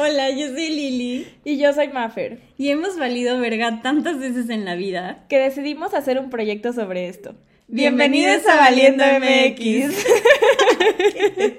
Hola, 0.00 0.30
yo 0.30 0.46
soy 0.46 0.68
Lili. 0.68 1.26
Y 1.42 1.58
yo 1.58 1.72
soy 1.72 1.88
Maffer. 1.88 2.38
Y 2.56 2.70
hemos 2.70 2.96
valido 2.96 3.40
verga 3.40 3.82
tantas 3.82 4.20
veces 4.20 4.48
en 4.48 4.64
la 4.64 4.76
vida 4.76 5.26
que 5.28 5.40
decidimos 5.40 5.92
hacer 5.92 6.20
un 6.20 6.30
proyecto 6.30 6.72
sobre 6.72 7.08
esto. 7.08 7.34
Bienvenidos, 7.66 8.46
a 8.46 8.58
Valiendo 8.58 9.02
MX. 9.04 9.56
¿Qué 9.56 9.90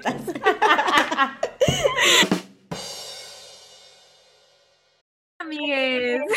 Amigues. 5.38 6.22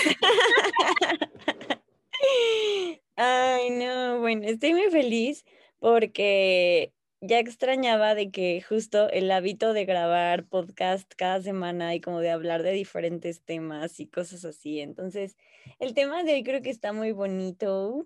Ay, 3.15 3.69
no, 3.69 4.19
bueno, 4.19 4.45
estoy 4.45 4.73
muy 4.73 4.91
feliz 4.91 5.45
porque 5.79 6.91
ya 7.25 7.39
extrañaba 7.39 8.15
de 8.15 8.31
que 8.31 8.61
justo 8.61 9.09
el 9.09 9.31
hábito 9.31 9.71
de 9.71 9.85
grabar 9.85 10.45
podcast 10.45 11.09
cada 11.15 11.41
semana 11.41 11.95
y 11.95 12.01
como 12.01 12.19
de 12.19 12.29
hablar 12.29 12.63
de 12.63 12.73
diferentes 12.73 13.41
temas 13.41 14.01
y 14.01 14.07
cosas 14.07 14.43
así. 14.43 14.81
Entonces, 14.81 15.37
el 15.79 15.93
tema 15.93 16.23
de 16.23 16.33
hoy 16.33 16.43
creo 16.43 16.61
que 16.61 16.69
está 16.69 16.91
muy 16.91 17.13
bonito 17.13 18.05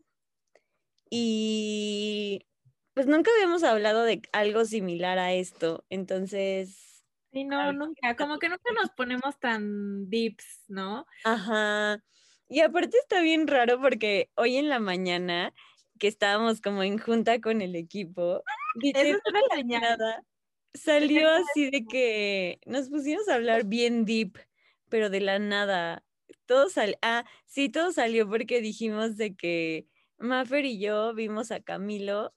y 1.10 2.46
pues 2.94 3.08
nunca 3.08 3.32
habíamos 3.34 3.64
hablado 3.64 4.04
de 4.04 4.22
algo 4.34 4.66
similar 4.66 5.18
a 5.18 5.34
esto. 5.34 5.84
Entonces... 5.90 7.04
Sí, 7.32 7.44
no, 7.44 7.74
nunca, 7.74 8.16
como 8.16 8.38
que 8.38 8.50
nunca 8.50 8.72
nos 8.80 8.92
ponemos 8.92 9.40
tan 9.40 10.12
deeps, 10.12 10.66
¿no? 10.68 11.08
Ajá. 11.24 12.04
Y 12.50 12.60
aparte 12.62 12.98
está 13.00 13.22
bien 13.22 13.48
raro 13.48 13.82
porque 13.82 14.30
hoy 14.36 14.58
en 14.58 14.70
la 14.70 14.80
mañana 14.80 15.56
que 15.98 16.08
estábamos 16.08 16.62
como 16.62 16.84
en 16.84 16.98
junta 16.98 17.40
con 17.42 17.62
el 17.62 17.76
equipo, 17.76 18.44
Eso 18.82 19.20
la 19.32 20.24
salió 20.74 21.30
así 21.30 21.70
de 21.70 21.86
que 21.86 22.60
nos 22.66 22.90
pusimos 22.90 23.28
a 23.28 23.36
hablar 23.36 23.66
bien 23.66 24.06
deep, 24.06 24.38
pero 24.90 25.10
de 25.10 25.22
la 25.22 25.40
nada. 25.40 26.04
Todo 26.46 26.70
salió, 26.70 26.96
ah, 27.02 27.26
sí, 27.46 27.70
todo 27.70 27.92
salió 27.92 28.30
porque 28.30 28.62
dijimos 28.62 29.18
de 29.18 29.36
que 29.36 29.88
Maffer 30.18 30.66
y 30.66 30.80
yo 30.80 31.14
vimos 31.14 31.52
a 31.52 31.60
Camilo, 31.60 32.34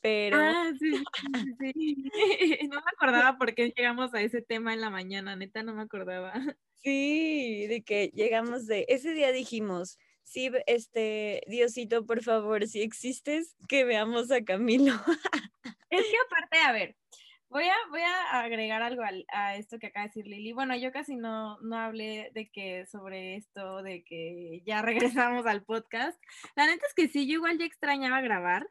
pero... 0.00 0.36
Ah, 0.38 0.72
sí, 0.78 0.92
sí, 1.42 1.54
sí. 1.58 2.10
No 2.70 2.76
me 2.76 2.90
acordaba 2.92 3.38
por 3.38 3.54
qué 3.54 3.72
llegamos 3.76 4.14
a 4.14 4.22
ese 4.22 4.42
tema 4.42 4.72
en 4.74 4.80
la 4.80 4.90
mañana, 4.90 5.36
neta, 5.36 5.62
no 5.62 5.74
me 5.74 5.82
acordaba. 5.82 6.32
Sí, 6.76 7.66
de 7.66 7.82
que 7.82 8.12
llegamos 8.14 8.66
de, 8.66 8.86
ese 8.88 9.12
día 9.12 9.32
dijimos, 9.32 9.98
sí, 10.28 10.50
este, 10.66 11.42
Diosito, 11.46 12.06
por 12.06 12.22
favor, 12.22 12.66
si 12.66 12.82
existes, 12.82 13.56
que 13.68 13.84
veamos 13.84 14.30
a 14.30 14.44
Camilo. 14.44 14.94
Es 15.90 16.02
que 16.02 16.16
aparte, 16.26 16.58
a 16.58 16.72
ver, 16.72 16.96
voy 17.48 17.64
a, 17.64 17.74
voy 17.88 18.02
a 18.02 18.40
agregar 18.42 18.82
algo 18.82 19.02
a, 19.32 19.56
esto 19.56 19.78
que 19.78 19.86
acaba 19.86 20.04
de 20.04 20.08
decir 20.08 20.26
Lili. 20.26 20.52
Bueno, 20.52 20.76
yo 20.76 20.92
casi 20.92 21.16
no, 21.16 21.58
no 21.60 21.78
hablé 21.78 22.30
de 22.34 22.50
que 22.50 22.84
sobre 22.84 23.36
esto, 23.36 23.82
de 23.82 24.04
que 24.04 24.62
ya 24.66 24.82
regresamos 24.82 25.46
al 25.46 25.64
podcast. 25.64 26.20
La 26.56 26.66
neta 26.66 26.86
es 26.86 26.94
que 26.94 27.08
sí, 27.08 27.26
yo 27.26 27.34
igual 27.34 27.58
ya 27.58 27.64
extrañaba 27.64 28.20
grabar, 28.20 28.68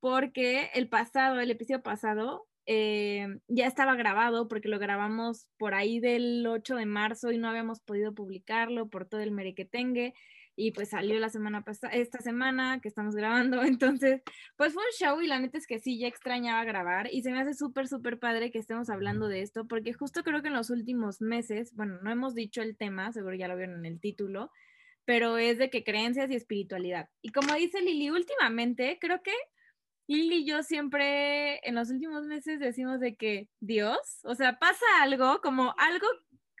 porque 0.00 0.70
el 0.74 0.88
pasado, 0.88 1.38
el 1.38 1.52
episodio 1.52 1.84
pasado, 1.84 2.48
eh, 2.66 3.28
ya 3.46 3.68
estaba 3.68 3.94
grabado 3.94 4.48
porque 4.48 4.68
lo 4.68 4.80
grabamos 4.80 5.46
por 5.56 5.74
ahí 5.74 6.00
del 6.00 6.44
8 6.48 6.74
de 6.74 6.86
marzo 6.86 7.30
y 7.30 7.38
no 7.38 7.48
habíamos 7.48 7.80
podido 7.80 8.12
publicarlo 8.12 8.88
por 8.88 9.06
todo 9.06 9.20
el 9.20 9.30
merequetengue 9.30 10.14
y 10.56 10.72
pues 10.72 10.88
salió 10.88 11.20
la 11.20 11.28
semana 11.28 11.62
pasada, 11.62 11.92
esta 11.92 12.18
semana 12.18 12.80
que 12.80 12.88
estamos 12.88 13.14
grabando, 13.14 13.62
entonces 13.62 14.22
pues 14.56 14.72
fue 14.72 14.82
un 14.82 14.92
show 14.98 15.20
y 15.20 15.26
la 15.26 15.38
neta 15.38 15.58
es 15.58 15.66
que 15.66 15.78
sí, 15.78 15.98
ya 15.98 16.08
extrañaba 16.08 16.64
grabar 16.64 17.08
y 17.12 17.22
se 17.22 17.30
me 17.30 17.40
hace 17.40 17.54
súper, 17.54 17.86
súper 17.86 18.18
padre 18.18 18.50
que 18.50 18.58
estemos 18.58 18.88
hablando 18.88 19.28
de 19.28 19.42
esto 19.42 19.68
porque 19.68 19.92
justo 19.92 20.24
creo 20.24 20.40
que 20.42 20.48
en 20.48 20.54
los 20.54 20.70
últimos 20.70 21.20
meses, 21.20 21.74
bueno, 21.74 21.98
no 22.02 22.10
hemos 22.10 22.34
dicho 22.34 22.62
el 22.62 22.76
tema, 22.76 23.12
seguro 23.12 23.36
ya 23.36 23.48
lo 23.48 23.56
vieron 23.56 23.80
en 23.80 23.86
el 23.86 24.00
título, 24.00 24.50
pero 25.04 25.38
es 25.38 25.58
de 25.58 25.70
que 25.70 25.84
creencias 25.84 26.30
y 26.30 26.34
espiritualidad. 26.34 27.08
Y 27.22 27.30
como 27.30 27.54
dice 27.54 27.80
Lili, 27.80 28.10
últimamente 28.10 28.98
creo 29.00 29.22
que 29.22 29.32
Lili 30.08 30.36
y 30.38 30.46
yo 30.46 30.62
siempre 30.62 31.60
en 31.68 31.74
los 31.74 31.90
últimos 31.90 32.24
meses 32.24 32.60
decimos 32.60 32.98
de 32.98 33.16
que 33.16 33.48
Dios, 33.60 34.20
o 34.24 34.34
sea, 34.34 34.58
pasa 34.58 34.84
algo 35.00 35.40
como 35.42 35.74
algo 35.78 36.06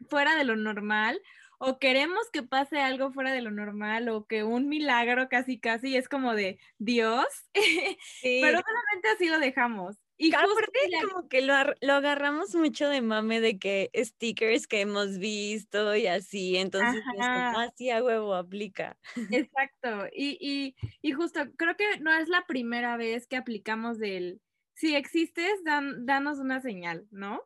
fuera 0.08 0.36
de 0.36 0.44
lo 0.44 0.56
normal 0.56 1.20
o 1.58 1.78
queremos 1.78 2.30
que 2.32 2.42
pase 2.42 2.80
algo 2.80 3.12
fuera 3.12 3.32
de 3.32 3.42
lo 3.42 3.50
normal 3.50 4.08
o 4.08 4.26
que 4.26 4.44
un 4.44 4.68
milagro 4.68 5.28
casi 5.28 5.58
casi 5.58 5.96
es 5.96 6.08
como 6.08 6.34
de 6.34 6.58
Dios, 6.78 7.26
pero 8.22 8.60
solamente 8.60 9.08
así 9.14 9.28
lo 9.28 9.38
dejamos. 9.38 9.96
Y 10.18 10.34
aparte 10.34 10.70
como 11.02 11.28
que 11.28 11.42
lo, 11.42 11.52
lo, 11.82 11.92
agarramos 11.92 12.54
mucho 12.54 12.88
de 12.88 13.02
mame 13.02 13.40
de 13.40 13.58
que 13.58 13.90
stickers 13.94 14.66
que 14.66 14.80
hemos 14.80 15.18
visto 15.18 15.94
y 15.94 16.06
así, 16.06 16.56
entonces 16.56 17.02
así 17.18 17.90
a 17.90 18.02
huevo 18.02 18.34
aplica. 18.34 18.96
Exacto, 19.30 20.06
y, 20.14 20.38
y, 20.40 20.74
y, 21.02 21.12
justo 21.12 21.40
creo 21.56 21.76
que 21.76 22.00
no 22.00 22.14
es 22.14 22.28
la 22.28 22.46
primera 22.46 22.96
vez 22.96 23.26
que 23.26 23.36
aplicamos 23.36 23.98
del, 23.98 24.40
si 24.72 24.94
existes, 24.94 25.62
dan, 25.64 26.06
danos 26.06 26.38
una 26.38 26.60
señal, 26.60 27.06
¿no? 27.10 27.42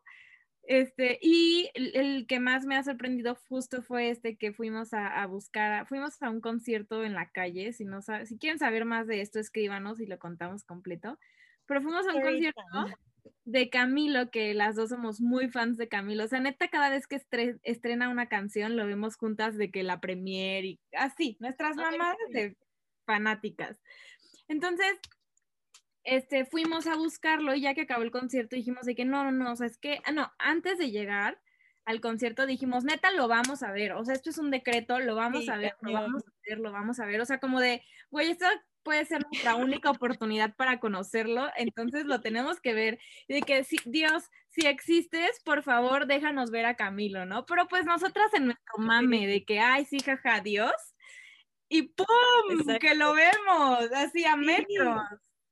Este, 0.65 1.19
y 1.21 1.71
el, 1.75 2.27
que 2.27 2.39
más 2.39 2.65
me 2.65 2.77
ha 2.77 2.83
sorprendido 2.83 3.35
justo 3.49 3.83
fue 3.83 4.11
este 4.11 4.37
que 4.37 4.53
fuimos 4.53 4.93
a, 4.93 5.27
buscar, 5.27 5.87
fuimos 5.87 6.23
a 6.23 6.31
un 6.31 6.41
concierto 6.41 7.03
en 7.05 7.15
la 7.15 7.31
calle, 7.31 7.73
si, 7.73 7.85
no 7.85 8.03
si 8.03 8.39
quieren 8.39 8.59
saber 8.59 8.85
más 8.85 9.07
de 9.07 9.21
esto, 9.21 9.41
escríbanos 9.41 10.01
y 10.01 10.07
lo 10.07 10.19
contamos 10.19 10.65
completo, 10.65 11.19
pero 11.67 11.83
fuimos 11.83 12.07
a 12.07 12.15
un 12.15 12.23
concierto 12.23 12.63
de 13.45 13.71
Camilo, 13.71 14.31
que 14.31 14.55
las 14.55 14.77
dos 14.77 14.91
somos 14.91 15.21
muy 15.21 15.49
fans 15.49 15.77
de 15.77 15.89
Camilo, 15.89 16.25
o 16.25 16.29
sea, 16.29 16.41
neta, 16.41 16.69
cada 16.69 16.91
vez 16.91 17.07
que 17.07 17.21
estrena 17.63 18.09
una 18.09 18.29
canción 18.29 18.77
lo 18.77 18.87
vemos 18.87 19.17
juntas 19.17 19.57
de 19.57 19.71
que 19.71 19.83
la 19.83 20.01
premier 20.01 20.65
y 20.65 20.81
así, 20.93 21.37
nuestras 21.41 21.77
mamás 21.77 22.17
de 22.33 22.57
fanáticas. 23.07 23.81
Entonces, 24.47 24.99
este, 26.05 26.45
fuimos 26.45 26.87
a 26.87 26.97
buscarlo 26.97 27.55
y 27.55 27.63
ya 27.63 27.75
que 27.75 27.83
acabó 27.83 28.03
el 28.03 28.11
concierto 28.11 28.57
dijimos 28.57 28.87
de 28.87 28.95
que 28.95 29.05
no, 29.05 29.25
no, 29.25 29.33
no, 29.33 29.53
o 29.53 29.57
sea, 29.57 29.67
es 29.67 29.79
que, 29.79 30.01
ah, 30.05 30.13
no, 30.13 30.33
antes 30.39 30.79
de 30.79 30.91
llegar 30.91 31.41
al 31.85 32.01
concierto 32.01 32.47
dijimos, 32.47 32.85
neta, 32.85 33.11
lo 33.11 33.29
vamos 33.29 33.63
a 33.63 33.73
ver, 33.73 33.93
o 33.93 34.05
sea, 34.05 34.15
esto 34.15 34.31
es 34.31 34.39
un 34.39 34.51
decreto, 34.51 34.99
lo 35.01 35.15
vamos 35.15 35.49
a 35.49 35.57
ver, 35.57 35.75
lo 35.81 35.93
vamos 35.93 36.23
a 36.27 36.33
ver, 36.49 36.59
lo 36.59 36.73
vamos 36.73 37.01
a 37.01 37.07
ver, 37.07 37.21
o 37.21 37.25
sea, 37.25 37.39
como 37.39 37.61
de, 37.61 37.83
güey, 38.11 38.31
esto 38.31 38.47
puede 38.83 39.05
ser 39.05 39.23
nuestra 39.31 39.57
única 39.57 39.91
oportunidad 39.91 40.55
para 40.57 40.81
conocerlo, 40.81 41.49
entonces 41.57 42.07
lo 42.07 42.21
tenemos 42.21 42.61
que 42.61 42.75
ver. 42.75 42.99
Y 43.29 43.35
de 43.35 43.43
que, 43.43 43.65
si, 43.65 43.77
Dios, 43.85 44.25
si 44.49 44.67
existes, 44.67 45.41
por 45.45 45.63
favor, 45.63 46.07
déjanos 46.07 46.51
ver 46.51 46.67
a 46.67 46.77
Camilo, 46.77 47.27
¿no? 47.27 47.45
Pero 47.47 47.69
pues 47.69 47.85
nosotras 47.85 48.33
en 48.35 48.47
nuestro 48.47 48.79
mame 48.79 49.27
de 49.27 49.45
que, 49.45 49.61
ay, 49.61 49.85
sí, 49.85 50.01
jaja, 50.01 50.41
Dios, 50.41 50.73
y 51.69 51.83
¡pum! 51.83 52.07
Que 52.81 52.95
lo 52.95 53.15
vemos, 53.15 53.93
así 53.95 54.25
a 54.25 54.37
metros. 54.37 55.03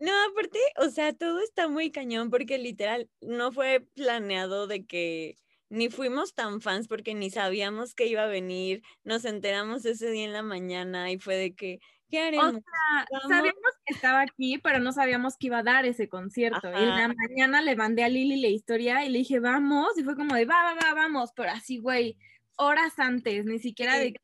No, 0.00 0.12
aparte, 0.30 0.58
o 0.76 0.90
sea, 0.90 1.12
todo 1.12 1.40
está 1.40 1.68
muy 1.68 1.90
cañón 1.90 2.30
porque 2.30 2.58
literal 2.58 3.10
no 3.20 3.50
fue 3.50 3.80
planeado 3.94 4.66
de 4.66 4.86
que 4.86 5.36
ni 5.70 5.90
fuimos 5.90 6.34
tan 6.34 6.60
fans 6.60 6.88
porque 6.88 7.14
ni 7.14 7.30
sabíamos 7.30 7.94
que 7.94 8.06
iba 8.06 8.22
a 8.22 8.28
venir, 8.28 8.82
nos 9.04 9.24
enteramos 9.24 9.84
ese 9.84 10.10
día 10.10 10.24
en 10.24 10.32
la 10.32 10.42
mañana 10.42 11.10
y 11.10 11.18
fue 11.18 11.36
de 11.36 11.54
que, 11.54 11.80
¿qué 12.10 12.20
haremos? 12.20 12.54
O 12.54 13.28
sea, 13.28 13.28
sabíamos 13.28 13.72
que 13.84 13.94
estaba 13.94 14.20
aquí, 14.22 14.58
pero 14.58 14.78
no 14.78 14.92
sabíamos 14.92 15.36
que 15.36 15.48
iba 15.48 15.58
a 15.58 15.62
dar 15.62 15.84
ese 15.84 16.08
concierto. 16.08 16.70
Y 16.70 16.82
en 16.82 16.88
la 16.96 17.08
mañana 17.08 17.60
le 17.60 17.76
mandé 17.76 18.04
a 18.04 18.08
Lili 18.08 18.40
la 18.40 18.48
historia 18.48 19.04
y 19.04 19.10
le 19.10 19.18
dije, 19.18 19.40
vamos, 19.40 19.98
y 19.98 20.04
fue 20.04 20.16
como 20.16 20.34
de, 20.34 20.44
va, 20.46 20.62
va, 20.62 20.74
va, 20.74 20.94
vamos, 20.94 21.32
pero 21.34 21.50
así, 21.50 21.78
güey, 21.78 22.16
horas 22.56 22.98
antes, 22.98 23.44
ni 23.44 23.58
siquiera 23.58 23.98
de 23.98 24.14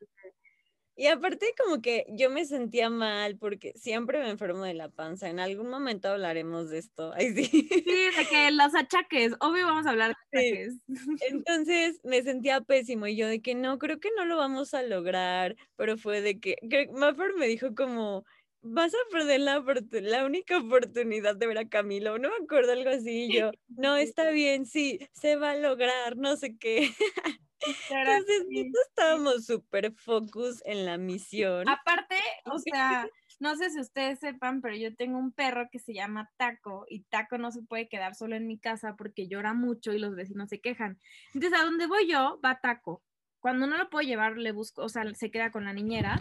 y 0.97 1.07
aparte 1.07 1.55
como 1.63 1.81
que 1.83 2.07
yo 2.11 2.31
me 2.31 2.45
sentía 2.45 2.91
mal 2.91 3.37
porque 3.39 3.73
siempre 3.77 4.19
me 4.21 4.31
enfermo 4.31 4.65
de 4.65 4.75
la 4.75 4.89
panza. 4.89 5.29
En 5.29 5.41
algún 5.41 5.69
momento 5.69 6.09
hablaremos 6.09 6.71
de 6.71 6.79
esto. 6.79 7.13
Ay, 7.15 7.33
sí. 7.35 7.45
sí, 7.47 8.11
de 8.17 8.27
que 8.31 8.51
los 8.51 8.75
achaques, 8.75 9.35
obvio 9.41 9.67
vamos 9.67 9.87
a 9.87 9.91
hablar 9.91 10.15
de 10.33 10.39
achaques. 10.41 10.75
Entonces 11.31 12.01
me 12.05 12.23
sentía 12.23 12.61
pésimo 12.61 13.07
y 13.07 13.17
yo 13.17 13.29
de 13.29 13.43
que 13.43 13.55
no, 13.55 13.79
creo 13.79 13.99
que 14.01 14.11
no 14.17 14.25
lo 14.25 14.37
vamos 14.37 14.75
a 14.75 14.83
lograr, 14.83 15.57
pero 15.77 15.97
fue 15.97 16.21
de 16.21 16.41
que, 16.41 16.57
Mapper 16.93 17.35
me 17.35 17.47
dijo 17.47 17.75
como, 17.75 18.25
vas 18.65 18.95
a 18.95 19.11
perder 19.13 19.41
la, 19.41 19.63
la 19.91 20.25
única 20.25 20.59
oportunidad 20.59 21.37
de 21.37 21.47
ver 21.47 21.59
a 21.59 21.69
Camilo, 21.69 22.19
no 22.19 22.31
me 22.31 22.45
acuerdo 22.45 22.73
algo 22.73 22.91
así, 22.91 23.27
y 23.27 23.39
yo, 23.39 23.51
no, 23.69 23.97
está 23.97 24.31
bien, 24.31 24.67
sí, 24.67 24.99
se 25.13 25.37
va 25.37 25.53
a 25.53 25.57
lograr, 25.57 26.17
no 26.17 26.37
sé 26.37 26.57
qué. 26.57 26.91
Entonces, 27.91 28.47
estábamos 28.89 29.47
súper 29.47 29.93
focus 29.93 30.61
en 30.67 30.85
la 30.85 30.99
misión. 30.99 31.69
Aparte, 31.69 32.17
o 32.45 32.59
sea, 32.59 33.09
no 33.41 33.57
sé 33.57 33.71
si 33.71 33.81
ustedes 33.81 34.19
sepan, 34.19 34.61
pero 34.61 34.77
yo 34.77 34.95
tengo 34.95 35.19
un 35.19 35.33
perro 35.33 35.69
que 35.71 35.79
se 35.79 35.95
llama 35.95 36.31
Taco 36.37 36.85
y 36.89 37.05
Taco 37.05 37.39
no 37.39 37.53
se 37.53 37.63
puede 37.63 37.89
quedar 37.89 38.15
solo 38.15 38.37
en 38.37 38.47
mi 38.47 38.59
casa 38.59 38.97
porque 38.97 39.29
llora 39.29 39.55
mucho 39.55 39.93
y 39.93 39.99
los 39.99 40.15
vecinos 40.15 40.49
se 40.49 40.61
quejan. 40.61 40.99
Entonces, 41.33 41.59
a 41.59 41.65
donde 41.65 41.87
voy 41.87 42.07
yo, 42.07 42.41
va 42.45 42.61
Taco. 42.61 43.03
Cuando 43.41 43.67
no 43.67 43.77
lo 43.77 43.91
puedo 43.91 44.07
llevar, 44.07 44.37
le 44.37 44.53
busco, 44.53 44.83
o 44.83 44.89
sea, 44.89 45.05
se 45.15 45.31
queda 45.31 45.51
con 45.51 45.65
la 45.65 45.75
niñera, 45.75 46.21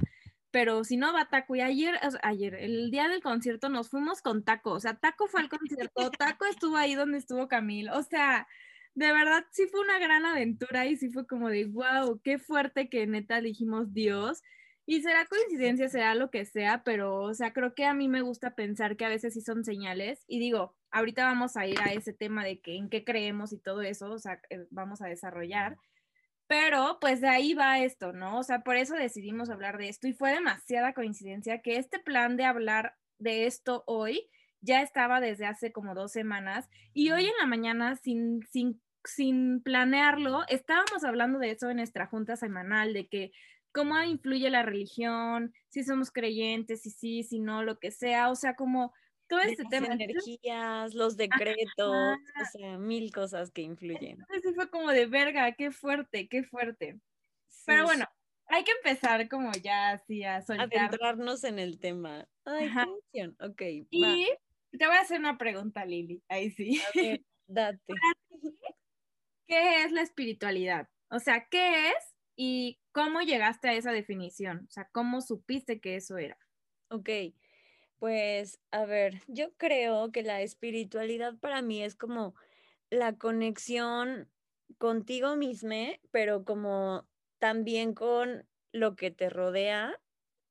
pero 0.54 0.84
si 0.84 0.98
no 0.98 1.12
va 1.14 1.30
Taco. 1.30 1.56
Y 1.56 1.62
ayer, 1.62 2.00
ayer, 2.22 2.54
el 2.54 2.92
día 2.92 3.10
del 3.10 3.24
concierto 3.24 3.70
nos 3.70 3.90
fuimos 3.90 4.22
con 4.22 4.44
Taco, 4.46 4.74
o 4.74 4.80
sea, 4.80 4.94
Taco 4.94 5.28
fue 5.28 5.42
al 5.42 5.50
concierto, 5.50 6.12
Taco 6.12 6.46
estuvo 6.46 6.78
ahí 6.78 6.94
donde 6.94 7.18
estuvo 7.18 7.48
Camilo, 7.48 7.98
o 7.98 8.04
sea, 8.04 8.48
de 8.94 9.12
verdad 9.12 9.46
sí 9.52 9.66
fue 9.66 9.82
una 9.82 9.98
gran 9.98 10.28
aventura 10.28 10.86
y 10.86 10.96
sí 10.96 11.10
fue 11.10 11.26
como 11.26 11.50
de, 11.50 11.66
wow, 11.66 12.22
qué 12.24 12.38
fuerte 12.38 12.88
que 12.88 13.08
neta 13.08 13.42
dijimos 13.42 13.94
Dios. 13.94 14.44
Y 14.86 15.02
será 15.02 15.26
coincidencia, 15.26 15.90
será 15.90 16.14
lo 16.14 16.30
que 16.30 16.46
sea, 16.46 16.84
pero, 16.84 17.22
o 17.22 17.34
sea, 17.34 17.54
creo 17.54 17.74
que 17.74 17.86
a 17.86 17.94
mí 17.96 18.08
me 18.08 18.22
gusta 18.22 18.54
pensar 18.54 18.96
que 18.98 19.06
a 19.06 19.10
veces 19.10 19.34
sí 19.34 19.42
son 19.42 19.64
señales. 19.64 20.24
Y 20.28 20.40
digo, 20.40 20.76
ahorita 20.92 21.26
vamos 21.26 21.58
a 21.58 21.66
ir 21.66 21.80
a 21.82 21.94
ese 21.94 22.14
tema 22.14 22.44
de 22.44 22.60
que 22.60 22.76
en 22.76 22.90
qué 22.90 23.04
creemos 23.04 23.54
y 23.54 23.58
todo 23.58 23.82
eso, 23.82 24.12
o 24.12 24.20
sea, 24.20 24.40
eh, 24.50 24.68
vamos 24.72 25.02
a 25.02 25.08
desarrollar. 25.08 25.78
Pero 26.54 27.00
pues 27.02 27.20
de 27.20 27.30
ahí 27.30 27.56
va 27.56 27.80
esto, 27.80 28.14
¿no? 28.14 28.38
O 28.38 28.44
sea, 28.44 28.60
por 28.60 28.76
eso 28.76 28.94
decidimos 28.94 29.50
hablar 29.50 29.80
de 29.80 29.90
esto 29.90 30.08
y 30.08 30.14
fue 30.14 30.30
demasiada 30.30 30.94
coincidencia 30.94 31.64
que 31.64 31.78
este 31.78 31.98
plan 31.98 32.38
de 32.38 32.46
hablar 32.46 32.96
de 33.18 33.48
esto 33.48 33.84
hoy 33.88 34.30
ya 34.62 34.84
estaba 34.84 35.20
desde 35.20 35.48
hace 35.48 35.72
como 35.72 35.96
dos 35.96 36.12
semanas 36.12 36.70
y 36.94 37.10
hoy 37.10 37.26
en 37.26 37.34
la 37.40 37.48
mañana 37.48 37.96
sin, 37.96 38.44
sin, 38.52 38.80
sin 39.04 39.64
planearlo, 39.64 40.44
estábamos 40.48 41.04
hablando 41.04 41.40
de 41.40 41.50
eso 41.50 41.72
en 41.72 41.78
nuestra 41.78 42.06
junta 42.06 42.36
semanal, 42.36 42.94
de 42.94 43.08
que 43.08 43.32
cómo 43.72 44.00
influye 44.04 44.52
la 44.52 44.62
religión, 44.62 45.56
si 45.70 45.84
somos 45.84 46.12
creyentes, 46.12 46.84
si 46.84 46.92
sí, 46.92 47.24
si 47.24 47.40
no, 47.40 47.64
lo 47.64 47.80
que 47.80 47.90
sea, 47.90 48.30
o 48.30 48.36
sea, 48.36 48.56
como 48.56 48.94
todo 49.28 49.40
este 49.42 49.64
tema. 49.66 49.88
energías, 49.88 50.94
los 50.94 51.18
decretos, 51.18 52.18
o 52.18 52.46
sea, 52.52 52.78
mil 52.78 53.12
cosas 53.12 53.52
que 53.52 53.62
influyen. 53.62 54.20
Entonces 54.20 54.56
fue 54.56 54.70
como 54.70 54.92
de 54.92 55.06
verga, 55.06 55.52
qué 55.54 55.72
fuerte, 55.72 56.28
qué 56.28 56.44
fuerte. 56.44 57.00
Pero 57.66 57.86
bueno, 57.86 58.06
hay 58.48 58.64
que 58.64 58.72
empezar 58.72 59.28
como 59.30 59.52
ya 59.54 59.92
así 59.92 60.24
a 60.24 60.42
soltar. 60.42 60.68
Adentrarnos 60.68 61.44
en 61.44 61.60
el 61.60 61.80
tema. 61.80 62.28
Ay, 62.46 62.70
qué 63.12 63.20
emoción. 63.20 63.38
Ok. 63.40 63.62
Y 63.90 64.28
te 64.78 64.88
voy 64.88 64.96
a 64.96 65.02
hacer 65.02 65.20
una 65.20 65.38
pregunta, 65.38 65.86
Lili. 65.86 66.22
Ahí 66.28 66.52
sí. 66.52 66.82
Ver, 66.96 67.22
date. 67.48 67.94
¿Qué 69.48 69.84
es 69.84 69.92
la 69.92 70.02
espiritualidad? 70.02 70.90
O 71.10 71.20
sea, 71.20 71.48
¿qué 71.50 71.90
es 71.90 72.16
y 72.36 72.80
cómo 72.92 73.22
llegaste 73.22 73.70
a 73.70 73.74
esa 73.74 73.92
definición? 73.92 74.66
O 74.68 74.72
sea, 74.72 74.90
¿cómo 74.92 75.22
supiste 75.22 75.80
que 75.80 75.96
eso 75.96 76.18
era? 76.18 76.38
Ok, 76.90 77.10
pues 78.04 78.60
a 78.72 78.84
ver, 78.86 79.22
yo 79.30 79.56
creo 79.56 80.12
que 80.12 80.24
la 80.24 80.42
espiritualidad 80.42 81.38
para 81.40 81.62
mí 81.62 81.82
es 81.82 81.96
como 81.96 82.36
la 82.90 83.18
conexión 83.18 84.30
contigo 84.78 85.38
misma, 85.38 85.94
pero 86.12 86.44
como 86.44 87.08
también 87.40 87.94
con 87.94 88.46
lo 88.74 88.98
que 88.98 89.10
te 89.10 89.30
rodea 89.30 90.02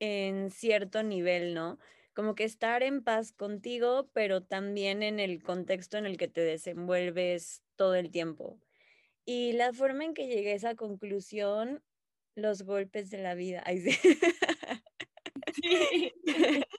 en 0.00 0.50
cierto 0.50 1.02
nivel, 1.02 1.52
¿no? 1.52 1.78
Como 2.14 2.34
que 2.34 2.44
estar 2.44 2.82
en 2.82 3.04
paz 3.04 3.32
contigo, 3.32 4.08
pero 4.14 4.42
también 4.42 5.02
en 5.02 5.20
el 5.20 5.42
contexto 5.42 5.98
en 5.98 6.06
el 6.06 6.16
que 6.16 6.28
te 6.28 6.40
desenvuelves 6.40 7.62
todo 7.76 7.96
el 7.96 8.10
tiempo. 8.10 8.60
Y 9.26 9.52
la 9.52 9.74
forma 9.74 10.04
en 10.04 10.14
que 10.14 10.28
llegué 10.28 10.52
a 10.52 10.56
esa 10.56 10.74
conclusión, 10.76 11.84
los 12.34 12.62
golpes 12.62 13.10
de 13.10 13.18
la 13.18 13.34
vida. 13.34 13.62
Ay, 13.66 13.80
sí. 13.80 13.92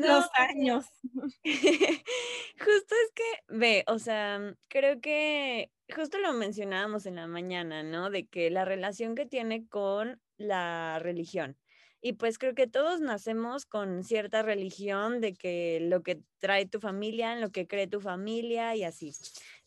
los 0.00 0.26
años. 0.34 0.86
justo 1.44 2.94
es 2.94 3.12
que, 3.14 3.22
ve, 3.48 3.84
o 3.86 3.98
sea, 3.98 4.54
creo 4.68 5.00
que 5.00 5.70
justo 5.94 6.18
lo 6.18 6.32
mencionábamos 6.32 7.06
en 7.06 7.16
la 7.16 7.26
mañana, 7.26 7.82
¿no? 7.82 8.10
De 8.10 8.26
que 8.26 8.50
la 8.50 8.64
relación 8.64 9.14
que 9.14 9.26
tiene 9.26 9.66
con 9.68 10.20
la 10.38 10.98
religión. 11.00 11.56
Y 12.00 12.14
pues 12.14 12.38
creo 12.38 12.54
que 12.54 12.66
todos 12.66 13.00
nacemos 13.00 13.64
con 13.66 14.02
cierta 14.02 14.42
religión 14.42 15.20
de 15.20 15.34
que 15.34 15.78
lo 15.82 16.02
que 16.02 16.20
trae 16.38 16.66
tu 16.66 16.80
familia, 16.80 17.32
en 17.32 17.40
lo 17.40 17.50
que 17.50 17.68
cree 17.68 17.86
tu 17.86 18.00
familia 18.00 18.74
y 18.74 18.82
así. 18.84 19.12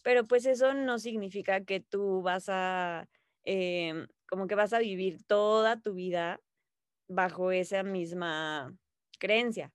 Pero 0.03 0.25
pues 0.25 0.45
eso 0.45 0.73
no 0.73 0.99
significa 0.99 1.63
que 1.63 1.79
tú 1.79 2.21
vas 2.21 2.45
a, 2.49 3.07
em, 3.43 4.07
como 4.27 4.47
que 4.47 4.55
vas 4.55 4.73
a 4.73 4.79
vivir 4.79 5.23
toda 5.25 5.79
tu 5.79 5.93
vida 5.93 6.41
bajo 7.09 7.51
esa 7.51 7.83
misma 7.83 8.75
creencia. 9.19 9.71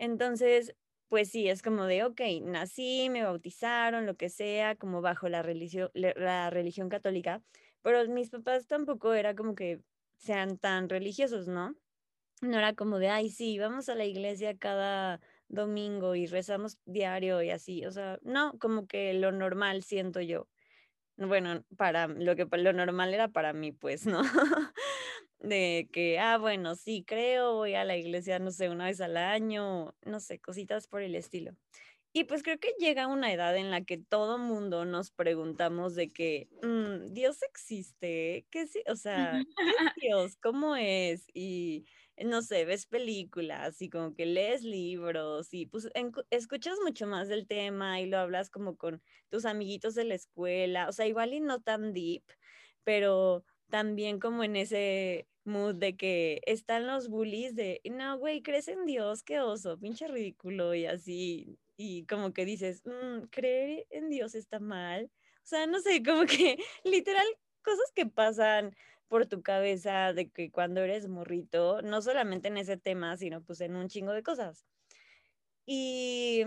Entonces, 0.00 0.74
pues 1.08 1.28
sí, 1.30 1.48
es 1.50 1.60
como 1.60 1.84
de, 1.84 2.04
ok, 2.04 2.22
nací, 2.42 3.10
me 3.10 3.22
bautizaron, 3.22 4.06
lo 4.06 4.16
que 4.16 4.30
sea, 4.30 4.74
como 4.74 5.02
bajo 5.02 5.28
la 5.28 5.42
religión, 5.42 5.90
la 5.92 6.48
religión 6.48 6.88
católica, 6.88 7.42
pero 7.82 8.08
mis 8.08 8.30
papás 8.30 8.66
tampoco 8.66 9.12
era 9.12 9.34
como 9.34 9.54
que 9.54 9.82
sean 10.16 10.56
tan 10.58 10.88
religiosos, 10.88 11.48
¿no? 11.48 11.76
No 12.42 12.58
era 12.58 12.74
como 12.74 12.98
de, 12.98 13.10
ay, 13.10 13.30
sí, 13.30 13.58
vamos 13.58 13.90
a 13.90 13.94
la 13.96 14.06
iglesia 14.06 14.56
cada 14.58 15.20
domingo 15.48 16.14
y 16.14 16.26
rezamos 16.26 16.78
diario 16.86 17.42
y 17.42 17.50
así, 17.50 17.84
o 17.86 17.92
sea, 17.92 18.18
no, 18.22 18.58
como 18.58 18.86
que 18.86 19.14
lo 19.14 19.32
normal 19.32 19.82
siento 19.82 20.20
yo. 20.22 20.48
Bueno, 21.18 21.64
para 21.76 22.08
lo 22.08 22.36
que 22.36 22.46
lo 22.58 22.72
normal 22.72 23.14
era 23.14 23.28
para 23.28 23.52
mí, 23.52 23.72
pues, 23.72 24.06
¿no? 24.06 24.22
de 25.40 25.88
que, 25.92 26.18
ah, 26.18 26.38
bueno, 26.38 26.74
sí, 26.76 27.04
creo, 27.06 27.54
voy 27.56 27.74
a 27.74 27.84
la 27.84 27.96
iglesia, 27.96 28.38
no 28.38 28.50
sé, 28.52 28.68
una 28.70 28.86
vez 28.86 29.00
al 29.00 29.16
año, 29.16 29.94
no 30.04 30.20
sé, 30.20 30.40
cositas 30.40 30.86
por 30.88 31.02
el 31.02 31.14
estilo. 31.16 31.52
Y 32.12 32.24
pues 32.24 32.42
creo 32.42 32.58
que 32.58 32.74
llega 32.78 33.06
una 33.06 33.32
edad 33.32 33.56
en 33.56 33.70
la 33.70 33.82
que 33.84 33.98
todo 33.98 34.38
mundo 34.38 34.84
nos 34.84 35.12
preguntamos 35.12 35.94
de 35.94 36.10
que, 36.12 36.48
mm, 36.62 37.12
¿Dios 37.14 37.42
existe? 37.42 38.46
¿Qué 38.50 38.66
sí? 38.66 38.82
O 38.88 38.96
sea, 38.96 39.44
¿qué 39.76 39.84
es 39.86 39.92
Dios? 40.00 40.36
¿Cómo 40.42 40.74
es? 40.76 41.26
Y 41.34 41.84
no 42.24 42.42
sé, 42.42 42.64
ves 42.64 42.86
películas 42.86 43.80
y 43.82 43.88
como 43.90 44.14
que 44.14 44.26
lees 44.26 44.62
libros 44.64 45.54
y 45.54 45.66
pues 45.66 45.88
escuchas 46.30 46.78
mucho 46.84 47.06
más 47.06 47.28
del 47.28 47.46
tema 47.46 48.00
y 48.00 48.06
lo 48.06 48.18
hablas 48.18 48.50
como 48.50 48.76
con 48.76 49.02
tus 49.30 49.44
amiguitos 49.46 49.94
de 49.94 50.04
la 50.04 50.14
escuela, 50.16 50.88
o 50.88 50.92
sea, 50.92 51.06
igual 51.06 51.32
y 51.34 51.40
no 51.40 51.60
tan 51.62 51.92
deep, 51.94 52.24
pero 52.84 53.44
también 53.70 54.18
como 54.20 54.44
en 54.44 54.56
ese 54.56 55.28
mood 55.44 55.76
de 55.76 55.96
que 55.96 56.40
están 56.46 56.86
los 56.86 57.08
bullies 57.08 57.54
de, 57.54 57.80
no, 57.90 58.18
güey, 58.18 58.42
crees 58.42 58.68
en 58.68 58.86
Dios, 58.86 59.22
qué 59.22 59.40
oso, 59.40 59.78
pinche 59.78 60.06
ridículo 60.08 60.74
y 60.74 60.86
así, 60.86 61.58
y 61.76 62.04
como 62.06 62.32
que 62.32 62.44
dices, 62.44 62.82
mm, 62.84 63.26
creer 63.30 63.86
en 63.90 64.10
Dios 64.10 64.34
está 64.34 64.60
mal. 64.60 65.10
O 65.42 65.46
sea, 65.46 65.66
no 65.66 65.80
sé, 65.80 66.02
como 66.02 66.26
que 66.26 66.58
literal 66.84 67.26
cosas 67.62 67.90
que 67.94 68.06
pasan 68.06 68.74
por 69.08 69.26
tu 69.26 69.42
cabeza 69.42 70.12
de 70.12 70.30
que 70.30 70.50
cuando 70.50 70.82
eres 70.82 71.08
morrito, 71.08 71.82
no 71.82 72.02
solamente 72.02 72.48
en 72.48 72.58
ese 72.58 72.76
tema, 72.76 73.16
sino 73.16 73.42
pues 73.42 73.60
en 73.60 73.76
un 73.76 73.88
chingo 73.88 74.12
de 74.12 74.22
cosas. 74.22 74.66
Y 75.66 76.44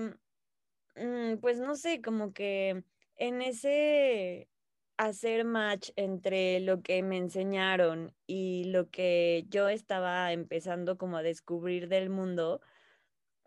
mm, 0.95 1.37
pues 1.41 1.59
no 1.59 1.75
sé, 1.75 2.01
como 2.01 2.33
que 2.33 2.83
en 3.15 3.41
ese 3.41 4.49
hacer 4.97 5.45
match 5.45 5.89
entre 5.95 6.59
lo 6.59 6.81
que 6.81 7.03
me 7.03 7.17
enseñaron 7.17 8.15
y 8.27 8.65
lo 8.65 8.89
que 8.89 9.45
yo 9.50 9.69
estaba 9.69 10.31
empezando 10.33 10.97
como 10.97 11.17
a 11.17 11.23
descubrir 11.23 11.88
del 11.89 12.09
mundo, 12.09 12.62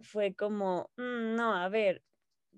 fue 0.01 0.35
como, 0.35 0.91
mm, 0.97 1.37
no, 1.37 1.55
a 1.57 1.69
ver, 1.69 2.03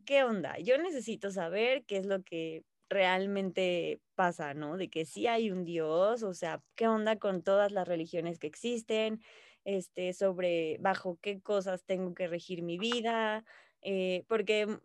¿qué 0.06 0.24
onda? 0.24 0.58
Yo 0.58 0.78
necesito 0.78 1.30
saber 1.30 1.84
qué 1.86 1.98
es 1.98 2.06
lo 2.06 2.22
que 2.24 2.64
realmente 2.90 4.00
pasa, 4.14 4.54
¿no? 4.54 4.76
De 4.76 4.88
que 4.90 5.04
sí 5.06 5.26
hay 5.26 5.50
un 5.50 5.64
Dios, 5.64 6.22
o 6.22 6.34
sea, 6.34 6.62
¿qué 6.76 6.88
onda 6.88 7.18
con 7.18 7.42
todas 7.42 7.72
las 7.72 7.86
religiones 7.88 8.38
que 8.38 8.46
existen? 8.48 9.20
Este, 9.64 10.12
sobre 10.14 10.78
bajo 10.80 11.18
qué 11.22 11.40
cosas 11.42 11.84
tengo 11.84 12.14
que 12.14 12.28
regir 12.28 12.62
mi 12.62 12.78
vida, 12.78 13.44
eh, 13.82 14.24
porque 14.28 14.78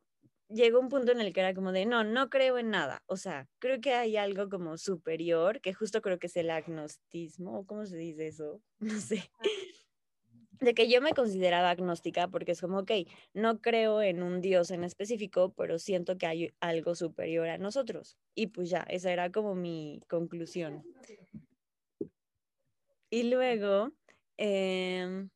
llegó 0.53 0.79
un 0.79 0.89
punto 0.89 1.11
en 1.11 1.19
el 1.19 1.33
que 1.33 1.39
era 1.41 1.53
como 1.53 1.71
de, 1.71 1.85
no, 1.85 2.03
no 2.03 2.29
creo 2.29 2.57
en 2.57 2.69
nada. 2.69 3.03
O 3.07 3.17
sea, 3.17 3.47
creo 3.59 3.81
que 3.81 3.93
hay 3.93 4.17
algo 4.17 4.49
como 4.49 4.77
superior, 4.77 5.61
que 5.61 5.73
justo 5.73 6.01
creo 6.01 6.19
que 6.19 6.27
es 6.27 6.37
el 6.37 6.49
agnostismo, 6.49 7.65
¿cómo 7.65 7.85
se 7.85 7.97
dice 7.97 8.27
eso? 8.27 8.61
No 8.79 8.99
sé. 8.99 9.31
De 10.59 10.73
que 10.73 10.89
yo 10.89 11.01
me 11.01 11.11
consideraba 11.11 11.71
agnóstica 11.71 12.29
porque 12.29 12.53
es 12.53 12.61
como, 12.61 12.79
ok, 12.79 12.91
no 13.33 13.59
creo 13.59 14.01
en 14.01 14.23
un 14.23 14.39
Dios 14.39 14.71
en 14.71 14.85
específico, 14.85 15.53
pero 15.57 15.77
siento 15.77 16.17
que 16.17 16.25
hay 16.25 16.53
algo 16.61 16.95
superior 16.95 17.49
a 17.49 17.57
nosotros. 17.57 18.17
Y 18.33 18.47
pues 18.47 18.69
ya, 18.69 18.81
esa 18.89 19.11
era 19.11 19.29
como 19.31 19.55
mi 19.55 20.01
conclusión. 20.07 20.83
Y 23.09 23.23
luego, 23.23 23.91
eh, 24.37 25.27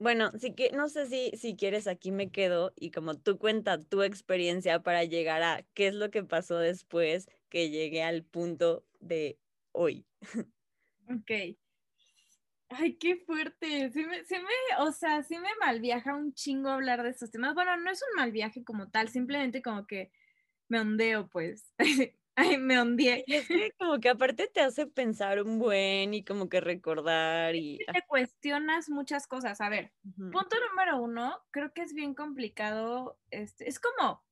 bueno, 0.00 0.32
sí 0.38 0.54
que 0.54 0.72
no 0.72 0.88
sé 0.88 1.06
si, 1.06 1.30
si 1.36 1.56
quieres, 1.56 1.86
aquí 1.86 2.12
me 2.12 2.30
quedo 2.32 2.72
y 2.76 2.90
como 2.90 3.16
tú 3.18 3.38
cuenta 3.38 3.78
tu 3.80 4.02
experiencia 4.02 4.82
para 4.82 5.04
llegar 5.04 5.42
a 5.42 5.62
qué 5.74 5.88
es 5.88 5.94
lo 5.94 6.10
que 6.10 6.24
pasó 6.24 6.58
después 6.58 7.28
que 7.50 7.70
llegué 7.70 8.02
al 8.02 8.24
punto 8.24 8.86
de 9.00 9.38
hoy. 9.72 10.06
Ok. 11.08 11.58
Ay, 12.68 12.96
qué 12.98 13.16
fuerte. 13.16 13.90
Sí 13.90 14.04
me, 14.06 14.24
sí 14.24 14.36
me, 14.38 14.82
o 14.84 14.92
sea, 14.92 15.22
sí 15.22 15.36
me 15.38 15.48
malviaja 15.60 16.14
un 16.14 16.32
chingo 16.34 16.68
hablar 16.70 17.02
de 17.02 17.10
estos 17.10 17.30
temas. 17.30 17.54
Bueno, 17.54 17.76
no 17.76 17.90
es 17.90 18.00
un 18.10 18.16
mal 18.16 18.30
viaje 18.32 18.64
como 18.64 18.90
tal, 18.90 19.08
simplemente 19.08 19.60
como 19.62 19.86
que 19.86 20.12
me 20.68 20.80
ondeo, 20.80 21.28
pues. 21.30 21.74
Ay, 22.40 22.56
me 22.56 22.80
hundí. 22.80 23.22
Y 23.26 23.34
es 23.34 23.46
que 23.46 23.72
como 23.78 24.00
que 24.00 24.08
aparte 24.08 24.48
te 24.52 24.60
hace 24.60 24.86
pensar 24.86 25.42
un 25.42 25.58
buen 25.58 26.14
y 26.14 26.24
como 26.24 26.48
que 26.48 26.60
recordar 26.60 27.54
y... 27.54 27.78
Te 27.92 28.02
cuestionas 28.08 28.88
muchas 28.88 29.26
cosas. 29.26 29.60
A 29.60 29.68
ver, 29.68 29.92
punto 30.16 30.56
número 30.70 31.00
uno, 31.02 31.38
creo 31.50 31.72
que 31.72 31.82
es 31.82 31.92
bien 31.92 32.14
complicado. 32.14 33.18
Este, 33.30 33.68
es 33.68 33.78
como, 33.78 34.22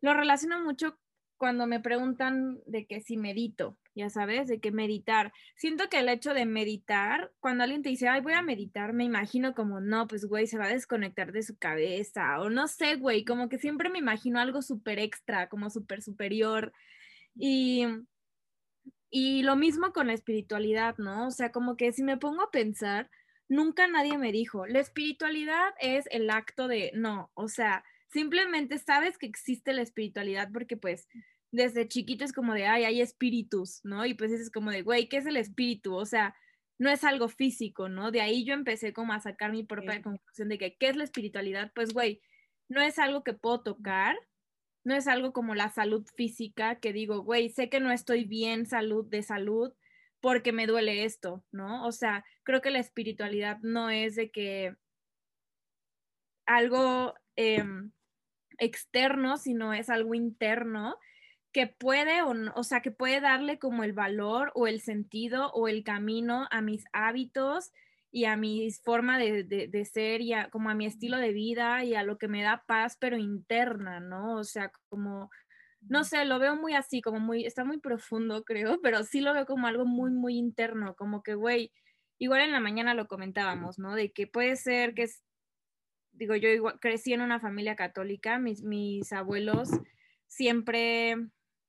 lo 0.00 0.14
relaciono 0.14 0.62
mucho 0.62 0.96
cuando 1.38 1.66
me 1.66 1.80
preguntan 1.80 2.60
de 2.66 2.86
que 2.86 3.00
si 3.00 3.16
medito, 3.16 3.78
ya 3.94 4.10
sabes, 4.10 4.46
de 4.46 4.60
que 4.60 4.70
meditar. 4.70 5.32
Siento 5.56 5.88
que 5.88 5.98
el 5.98 6.08
hecho 6.10 6.34
de 6.34 6.46
meditar, 6.46 7.32
cuando 7.40 7.64
alguien 7.64 7.82
te 7.82 7.88
dice, 7.88 8.08
ay, 8.08 8.20
voy 8.20 8.34
a 8.34 8.42
meditar, 8.42 8.92
me 8.92 9.04
imagino 9.04 9.54
como, 9.54 9.80
no, 9.80 10.06
pues, 10.06 10.26
güey, 10.26 10.46
se 10.46 10.58
va 10.58 10.66
a 10.66 10.68
desconectar 10.68 11.32
de 11.32 11.42
su 11.42 11.56
cabeza, 11.56 12.38
o 12.40 12.50
no 12.50 12.68
sé, 12.68 12.96
güey, 12.96 13.24
como 13.24 13.48
que 13.48 13.58
siempre 13.58 13.88
me 13.88 13.98
imagino 13.98 14.38
algo 14.38 14.60
súper 14.60 14.98
extra, 14.98 15.48
como 15.48 15.70
súper 15.70 16.02
superior. 16.02 16.72
Y, 17.40 17.86
y 19.10 19.42
lo 19.42 19.56
mismo 19.56 19.92
con 19.92 20.08
la 20.08 20.12
espiritualidad, 20.12 20.96
¿no? 20.98 21.28
O 21.28 21.30
sea, 21.30 21.50
como 21.50 21.76
que 21.76 21.92
si 21.92 22.02
me 22.02 22.18
pongo 22.18 22.42
a 22.42 22.50
pensar, 22.50 23.10
nunca 23.48 23.86
nadie 23.88 24.18
me 24.18 24.32
dijo, 24.32 24.66
la 24.66 24.80
espiritualidad 24.80 25.72
es 25.80 26.06
el 26.10 26.30
acto 26.30 26.68
de, 26.68 26.92
no, 26.94 27.30
o 27.34 27.48
sea, 27.48 27.84
simplemente 28.12 28.78
sabes 28.78 29.18
que 29.18 29.26
existe 29.26 29.72
la 29.72 29.82
espiritualidad 29.82 30.50
porque 30.52 30.76
pues 30.76 31.08
desde 31.52 31.88
chiquito 31.88 32.24
es 32.24 32.32
como 32.32 32.54
de, 32.54 32.66
ay, 32.66 32.84
hay 32.84 33.00
espíritus, 33.00 33.80
¿no? 33.82 34.06
Y 34.06 34.14
pues 34.14 34.30
es 34.32 34.50
como 34.50 34.70
de, 34.70 34.82
güey, 34.82 35.08
¿qué 35.08 35.16
es 35.16 35.26
el 35.26 35.36
espíritu? 35.36 35.94
O 35.94 36.06
sea, 36.06 36.34
no 36.78 36.90
es 36.90 37.04
algo 37.04 37.28
físico, 37.28 37.88
¿no? 37.88 38.10
De 38.10 38.20
ahí 38.20 38.44
yo 38.44 38.54
empecé 38.54 38.92
como 38.92 39.12
a 39.12 39.20
sacar 39.20 39.52
mi 39.52 39.64
propia 39.64 40.00
conclusión 40.00 40.48
de 40.48 40.58
que, 40.58 40.76
¿qué 40.76 40.88
es 40.88 40.96
la 40.96 41.04
espiritualidad? 41.04 41.72
Pues, 41.74 41.92
güey, 41.92 42.22
no 42.68 42.80
es 42.80 42.98
algo 42.98 43.24
que 43.24 43.34
puedo 43.34 43.62
tocar, 43.62 44.16
no 44.84 44.94
es 44.94 45.06
algo 45.06 45.32
como 45.32 45.54
la 45.54 45.70
salud 45.70 46.06
física 46.16 46.80
que 46.80 46.92
digo, 46.92 47.22
güey, 47.22 47.50
sé 47.50 47.68
que 47.68 47.80
no 47.80 47.92
estoy 47.92 48.24
bien 48.24 48.66
salud 48.66 49.06
de 49.06 49.22
salud 49.22 49.72
porque 50.20 50.52
me 50.52 50.66
duele 50.66 51.04
esto, 51.04 51.44
¿no? 51.50 51.86
O 51.86 51.92
sea, 51.92 52.24
creo 52.42 52.60
que 52.60 52.70
la 52.70 52.78
espiritualidad 52.78 53.58
no 53.62 53.90
es 53.90 54.16
de 54.16 54.30
que 54.30 54.74
algo 56.46 57.14
em, 57.36 57.92
externo, 58.58 59.36
sino 59.36 59.72
es 59.72 59.88
algo 59.88 60.14
interno 60.14 60.98
que 61.52 61.66
puede, 61.66 62.22
o, 62.22 62.34
o 62.54 62.62
sea, 62.62 62.80
que 62.80 62.90
puede 62.90 63.20
darle 63.20 63.58
como 63.58 63.82
el 63.82 63.92
valor 63.92 64.52
o 64.54 64.66
el 64.66 64.80
sentido 64.80 65.50
o 65.52 65.68
el 65.68 65.84
camino 65.84 66.46
a 66.50 66.60
mis 66.60 66.84
hábitos 66.92 67.72
y 68.12 68.24
a 68.24 68.36
mi 68.36 68.70
forma 68.72 69.18
de, 69.18 69.44
de, 69.44 69.84
ser 69.84 70.20
y 70.20 70.32
a, 70.32 70.50
como 70.50 70.68
a 70.70 70.74
mi 70.74 70.86
estilo 70.86 71.18
de 71.18 71.32
vida 71.32 71.84
y 71.84 71.94
a 71.94 72.02
lo 72.02 72.18
que 72.18 72.28
me 72.28 72.42
da 72.42 72.64
paz, 72.66 72.96
pero 72.98 73.16
interna, 73.16 74.00
¿no? 74.00 74.36
O 74.36 74.44
sea, 74.44 74.72
como, 74.88 75.30
no 75.80 76.04
sé, 76.04 76.24
lo 76.24 76.38
veo 76.38 76.56
muy 76.56 76.74
así, 76.74 77.02
como 77.02 77.20
muy, 77.20 77.46
está 77.46 77.64
muy 77.64 77.78
profundo, 77.78 78.44
creo, 78.44 78.80
pero 78.82 79.04
sí 79.04 79.20
lo 79.20 79.32
veo 79.34 79.46
como 79.46 79.66
algo 79.66 79.84
muy, 79.84 80.10
muy 80.10 80.36
interno, 80.36 80.94
como 80.96 81.22
que, 81.22 81.34
güey, 81.34 81.72
igual 82.18 82.42
en 82.42 82.52
la 82.52 82.60
mañana 82.60 82.94
lo 82.94 83.06
comentábamos, 83.06 83.78
¿no? 83.78 83.94
De 83.94 84.12
que 84.12 84.26
puede 84.26 84.56
ser 84.56 84.94
que, 84.94 85.06
digo, 86.12 86.34
yo 86.34 86.48
igual, 86.48 86.80
crecí 86.80 87.12
en 87.12 87.22
una 87.22 87.40
familia 87.40 87.76
católica, 87.76 88.38
mis, 88.38 88.62
mis 88.62 89.12
abuelos 89.12 89.70
siempre 90.26 91.16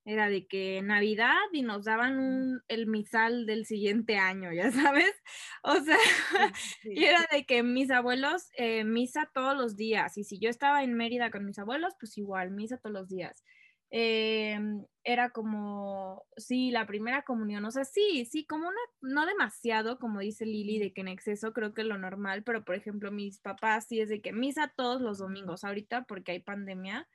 era 0.03 0.29
de 0.29 0.47
que 0.47 0.81
Navidad 0.81 1.37
y 1.51 1.61
nos 1.61 1.85
daban 1.85 2.19
un, 2.19 2.61
el 2.67 2.87
misal 2.87 3.45
del 3.45 3.65
siguiente 3.65 4.17
año, 4.17 4.51
ya 4.51 4.71
sabes. 4.71 5.13
O 5.63 5.75
sea, 5.75 5.97
y 6.83 7.03
era 7.05 7.27
de 7.31 7.45
que 7.45 7.61
mis 7.61 7.91
abuelos, 7.91 8.49
eh, 8.57 8.83
misa 8.83 9.29
todos 9.33 9.55
los 9.55 9.75
días. 9.75 10.17
Y 10.17 10.23
si 10.23 10.39
yo 10.39 10.49
estaba 10.49 10.83
en 10.83 10.95
Mérida 10.95 11.29
con 11.29 11.45
mis 11.45 11.59
abuelos, 11.59 11.93
pues 11.99 12.17
igual, 12.17 12.51
misa 12.51 12.77
todos 12.77 12.93
los 12.93 13.09
días. 13.09 13.43
Em, 13.91 14.85
era 15.03 15.31
como, 15.31 16.23
sí, 16.37 16.71
la 16.71 16.87
primera 16.87 17.23
comunión, 17.23 17.65
o 17.65 17.71
sea, 17.71 17.83
sí, 17.83 18.25
sí, 18.25 18.45
como 18.45 18.67
una, 18.69 18.79
no 19.01 19.25
demasiado, 19.25 19.99
como 19.99 20.21
dice 20.21 20.45
Lili, 20.45 20.79
de 20.79 20.93
que 20.93 21.01
en 21.01 21.09
exceso 21.09 21.51
creo 21.51 21.73
que 21.73 21.81
es 21.81 21.87
lo 21.87 21.97
normal, 21.97 22.43
pero 22.43 22.63
por 22.63 22.75
ejemplo, 22.75 23.11
mis 23.11 23.39
papás 23.41 23.87
sí 23.87 23.99
es 23.99 24.07
de 24.09 24.21
que 24.21 24.31
misa 24.31 24.73
todos 24.77 25.01
los 25.01 25.17
domingos, 25.17 25.65
ahorita 25.65 26.05
porque 26.05 26.31
hay 26.31 26.39
pandemia, 26.39 27.07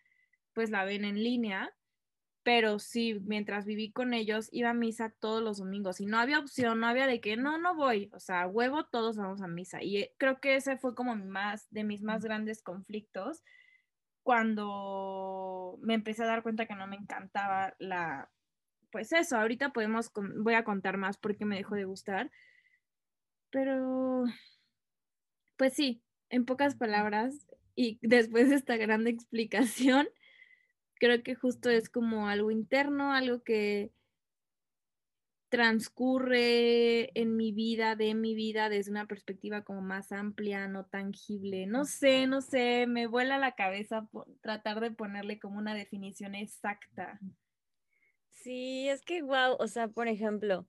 pues 0.52 0.70
la 0.70 0.84
ven 0.84 1.04
en 1.06 1.22
línea 1.22 1.74
pero 2.46 2.78
sí, 2.78 3.18
mientras 3.24 3.66
viví 3.66 3.90
con 3.90 4.14
ellos, 4.14 4.48
iba 4.52 4.70
a 4.70 4.72
misa 4.72 5.10
todos 5.10 5.42
los 5.42 5.58
domingos 5.58 6.00
y 6.00 6.06
no 6.06 6.16
había 6.20 6.38
opción, 6.38 6.78
no 6.78 6.86
había 6.86 7.08
de 7.08 7.20
que 7.20 7.36
no, 7.36 7.58
no 7.58 7.74
voy, 7.74 8.08
o 8.14 8.20
sea, 8.20 8.46
huevo, 8.46 8.84
todos 8.84 9.16
vamos 9.16 9.42
a 9.42 9.48
misa. 9.48 9.82
Y 9.82 9.96
eh, 9.96 10.14
creo 10.16 10.38
que 10.38 10.54
ese 10.54 10.76
fue 10.76 10.94
como 10.94 11.16
más 11.16 11.66
de 11.70 11.82
mis 11.82 12.04
más 12.04 12.22
grandes 12.22 12.62
conflictos 12.62 13.42
cuando 14.22 15.76
me 15.82 15.94
empecé 15.94 16.22
a 16.22 16.26
dar 16.26 16.44
cuenta 16.44 16.66
que 16.66 16.76
no 16.76 16.86
me 16.86 16.94
encantaba 16.94 17.74
la, 17.80 18.30
pues 18.92 19.12
eso, 19.12 19.36
ahorita 19.36 19.72
podemos, 19.72 20.12
voy 20.36 20.54
a 20.54 20.62
contar 20.62 20.98
más 20.98 21.18
porque 21.18 21.44
me 21.44 21.56
dejó 21.56 21.74
de 21.74 21.84
gustar, 21.84 22.30
pero, 23.50 24.22
pues 25.56 25.74
sí, 25.74 26.00
en 26.30 26.44
pocas 26.44 26.76
palabras 26.76 27.44
y 27.74 27.98
después 28.02 28.50
de 28.50 28.54
esta 28.54 28.76
gran 28.76 29.04
explicación, 29.08 30.06
creo 30.98 31.22
que 31.22 31.34
justo 31.34 31.70
es 31.70 31.88
como 31.88 32.28
algo 32.28 32.50
interno, 32.50 33.12
algo 33.12 33.42
que 33.42 33.92
transcurre 35.48 37.18
en 37.18 37.36
mi 37.36 37.52
vida, 37.52 37.94
de 37.94 38.14
mi 38.14 38.34
vida, 38.34 38.68
desde 38.68 38.90
una 38.90 39.06
perspectiva 39.06 39.62
como 39.62 39.80
más 39.80 40.12
amplia, 40.12 40.66
no 40.66 40.86
tangible. 40.86 41.66
No 41.66 41.84
sé, 41.84 42.26
no 42.26 42.40
sé, 42.40 42.86
me 42.86 43.06
vuela 43.06 43.38
la 43.38 43.52
cabeza 43.52 44.08
tratar 44.40 44.80
de 44.80 44.90
ponerle 44.90 45.38
como 45.38 45.58
una 45.58 45.74
definición 45.74 46.34
exacta. 46.34 47.20
Sí, 48.32 48.88
es 48.88 49.02
que 49.02 49.22
wow, 49.22 49.56
o 49.58 49.68
sea, 49.68 49.88
por 49.88 50.08
ejemplo, 50.08 50.66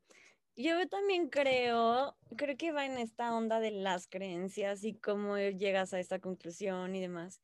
yo 0.55 0.87
también 0.87 1.29
creo, 1.29 2.15
creo 2.35 2.57
que 2.57 2.71
va 2.71 2.85
en 2.85 2.97
esta 2.97 3.35
onda 3.35 3.59
de 3.59 3.71
las 3.71 4.07
creencias 4.07 4.83
y 4.83 4.95
cómo 4.95 5.37
llegas 5.37 5.93
a 5.93 5.99
esta 5.99 6.19
conclusión 6.19 6.95
y 6.95 7.01
demás, 7.01 7.41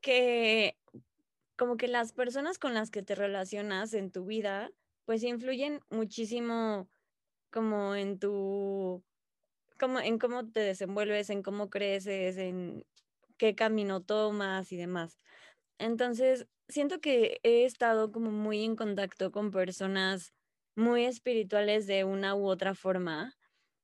que 0.00 0.76
como 1.60 1.76
que 1.76 1.88
las 1.88 2.14
personas 2.14 2.58
con 2.58 2.72
las 2.72 2.90
que 2.90 3.02
te 3.02 3.14
relacionas 3.14 3.92
en 3.92 4.10
tu 4.10 4.24
vida, 4.24 4.70
pues 5.04 5.22
influyen 5.22 5.82
muchísimo 5.90 6.88
como 7.50 7.94
en 7.94 8.18
tu, 8.18 9.04
como 9.78 10.00
en 10.00 10.18
cómo 10.18 10.50
te 10.50 10.60
desenvuelves, 10.60 11.28
en 11.28 11.42
cómo 11.42 11.68
creces, 11.68 12.38
en 12.38 12.86
qué 13.36 13.54
camino 13.54 14.00
tomas 14.00 14.72
y 14.72 14.78
demás. 14.78 15.18
Entonces, 15.76 16.46
siento 16.66 17.02
que 17.02 17.40
he 17.42 17.66
estado 17.66 18.10
como 18.10 18.30
muy 18.30 18.64
en 18.64 18.74
contacto 18.74 19.30
con 19.30 19.50
personas 19.50 20.32
muy 20.76 21.04
espirituales 21.04 21.86
de 21.86 22.04
una 22.04 22.34
u 22.36 22.46
otra 22.46 22.74
forma. 22.74 23.36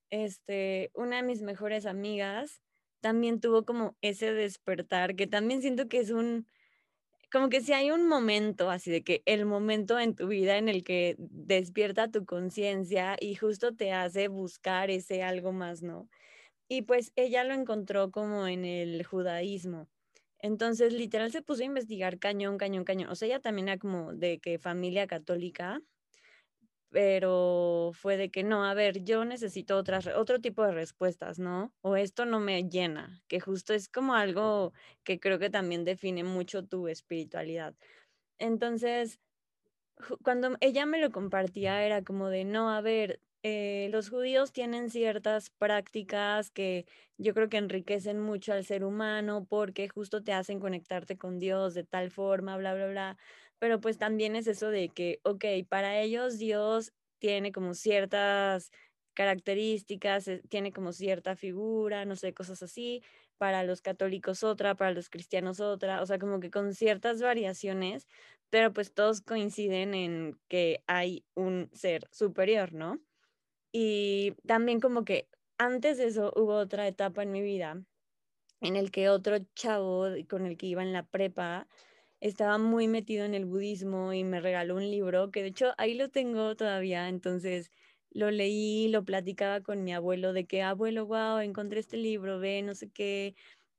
Este, 0.09 0.91
una 0.95 1.17
de 1.17 1.25
mis 1.25 1.43
mejores 1.43 1.85
amigas 1.85 2.63
también 3.03 3.39
tuvo 3.39 3.67
como 3.67 3.99
ese 4.01 4.33
despertar, 4.33 5.15
que 5.15 5.27
también 5.27 5.61
siento 5.61 5.91
que 5.91 5.99
es 5.99 6.09
un, 6.11 6.47
como 7.37 7.51
que 7.51 7.61
si 7.61 7.75
hay 7.75 7.91
un 7.91 8.09
momento 8.09 8.71
así 8.71 8.91
de 8.91 9.05
que 9.05 9.23
el 9.27 9.45
momento 9.45 9.99
en 9.99 10.15
tu 10.15 10.27
vida 10.27 10.57
en 10.57 10.71
el 10.71 10.83
que 10.83 11.17
despierta 11.19 12.11
tu 12.11 12.25
conciencia 12.25 13.15
y 13.21 13.35
justo 13.35 13.75
te 13.75 13.93
hace 13.93 14.29
buscar 14.29 14.89
ese 14.91 15.23
algo 15.23 15.53
más, 15.53 15.83
¿no? 15.83 16.09
Y 16.67 16.83
pues 16.83 17.13
ella 17.15 17.45
lo 17.45 17.53
encontró 17.53 18.11
como 18.11 18.47
en 18.47 18.65
el 18.65 19.05
judaísmo. 19.05 19.87
Entonces, 20.39 20.95
literal 20.95 21.31
se 21.31 21.43
puso 21.43 21.61
a 21.61 21.67
investigar 21.67 22.19
cañón, 22.19 22.57
cañón, 22.57 22.85
cañón. 22.85 23.11
O 23.11 23.15
sea, 23.15 23.29
ella 23.29 23.41
también 23.41 23.69
era 23.69 23.79
como 23.79 24.15
de 24.15 24.39
que 24.39 24.59
familia 24.59 25.07
católica, 25.07 25.83
pero 26.91 27.91
fue 27.95 28.17
de 28.17 28.31
que 28.31 28.45
no, 28.45 28.65
a 28.65 28.75
ver, 28.75 29.05
yo 29.05 29.25
necesito 29.25 29.77
otras, 29.77 30.07
otro 30.09 30.41
tipo 30.41 30.65
de 30.65 30.73
respuestas, 30.73 31.39
¿no? 31.39 31.73
O 31.83 31.97
esto 31.97 32.25
no 32.27 32.41
me 32.41 32.69
llena, 32.69 33.23
que 33.29 33.41
justo 33.41 33.75
es 33.75 33.89
como 33.89 34.15
algo 34.15 34.73
que 35.05 35.21
creo 35.21 35.39
que 35.39 35.51
también 35.51 35.85
define 35.85 36.25
mucho 36.25 36.65
tu 36.67 36.89
espiritualidad. 36.89 37.75
Entonces, 38.39 39.21
cuando 40.23 40.57
ella 40.61 40.87
me 40.87 41.01
lo 41.01 41.11
compartía, 41.11 41.83
era 41.85 42.03
como 42.03 42.29
de, 42.29 42.45
no, 42.45 42.71
a 42.71 42.81
ver, 42.81 43.21
eh, 43.43 43.89
los 43.93 44.11
judíos 44.11 44.53
tienen 44.53 44.91
ciertas 44.91 45.51
prácticas 45.51 46.51
que 46.51 46.87
yo 47.17 47.33
creo 47.35 47.49
que 47.49 47.59
enriquecen 47.59 48.21
mucho 48.21 48.53
al 48.53 48.65
ser 48.65 48.85
humano 48.85 49.47
porque 49.49 49.89
justo 49.89 50.23
te 50.25 50.33
hacen 50.33 50.59
conectarte 50.61 51.17
con 51.17 51.39
Dios 51.39 51.75
de 51.75 51.85
tal 51.85 52.11
forma, 52.11 52.57
bla, 52.57 52.75
bla, 52.75 52.89
bla 52.89 53.17
pero 53.59 53.81
pues 53.81 53.99
también 53.99 54.37
es 54.37 54.47
eso 54.47 54.71
de 54.71 54.89
que, 54.91 55.21
ok, 55.25 55.45
para 55.69 56.01
ellos 56.01 56.39
Dios 56.39 56.93
tiene 57.19 57.53
como 57.53 57.75
ciertas 57.75 58.71
características, 59.15 60.29
eh, 60.29 60.43
tiene 60.49 60.73
como 60.73 60.93
cierta 60.93 61.37
figura, 61.37 62.05
no 62.05 62.17
sé, 62.17 62.35
cosas 62.35 62.63
así, 62.63 63.03
para 63.39 63.65
los 63.65 63.81
católicos 63.83 64.45
otra, 64.45 64.75
para 64.77 64.93
los 64.93 65.09
cristianos 65.11 65.61
otra, 65.61 66.03
o 66.03 66.07
sea, 66.07 66.19
como 66.19 66.41
que 66.41 66.51
con 66.51 66.75
ciertas 66.75 67.21
variaciones, 67.23 68.07
pero 68.51 68.73
pues 68.73 68.93
todos 68.95 69.23
coinciden 69.23 69.95
en 69.95 70.39
que 70.49 70.83
hay 70.87 71.25
un 71.35 71.71
ser 71.73 72.09
superior, 72.13 72.73
¿no? 72.73 73.01
Y 73.73 74.35
también 74.47 74.81
como 74.81 75.05
que 75.05 75.29
antes 75.59 75.99
de 75.99 76.07
eso 76.07 76.33
hubo 76.37 76.55
otra 76.57 76.87
etapa 76.89 77.23
en 77.23 77.33
mi 77.33 77.43
vida 77.43 77.83
en 78.61 78.77
el 78.77 78.91
que 78.91 79.09
otro 79.09 79.39
chavo 79.55 80.07
con 80.29 80.47
el 80.47 80.57
que 80.57 80.67
iba 80.67 80.83
en 80.83 80.93
la 80.93 81.05
prepa, 81.05 81.69
estaba 82.21 82.59
muy 82.59 82.89
metido 82.89 83.25
en 83.25 83.35
el 83.35 83.45
budismo 83.47 84.13
y 84.13 84.25
me 84.25 84.41
regaló 84.41 84.77
un 84.77 84.91
libro 84.91 85.31
que 85.31 85.43
de 85.43 85.49
hecho 85.49 85.73
ahí 85.79 85.95
lo 85.95 86.09
tengo 86.11 86.57
todavía, 86.57 87.09
entonces 87.09 87.71
lo 88.11 88.31
leí, 88.31 88.89
lo 88.89 89.05
platicaba 89.05 89.61
con 89.63 89.85
mi 89.85 89.93
abuelo 89.95 90.33
de 90.33 90.47
que, 90.47 90.63
abuelo, 90.63 91.07
wow, 91.07 91.39
encontré 91.41 91.81
este 91.81 91.97
libro, 91.99 92.39
ve, 92.41 92.63
no 92.63 92.75
sé 92.75 92.91
qué. 92.91 93.35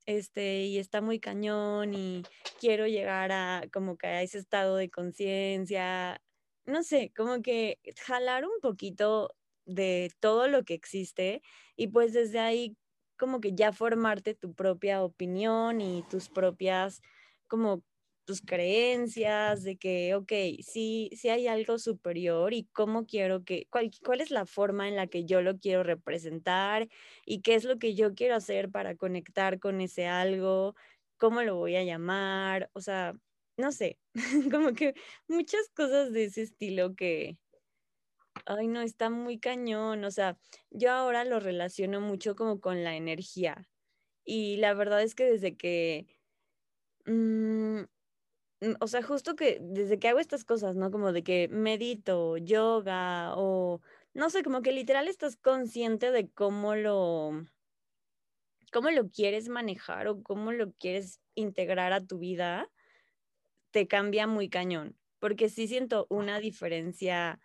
este, 0.06 0.66
y 0.66 0.78
está 0.80 1.02
muy 1.02 1.20
cañón 1.20 1.94
y 1.94 2.24
quiero 2.60 2.88
llegar 2.88 3.32
a 3.32 3.64
como 3.74 3.98
que 3.98 4.08
a 4.08 4.22
ese 4.24 4.38
estado 4.40 4.78
de 4.78 4.90
conciencia, 4.90 6.22
no 6.66 6.84
sé, 6.84 7.12
como 7.16 7.42
que 7.42 7.80
jalar 8.06 8.46
un 8.46 8.60
poquito 8.62 9.36
de 9.66 10.12
todo 10.20 10.48
lo 10.48 10.64
que 10.64 10.74
existe 10.76 11.42
y 11.76 11.88
pues 11.90 12.14
desde 12.14 12.40
ahí 12.40 12.78
como 13.18 13.42
que 13.42 13.54
ya 13.56 13.74
formarte 13.74 14.34
tu 14.36 14.54
propia 14.54 15.04
opinión 15.04 15.82
y 15.82 16.04
tus 16.10 16.30
propias 16.30 17.02
como 17.48 17.84
tus 18.28 18.42
creencias, 18.42 19.64
de 19.64 19.78
que, 19.78 20.14
ok, 20.16 20.32
sí, 20.62 21.10
sí 21.16 21.30
hay 21.30 21.48
algo 21.48 21.80
superior 21.80 22.54
y 22.54 22.66
cómo 22.74 23.06
quiero 23.08 23.46
que, 23.46 23.68
cuál, 23.72 23.90
cuál 24.06 24.22
es 24.22 24.32
la 24.32 24.46
forma 24.46 24.90
en 24.90 24.98
la 24.98 25.08
que 25.08 25.24
yo 25.26 25.42
lo 25.42 25.60
quiero 25.60 25.84
representar 25.84 26.90
y 27.26 27.42
qué 27.42 27.56
es 27.56 27.64
lo 27.64 27.80
que 27.80 27.96
yo 27.96 28.16
quiero 28.16 28.36
hacer 28.36 28.70
para 28.70 28.98
conectar 28.98 29.60
con 29.60 29.80
ese 29.82 30.08
algo, 30.08 30.76
cómo 31.18 31.42
lo 31.44 31.56
voy 31.56 31.78
a 31.78 31.86
llamar, 31.86 32.70
o 32.74 32.82
sea, 32.82 33.14
no 33.58 33.72
sé, 33.72 33.98
como 34.52 34.74
que 34.74 34.94
muchas 35.30 35.70
cosas 35.74 36.12
de 36.12 36.26
ese 36.26 36.42
estilo 36.44 36.96
que, 36.96 37.38
ay, 38.46 38.68
no, 38.68 38.82
está 38.82 39.10
muy 39.10 39.40
cañón, 39.40 40.04
o 40.04 40.12
sea, 40.12 40.38
yo 40.70 40.92
ahora 40.92 41.24
lo 41.24 41.40
relaciono 41.40 42.02
mucho 42.02 42.36
como 42.36 42.60
con 42.60 42.84
la 42.84 42.98
energía 42.98 43.70
y 44.26 44.58
la 44.58 44.74
verdad 44.74 45.02
es 45.02 45.16
que 45.16 45.26
desde 45.26 45.56
que... 45.58 46.08
Mm, 47.06 47.86
o 48.80 48.88
sea, 48.88 49.04
justo 49.04 49.36
que 49.36 49.60
desde 49.62 50.00
que 50.00 50.08
hago 50.10 50.20
estas 50.20 50.44
cosas, 50.46 50.76
¿no? 50.76 50.90
Como 50.92 51.12
de 51.12 51.24
que 51.24 51.48
medito, 51.50 52.38
yoga 52.38 53.34
o 53.36 53.82
no 54.14 54.30
sé, 54.32 54.44
como 54.44 54.62
que 54.64 54.72
literal 54.72 55.08
estás 55.08 55.36
consciente 55.38 56.12
de 56.12 56.30
cómo 56.32 56.76
lo 56.76 57.48
cómo 58.72 58.90
lo 58.92 59.10
quieres 59.10 59.50
manejar 59.50 60.08
o 60.08 60.22
cómo 60.24 60.52
lo 60.52 60.74
quieres 60.74 61.22
integrar 61.36 61.94
a 61.94 62.06
tu 62.06 62.20
vida, 62.20 62.70
te 63.72 63.88
cambia 63.88 64.28
muy 64.28 64.50
cañón, 64.50 64.98
porque 65.20 65.50
sí 65.50 65.68
siento 65.68 66.08
una 66.10 66.40
diferencia 66.40 67.40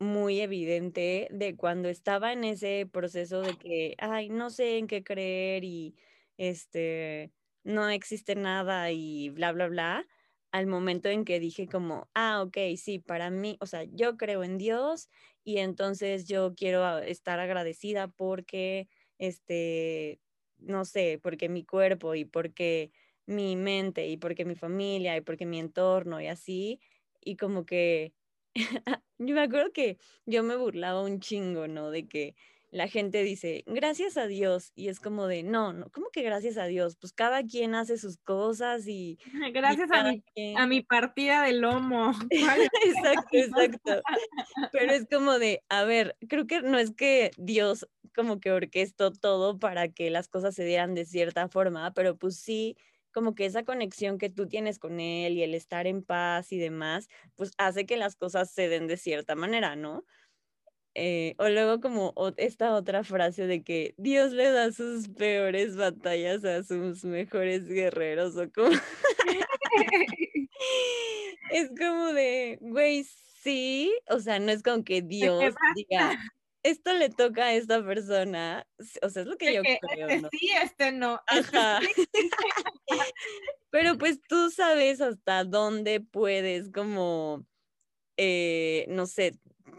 muy 0.00 0.40
evidente 0.40 1.28
de 1.32 1.56
cuando 1.56 1.88
estaba 1.88 2.32
en 2.32 2.44
ese 2.44 2.88
proceso 2.92 3.42
de 3.42 3.56
que, 3.58 3.94
ay, 3.98 4.30
no 4.30 4.50
sé 4.50 4.78
en 4.78 4.88
qué 4.88 5.04
creer 5.04 5.64
y 5.64 5.96
este 6.38 7.32
no 7.64 7.88
existe 7.90 8.34
nada 8.36 8.90
y 8.92 9.30
bla 9.30 9.52
bla 9.52 9.68
bla 9.68 10.06
al 10.52 10.66
momento 10.66 11.08
en 11.08 11.24
que 11.24 11.40
dije 11.40 11.66
como, 11.68 12.10
ah, 12.14 12.42
ok, 12.42 12.56
sí, 12.76 12.98
para 12.98 13.30
mí, 13.30 13.56
o 13.60 13.66
sea, 13.66 13.84
yo 13.84 14.16
creo 14.16 14.44
en 14.44 14.58
Dios 14.58 15.08
y 15.44 15.58
entonces 15.58 16.26
yo 16.26 16.54
quiero 16.54 16.98
estar 16.98 17.40
agradecida 17.40 18.08
porque, 18.08 18.88
este, 19.18 20.20
no 20.58 20.84
sé, 20.84 21.18
porque 21.22 21.48
mi 21.48 21.64
cuerpo 21.64 22.14
y 22.14 22.24
porque 22.26 22.92
mi 23.26 23.56
mente 23.56 24.08
y 24.08 24.16
porque 24.18 24.44
mi 24.44 24.54
familia 24.56 25.16
y 25.16 25.20
porque 25.22 25.46
mi 25.46 25.58
entorno 25.60 26.20
y 26.20 26.26
así, 26.28 26.80
y 27.20 27.36
como 27.36 27.64
que, 27.66 28.14
yo 29.18 29.34
me 29.34 29.40
acuerdo 29.42 29.72
que 29.72 29.98
yo 30.26 30.42
me 30.42 30.56
burlaba 30.56 31.02
un 31.02 31.20
chingo, 31.20 31.68
¿no? 31.68 31.90
De 31.90 32.08
que 32.08 32.34
la 32.72 32.88
gente 32.88 33.22
dice, 33.22 33.64
gracias 33.66 34.16
a 34.16 34.26
Dios, 34.26 34.72
y 34.74 34.88
es 34.88 34.98
como 34.98 35.26
de, 35.26 35.42
no, 35.42 35.74
no, 35.74 35.90
¿cómo 35.90 36.08
que 36.10 36.22
gracias 36.22 36.56
a 36.56 36.64
Dios? 36.64 36.96
Pues 36.96 37.12
cada 37.12 37.44
quien 37.44 37.74
hace 37.74 37.98
sus 37.98 38.16
cosas 38.16 38.88
y... 38.88 39.18
Gracias 39.54 39.90
a, 39.92 40.04
mi, 40.04 40.24
a 40.56 40.66
mi 40.66 40.82
partida 40.82 41.42
de 41.42 41.52
lomo. 41.52 42.12
exacto, 42.30 43.36
exacto. 43.36 44.00
Pero 44.72 44.92
es 44.92 45.06
como 45.10 45.38
de, 45.38 45.62
a 45.68 45.84
ver, 45.84 46.16
creo 46.30 46.46
que 46.46 46.62
no 46.62 46.78
es 46.78 46.92
que 46.92 47.30
Dios 47.36 47.86
como 48.14 48.40
que 48.40 48.52
orquestó 48.52 49.12
todo 49.12 49.58
para 49.58 49.88
que 49.88 50.10
las 50.10 50.28
cosas 50.28 50.54
se 50.54 50.64
dieran 50.64 50.94
de 50.94 51.04
cierta 51.04 51.48
forma, 51.48 51.92
pero 51.92 52.16
pues 52.16 52.38
sí, 52.38 52.76
como 53.12 53.34
que 53.34 53.44
esa 53.44 53.64
conexión 53.64 54.16
que 54.16 54.30
tú 54.30 54.48
tienes 54.48 54.78
con 54.78 54.98
Él 54.98 55.34
y 55.34 55.42
el 55.42 55.54
estar 55.54 55.86
en 55.86 56.02
paz 56.02 56.52
y 56.52 56.58
demás, 56.58 57.08
pues 57.34 57.52
hace 57.58 57.84
que 57.84 57.98
las 57.98 58.16
cosas 58.16 58.50
se 58.50 58.68
den 58.68 58.86
de 58.86 58.96
cierta 58.96 59.34
manera, 59.34 59.76
¿no? 59.76 60.04
Eh, 60.94 61.34
o 61.38 61.48
luego 61.48 61.80
como 61.80 62.14
esta 62.36 62.74
otra 62.74 63.02
frase 63.02 63.46
de 63.46 63.62
que 63.62 63.94
Dios 63.96 64.32
le 64.32 64.50
da 64.50 64.72
sus 64.72 65.08
peores 65.08 65.76
batallas 65.76 66.44
a 66.44 66.62
sus 66.62 67.04
mejores 67.04 67.66
guerreros 67.66 68.36
o 68.36 68.50
como... 68.52 68.70
es 71.50 71.70
como 71.78 72.12
de, 72.12 72.58
güey, 72.60 73.04
sí, 73.42 73.92
o 74.08 74.20
sea, 74.20 74.38
no 74.38 74.52
es 74.52 74.62
como 74.62 74.84
que 74.84 75.02
Dios 75.02 75.54
diga, 75.74 76.18
esto 76.62 76.92
le 76.94 77.08
toca 77.10 77.46
a 77.46 77.54
esta 77.54 77.84
persona, 77.84 78.66
o 79.02 79.08
sea, 79.08 79.22
es 79.22 79.28
lo 79.28 79.36
que 79.36 79.54
yo 79.54 79.62
creo. 79.62 80.08
Este 80.08 80.28
sí, 80.30 80.50
este 80.62 80.92
no. 80.92 81.20
Este 81.30 81.56
Ajá. 81.56 81.80
Pero 83.70 83.98
pues 83.98 84.20
tú 84.28 84.50
sabes 84.50 85.00
hasta 85.00 85.44
dónde 85.44 86.00
puedes 86.00 86.70
como, 86.70 87.46
eh, 88.16 88.86
no 88.88 89.06
sé, 89.06 89.34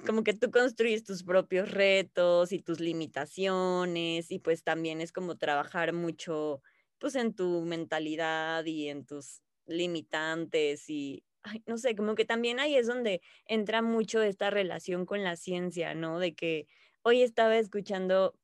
como 0.05 0.23
que 0.23 0.33
tú 0.33 0.51
construyes 0.51 1.03
tus 1.03 1.23
propios 1.23 1.71
retos 1.71 2.51
y 2.51 2.59
tus 2.59 2.79
limitaciones 2.79 4.31
y 4.31 4.39
pues 4.39 4.63
también 4.63 5.01
es 5.01 5.11
como 5.11 5.37
trabajar 5.37 5.93
mucho 5.93 6.61
pues 6.99 7.15
en 7.15 7.33
tu 7.33 7.61
mentalidad 7.65 8.65
y 8.65 8.89
en 8.89 9.05
tus 9.05 9.41
limitantes 9.65 10.89
y 10.89 11.23
no 11.65 11.77
sé, 11.77 11.95
como 11.95 12.15
que 12.15 12.25
también 12.25 12.59
ahí 12.59 12.75
es 12.75 12.87
donde 12.87 13.21
entra 13.45 13.81
mucho 13.81 14.21
esta 14.21 14.49
relación 14.49 15.05
con 15.05 15.23
la 15.23 15.35
ciencia, 15.35 15.93
¿no? 15.93 16.19
De 16.19 16.33
que 16.33 16.67
hoy 17.01 17.21
estaba 17.21 17.57
escuchando, 17.57 18.35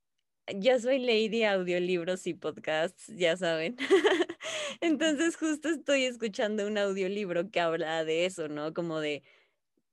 yo 0.56 0.80
soy 0.80 1.00
lady 1.00 1.43
audiolibros 1.43 2.28
y 2.28 2.34
podcasts, 2.34 3.08
ya 3.15 3.38
saben. 3.38 3.78
Entonces 4.82 5.38
justo 5.38 5.69
estoy 5.69 6.06
escuchando 6.06 6.67
un 6.67 6.78
audiolibro 6.78 7.50
que 7.52 7.60
habla 7.60 8.04
de 8.04 8.26
eso, 8.26 8.48
¿no? 8.50 8.74
Como 8.74 9.00
de 9.00 9.24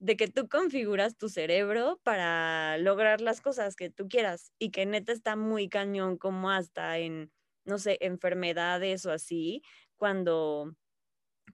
de 0.07 0.17
que 0.17 0.29
tú 0.29 0.49
configuras 0.49 1.17
tu 1.19 1.29
cerebro 1.29 2.01
para 2.05 2.79
lograr 2.79 3.21
las 3.21 3.41
cosas 3.41 3.75
que 3.75 3.91
tú 3.91 4.07
quieras 4.09 4.53
y 4.57 4.71
que 4.71 4.87
neta 4.87 5.13
está 5.13 5.35
muy 5.35 5.69
cañón 5.69 6.17
como 6.17 6.53
hasta 6.53 6.99
en, 6.99 7.33
no 7.65 7.79
sé, 7.79 7.99
enfermedades 8.01 9.05
o 9.05 9.11
así, 9.11 9.63
cuando 9.97 10.77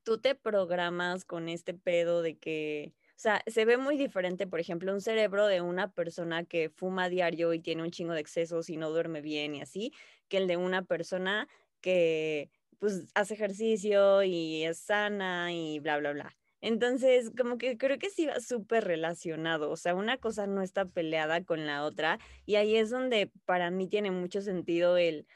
tú 0.04 0.20
te 0.20 0.34
programas 0.34 1.24
con 1.24 1.48
este 1.48 1.74
pedo 1.74 2.20
de 2.22 2.38
que, 2.38 2.94
o 3.10 3.14
sea, 3.16 3.42
se 3.46 3.64
ve 3.64 3.78
muy 3.78 3.96
diferente, 3.96 4.46
por 4.46 4.60
ejemplo, 4.60 4.92
un 4.92 5.00
cerebro 5.00 5.46
de 5.46 5.62
una 5.62 5.92
persona 5.94 6.44
que 6.44 6.68
fuma 6.68 7.08
diario 7.08 7.54
y 7.54 7.60
tiene 7.60 7.82
un 7.82 7.90
chingo 7.90 8.12
de 8.12 8.20
excesos 8.20 8.68
y 8.68 8.76
no 8.76 8.90
duerme 8.90 9.22
bien 9.22 9.54
y 9.54 9.62
así, 9.62 9.94
que 10.28 10.36
el 10.38 10.46
de 10.46 10.58
una 10.58 10.84
persona 10.84 11.48
que 11.80 12.50
pues 12.78 13.06
hace 13.14 13.34
ejercicio 13.34 14.22
y 14.24 14.64
es 14.64 14.78
sana 14.78 15.54
y 15.54 15.78
bla, 15.80 15.98
bla, 15.98 16.12
bla. 16.12 16.41
Entonces, 16.62 17.32
como 17.36 17.58
que 17.58 17.76
creo 17.76 17.98
que 17.98 18.08
sí 18.08 18.26
va 18.26 18.38
súper 18.38 18.84
relacionado, 18.84 19.68
o 19.68 19.76
sea, 19.76 19.96
una 19.96 20.16
cosa 20.18 20.46
no 20.46 20.62
está 20.62 20.84
peleada 20.84 21.44
con 21.44 21.66
la 21.66 21.84
otra 21.84 22.20
y 22.46 22.54
ahí 22.54 22.76
es 22.76 22.88
donde 22.88 23.32
para 23.44 23.70
mí 23.72 23.88
tiene 23.88 24.12
mucho 24.12 24.40
sentido 24.40 24.96
el 24.96 25.26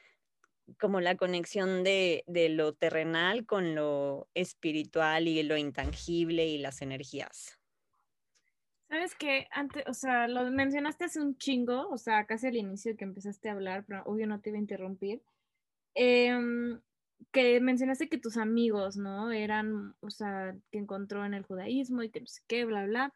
como 0.78 1.00
la 1.00 1.16
conexión 1.16 1.82
de, 1.82 2.24
de 2.26 2.48
lo 2.48 2.74
terrenal 2.74 3.44
con 3.44 3.74
lo 3.74 4.28
espiritual 4.34 5.26
y 5.26 5.42
lo 5.42 5.56
intangible 5.56 6.46
y 6.46 6.58
las 6.58 6.80
energías. 6.80 7.58
Sabes 8.88 9.16
que 9.16 9.48
antes, 9.50 9.82
o 9.88 9.94
sea, 9.94 10.28
lo 10.28 10.48
mencionaste 10.50 11.06
hace 11.06 11.20
un 11.20 11.36
chingo, 11.38 11.88
o 11.88 11.98
sea, 11.98 12.24
casi 12.24 12.46
al 12.46 12.56
inicio 12.56 12.96
que 12.96 13.04
empezaste 13.04 13.48
a 13.48 13.52
hablar, 13.52 13.84
pero 13.84 14.04
obvio 14.04 14.28
no 14.28 14.40
te 14.40 14.50
iba 14.50 14.58
a 14.58 14.60
interrumpir. 14.60 15.22
Eh, 15.94 16.78
que 17.33 17.61
mencionaste 17.61 18.09
que 18.09 18.18
tus 18.18 18.37
amigos, 18.37 18.96
¿no? 18.96 19.31
Eran, 19.33 19.94
o 20.00 20.11
sea, 20.11 20.57
que 20.70 20.79
encontró 20.79 21.24
en 21.24 21.35
el 21.35 21.44
judaísmo 21.44 22.02
y 22.02 22.11
que 22.11 22.20
no 22.20 22.26
sé 22.26 22.42
qué, 22.46 22.64
bla, 22.64 22.87
bla. 22.87 23.14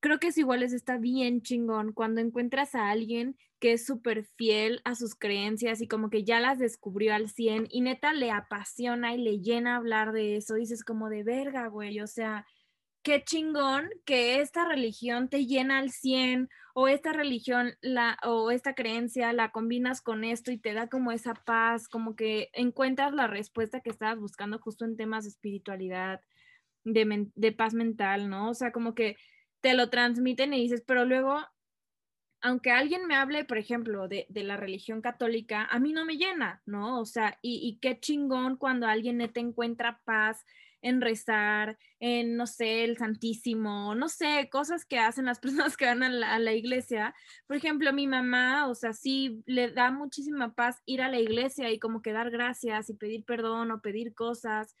Creo 0.00 0.18
que 0.18 0.28
es 0.28 0.38
igual, 0.38 0.62
es 0.62 0.72
está 0.72 0.96
bien 0.98 1.42
chingón 1.42 1.92
cuando 1.92 2.20
encuentras 2.20 2.74
a 2.74 2.90
alguien 2.90 3.36
que 3.58 3.72
es 3.72 3.84
súper 3.84 4.24
fiel 4.24 4.80
a 4.84 4.94
sus 4.94 5.14
creencias 5.14 5.82
y 5.82 5.88
como 5.88 6.08
que 6.08 6.24
ya 6.24 6.40
las 6.40 6.58
descubrió 6.58 7.14
al 7.14 7.28
100 7.28 7.66
y 7.70 7.82
neta 7.82 8.14
le 8.14 8.30
apasiona 8.30 9.14
y 9.14 9.18
le 9.18 9.40
llena 9.40 9.76
hablar 9.76 10.12
de 10.12 10.36
eso. 10.36 10.54
Dices 10.54 10.82
como 10.84 11.10
de 11.10 11.22
verga, 11.22 11.66
güey, 11.68 12.00
o 12.00 12.06
sea, 12.06 12.46
qué 13.02 13.24
chingón 13.24 13.88
que 14.04 14.40
esta 14.40 14.66
religión 14.66 15.28
te 15.28 15.46
llena 15.46 15.78
al 15.78 15.90
100 15.90 16.48
o 16.74 16.88
esta 16.88 17.12
religión 17.12 17.74
la, 17.80 18.18
o 18.24 18.50
esta 18.50 18.74
creencia 18.74 19.32
la 19.32 19.50
combinas 19.50 20.02
con 20.02 20.24
esto 20.24 20.52
y 20.52 20.58
te 20.58 20.74
da 20.74 20.88
como 20.88 21.12
esa 21.12 21.34
paz, 21.34 21.88
como 21.88 22.14
que 22.14 22.50
encuentras 22.52 23.12
la 23.12 23.26
respuesta 23.26 23.80
que 23.80 23.90
estabas 23.90 24.18
buscando 24.18 24.58
justo 24.58 24.84
en 24.84 24.96
temas 24.96 25.24
de 25.24 25.30
espiritualidad, 25.30 26.20
de, 26.84 27.28
de 27.34 27.52
paz 27.52 27.74
mental, 27.74 28.28
¿no? 28.28 28.50
O 28.50 28.54
sea, 28.54 28.72
como 28.72 28.94
que 28.94 29.16
te 29.60 29.74
lo 29.74 29.90
transmiten 29.90 30.54
y 30.54 30.62
dices, 30.62 30.82
pero 30.86 31.04
luego, 31.04 31.40
aunque 32.42 32.70
alguien 32.70 33.06
me 33.06 33.14
hable, 33.14 33.44
por 33.44 33.58
ejemplo, 33.58 34.08
de, 34.08 34.26
de, 34.28 34.44
la 34.44 34.56
religión 34.56 35.02
católica, 35.02 35.64
a 35.64 35.78
mí 35.78 35.92
no 35.92 36.04
me 36.04 36.16
llena, 36.16 36.62
¿no? 36.66 37.00
O 37.00 37.04
sea, 37.04 37.38
y, 37.42 37.60
y 37.66 37.78
qué 37.80 37.98
chingón 37.98 38.56
cuando 38.56 38.86
alguien 38.86 39.18
te 39.32 39.40
encuentra 39.40 40.00
paz 40.04 40.44
en 40.82 41.00
rezar, 41.00 41.78
en, 41.98 42.36
no 42.36 42.46
sé, 42.46 42.84
el 42.84 42.96
Santísimo, 42.96 43.94
no 43.94 44.08
sé, 44.08 44.48
cosas 44.50 44.84
que 44.84 44.98
hacen 44.98 45.26
las 45.26 45.38
personas 45.40 45.76
que 45.76 45.86
van 45.86 46.02
a 46.02 46.38
la, 46.38 46.52
iglesia. 46.52 47.14
Por 47.46 47.56
ejemplo, 47.56 47.92
mi 47.92 48.06
mamá, 48.06 48.68
o 48.68 48.74
sea, 48.74 48.92
sí 48.92 49.42
le 49.46 49.70
da 49.70 49.90
muchísima 49.90 50.54
paz 50.54 50.82
ir 50.86 51.02
a 51.02 51.08
la 51.08 51.20
iglesia 51.20 51.70
y 51.70 51.78
como 51.78 52.02
que 52.02 52.12
dar 52.12 52.30
gracias 52.30 52.90
y 52.90 52.94
pedir 52.94 53.24
perdón 53.24 53.70
o 53.70 53.80
pedir 53.80 54.14
cosas 54.14 54.76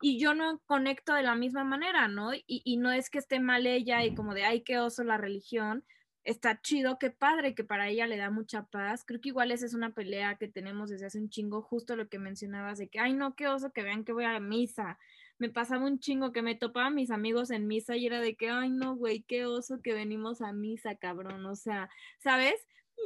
y 0.00 0.18
yo 0.18 0.34
no 0.34 0.60
conecto 0.66 1.14
de 1.14 1.22
la 1.22 1.34
misma 1.34 1.64
manera, 1.64 2.08
¿no? 2.08 2.34
Y, 2.34 2.44
y, 2.46 2.76
no 2.76 2.90
es 2.92 3.08
que 3.10 3.18
esté 3.18 3.40
mal 3.40 3.66
ella 3.66 4.04
y 4.04 4.14
como 4.14 4.34
de, 4.34 4.44
ay, 4.44 4.62
qué 4.62 4.78
oso 4.78 5.02
la 5.04 5.16
religión, 5.16 5.84
está 6.24 6.60
chido, 6.60 6.98
qué 6.98 7.10
padre, 7.10 7.54
que 7.54 7.64
para 7.64 7.88
ella 7.88 8.06
le 8.06 8.16
da 8.16 8.30
mucha 8.30 8.64
paz. 8.64 9.04
Creo 9.04 9.20
que 9.20 9.28
igual 9.28 9.50
esa 9.50 9.66
es 9.66 9.74
una 9.74 9.94
pelea 9.94 10.36
que 10.36 10.48
tenemos 10.48 10.90
desde 10.90 11.06
hace 11.06 11.18
un 11.18 11.30
chingo, 11.30 11.62
justo 11.62 11.96
lo 11.96 12.08
que 12.08 12.18
mencionabas 12.18 12.78
de 12.78 12.88
que, 12.88 12.98
ay, 12.98 13.12
no, 13.12 13.34
qué 13.36 13.48
oso 13.48 13.72
que 13.72 13.82
vean 13.82 14.04
que 14.04 14.12
voy 14.12 14.24
a 14.24 14.40
misa. 14.40 14.98
Me 15.38 15.48
pasaba 15.48 15.86
un 15.86 15.98
chingo 15.98 16.32
que 16.32 16.42
me 16.42 16.54
topaban 16.54 16.94
mis 16.94 17.10
amigos 17.10 17.50
en 17.50 17.66
misa 17.66 17.96
y 17.96 18.06
era 18.06 18.20
de 18.20 18.36
que, 18.36 18.50
ay, 18.50 18.70
no, 18.70 18.94
güey, 18.96 19.22
qué 19.22 19.46
oso 19.46 19.80
que 19.82 19.92
venimos 19.92 20.40
a 20.40 20.52
misa, 20.52 20.94
cabrón. 20.96 21.44
O 21.46 21.56
sea, 21.56 21.88
¿sabes? 22.18 22.54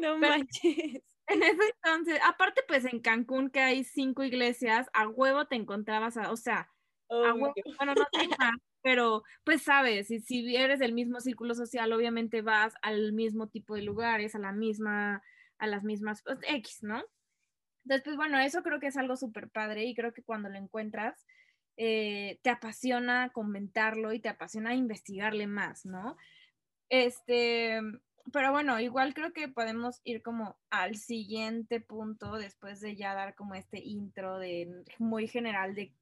No 0.00 0.18
manches. 0.18 1.02
En 1.30 1.42
ese 1.42 1.60
entonces, 1.84 2.18
aparte, 2.24 2.62
pues 2.66 2.86
en 2.86 3.00
Cancún, 3.00 3.50
que 3.50 3.60
hay 3.60 3.84
cinco 3.84 4.24
iglesias, 4.24 4.86
a 4.94 5.06
huevo 5.08 5.46
te 5.46 5.56
encontrabas, 5.56 6.16
a, 6.16 6.32
o 6.32 6.36
sea, 6.38 6.70
a 7.10 7.34
huevo, 7.34 7.52
bueno, 7.76 7.92
no 7.94 8.06
más, 8.38 8.56
pero 8.82 9.22
pues 9.44 9.60
sabes, 9.60 10.06
si, 10.06 10.20
si 10.20 10.56
eres 10.56 10.78
del 10.78 10.94
mismo 10.94 11.20
círculo 11.20 11.54
social, 11.54 11.92
obviamente 11.92 12.40
vas 12.40 12.72
al 12.80 13.12
mismo 13.12 13.48
tipo 13.48 13.74
de 13.74 13.82
lugares, 13.82 14.34
a 14.34 14.38
la 14.38 14.52
misma, 14.52 15.22
a 15.58 15.66
las 15.66 15.84
mismas, 15.84 16.22
pues, 16.22 16.38
X, 16.48 16.78
¿no? 16.82 17.04
Entonces, 17.84 18.04
pues 18.04 18.16
bueno, 18.16 18.38
eso 18.38 18.62
creo 18.62 18.80
que 18.80 18.86
es 18.86 18.96
algo 18.96 19.16
súper 19.16 19.50
padre 19.50 19.84
y 19.84 19.94
creo 19.94 20.14
que 20.14 20.22
cuando 20.22 20.48
lo 20.48 20.56
encuentras, 20.56 21.26
eh, 21.78 22.38
te 22.42 22.50
apasiona 22.50 23.30
comentarlo 23.30 24.12
y 24.12 24.20
te 24.20 24.28
apasiona 24.28 24.74
investigarle 24.74 25.46
más, 25.46 25.86
¿no? 25.86 26.18
Este, 26.90 27.80
pero 28.32 28.52
bueno, 28.52 28.78
igual 28.80 29.14
creo 29.14 29.32
que 29.32 29.48
podemos 29.48 30.02
ir 30.04 30.22
como 30.22 30.58
al 30.68 30.96
siguiente 30.96 31.80
punto 31.80 32.36
después 32.36 32.80
de 32.80 32.96
ya 32.96 33.14
dar 33.14 33.34
como 33.34 33.54
este 33.54 33.78
intro 33.78 34.38
de 34.38 34.84
muy 34.98 35.28
general 35.28 35.74
de 35.74 35.94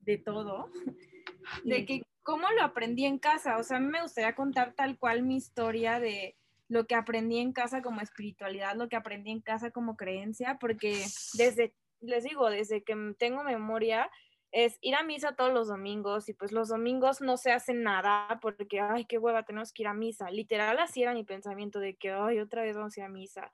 de 0.00 0.18
todo, 0.18 0.70
de 1.64 1.84
que 1.86 2.02
cómo 2.22 2.48
lo 2.50 2.62
aprendí 2.62 3.06
en 3.06 3.18
casa. 3.18 3.58
O 3.58 3.62
sea, 3.62 3.78
a 3.78 3.80
mí 3.80 3.86
me 3.86 4.02
gustaría 4.02 4.34
contar 4.34 4.74
tal 4.74 4.98
cual 4.98 5.22
mi 5.22 5.36
historia 5.36 6.00
de 6.00 6.36
lo 6.68 6.86
que 6.86 6.94
aprendí 6.94 7.38
en 7.38 7.52
casa 7.52 7.82
como 7.82 8.00
espiritualidad, 8.00 8.76
lo 8.76 8.88
que 8.88 8.96
aprendí 8.96 9.30
en 9.30 9.40
casa 9.40 9.70
como 9.70 9.96
creencia, 9.96 10.58
porque 10.60 11.04
desde, 11.34 11.74
les 12.00 12.24
digo, 12.24 12.48
desde 12.48 12.84
que 12.84 12.94
tengo 13.18 13.42
memoria, 13.42 14.08
es 14.52 14.78
ir 14.80 14.94
a 14.96 15.02
misa 15.04 15.36
todos 15.36 15.52
los 15.52 15.68
domingos 15.68 16.28
y 16.28 16.34
pues 16.34 16.52
los 16.52 16.68
domingos 16.68 17.20
no 17.20 17.36
se 17.36 17.52
hace 17.52 17.74
nada 17.74 18.38
porque, 18.42 18.80
ay, 18.80 19.04
qué 19.06 19.18
hueva, 19.18 19.44
tenemos 19.44 19.72
que 19.72 19.82
ir 19.84 19.88
a 19.88 19.94
misa. 19.94 20.30
Literal 20.30 20.78
así 20.78 21.02
era 21.02 21.14
mi 21.14 21.24
pensamiento 21.24 21.80
de 21.80 21.96
que, 21.96 22.10
ay, 22.12 22.40
otra 22.40 22.62
vez 22.62 22.76
vamos 22.76 22.96
a 22.96 23.00
ir 23.00 23.06
a 23.06 23.08
misa 23.08 23.52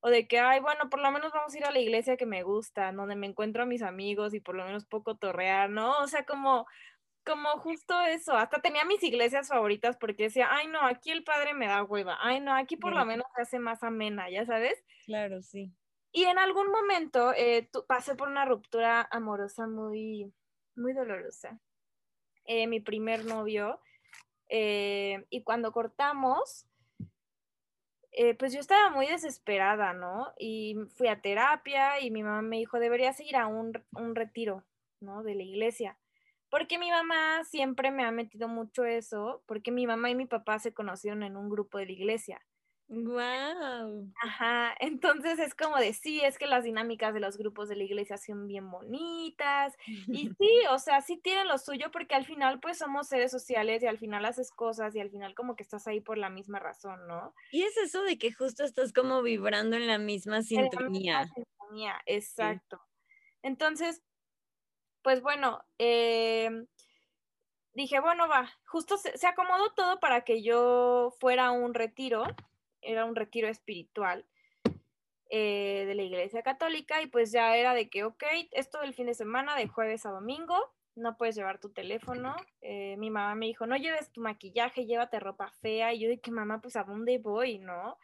o 0.00 0.10
de 0.10 0.28
que, 0.28 0.38
ay, 0.38 0.60
bueno, 0.60 0.88
por 0.90 1.00
lo 1.00 1.10
menos 1.10 1.32
vamos 1.32 1.54
a 1.54 1.58
ir 1.58 1.64
a 1.64 1.70
la 1.72 1.80
iglesia 1.80 2.16
que 2.16 2.26
me 2.26 2.42
gusta, 2.42 2.92
donde 2.92 3.16
me 3.16 3.26
encuentro 3.26 3.62
a 3.62 3.66
mis 3.66 3.82
amigos 3.82 4.34
y 4.34 4.40
por 4.40 4.54
lo 4.56 4.64
menos 4.64 4.84
poco 4.86 5.16
torrear, 5.16 5.70
¿no? 5.70 5.98
O 5.98 6.06
sea, 6.08 6.24
como, 6.24 6.66
como 7.24 7.50
justo 7.60 8.00
eso, 8.02 8.34
hasta 8.36 8.60
tenía 8.62 8.84
mis 8.84 9.02
iglesias 9.04 9.48
favoritas 9.48 9.96
porque 9.98 10.24
decía, 10.24 10.48
ay, 10.52 10.68
no, 10.68 10.80
aquí 10.82 11.10
el 11.12 11.24
padre 11.24 11.54
me 11.54 11.66
da 11.68 11.84
hueva, 11.84 12.18
ay, 12.20 12.40
no, 12.40 12.54
aquí 12.54 12.76
por 12.76 12.94
lo 12.94 13.04
menos 13.06 13.26
se 13.36 13.42
hace 13.42 13.58
más 13.60 13.82
amena, 13.84 14.30
¿ya 14.30 14.46
sabes? 14.46 14.84
Claro, 15.04 15.40
sí. 15.42 15.74
Y 16.12 16.24
en 16.24 16.38
algún 16.38 16.70
momento 16.70 17.32
eh, 17.34 17.68
pasé 17.86 18.14
por 18.14 18.28
una 18.28 18.44
ruptura 18.44 19.06
amorosa 19.10 19.66
muy, 19.66 20.32
muy 20.74 20.92
dolorosa. 20.92 21.58
Eh, 22.44 22.66
mi 22.66 22.80
primer 22.80 23.24
novio, 23.24 23.80
eh, 24.48 25.26
y 25.30 25.42
cuando 25.42 25.72
cortamos, 25.72 26.66
pues 28.38 28.54
yo 28.54 28.60
estaba 28.60 28.88
muy 28.88 29.06
desesperada, 29.06 29.92
¿no? 29.92 30.32
Y 30.38 30.76
fui 30.96 31.08
a 31.08 31.20
terapia 31.20 32.00
y 32.00 32.10
mi 32.10 32.22
mamá 32.22 32.40
me 32.40 32.56
dijo, 32.56 32.78
deberías 32.78 33.20
ir 33.20 33.36
a 33.36 33.46
un, 33.46 33.72
un 33.92 34.14
retiro, 34.14 34.64
¿no? 35.00 35.22
De 35.22 35.34
la 35.34 35.42
iglesia. 35.42 35.98
Porque 36.48 36.78
mi 36.78 36.90
mamá 36.90 37.44
siempre 37.44 37.90
me 37.90 38.04
ha 38.04 38.10
metido 38.10 38.48
mucho 38.48 38.86
eso, 38.86 39.42
porque 39.46 39.70
mi 39.70 39.86
mamá 39.86 40.08
y 40.08 40.14
mi 40.14 40.24
papá 40.24 40.58
se 40.58 40.72
conocieron 40.72 41.22
en 41.24 41.36
un 41.36 41.50
grupo 41.50 41.76
de 41.76 41.86
la 41.86 41.92
iglesia. 41.92 42.40
Wow. 42.88 44.12
Ajá, 44.22 44.72
entonces 44.78 45.40
es 45.40 45.56
como 45.56 45.76
de 45.76 45.92
sí, 45.92 46.20
es 46.20 46.38
que 46.38 46.46
las 46.46 46.62
dinámicas 46.62 47.12
de 47.14 47.18
los 47.18 47.36
grupos 47.36 47.68
de 47.68 47.74
la 47.74 47.82
iglesia 47.82 48.16
son 48.16 48.46
bien 48.46 48.70
bonitas 48.70 49.74
y 49.86 50.28
sí, 50.28 50.50
o 50.70 50.78
sea, 50.78 51.00
sí 51.00 51.16
tienen 51.16 51.48
lo 51.48 51.58
suyo 51.58 51.90
porque 51.90 52.14
al 52.14 52.24
final 52.24 52.60
pues 52.60 52.78
somos 52.78 53.08
seres 53.08 53.32
sociales 53.32 53.82
y 53.82 53.86
al 53.86 53.98
final 53.98 54.24
haces 54.24 54.52
cosas 54.52 54.94
y 54.94 55.00
al 55.00 55.10
final 55.10 55.34
como 55.34 55.56
que 55.56 55.64
estás 55.64 55.88
ahí 55.88 56.00
por 56.00 56.16
la 56.16 56.30
misma 56.30 56.60
razón, 56.60 57.08
¿no? 57.08 57.34
Y 57.50 57.62
es 57.62 57.76
eso 57.76 58.04
de 58.04 58.18
que 58.18 58.32
justo 58.32 58.62
estás 58.62 58.92
como 58.92 59.20
vibrando 59.20 59.76
en 59.76 59.88
la 59.88 59.98
misma 59.98 60.42
sintonía. 60.42 60.78
En 60.78 60.84
la 60.84 60.90
misma 60.90 61.34
sintonía, 61.34 62.02
exacto. 62.06 62.80
Entonces, 63.42 64.04
pues 65.02 65.22
bueno, 65.22 65.64
eh, 65.78 66.66
dije, 67.74 67.98
bueno, 67.98 68.28
va, 68.28 68.48
justo 68.64 68.96
se, 68.96 69.18
se 69.18 69.26
acomodó 69.26 69.72
todo 69.74 69.98
para 69.98 70.20
que 70.20 70.44
yo 70.44 71.12
fuera 71.18 71.46
a 71.46 71.50
un 71.50 71.74
retiro 71.74 72.24
era 72.82 73.04
un 73.04 73.16
retiro 73.16 73.48
espiritual 73.48 74.24
eh, 75.28 75.84
de 75.86 75.94
la 75.94 76.02
Iglesia 76.02 76.42
Católica 76.42 77.02
y 77.02 77.06
pues 77.08 77.32
ya 77.32 77.56
era 77.56 77.74
de 77.74 77.88
que, 77.88 78.04
ok, 78.04 78.22
esto 78.52 78.80
del 78.80 78.94
fin 78.94 79.06
de 79.06 79.14
semana, 79.14 79.56
de 79.56 79.66
jueves 79.66 80.06
a 80.06 80.10
domingo, 80.10 80.56
no 80.94 81.16
puedes 81.16 81.36
llevar 81.36 81.60
tu 81.60 81.70
teléfono. 81.70 82.34
Eh, 82.60 82.96
mi 82.96 83.10
mamá 83.10 83.34
me 83.34 83.46
dijo, 83.46 83.66
no 83.66 83.76
lleves 83.76 84.10
tu 84.12 84.20
maquillaje, 84.20 84.86
llévate 84.86 85.20
ropa 85.20 85.52
fea. 85.60 85.92
Y 85.92 86.00
yo 86.00 86.08
dije, 86.08 86.30
mamá, 86.30 86.60
pues 86.60 86.76
a 86.76 86.84
dónde 86.84 87.18
voy, 87.18 87.58
¿no? 87.58 87.98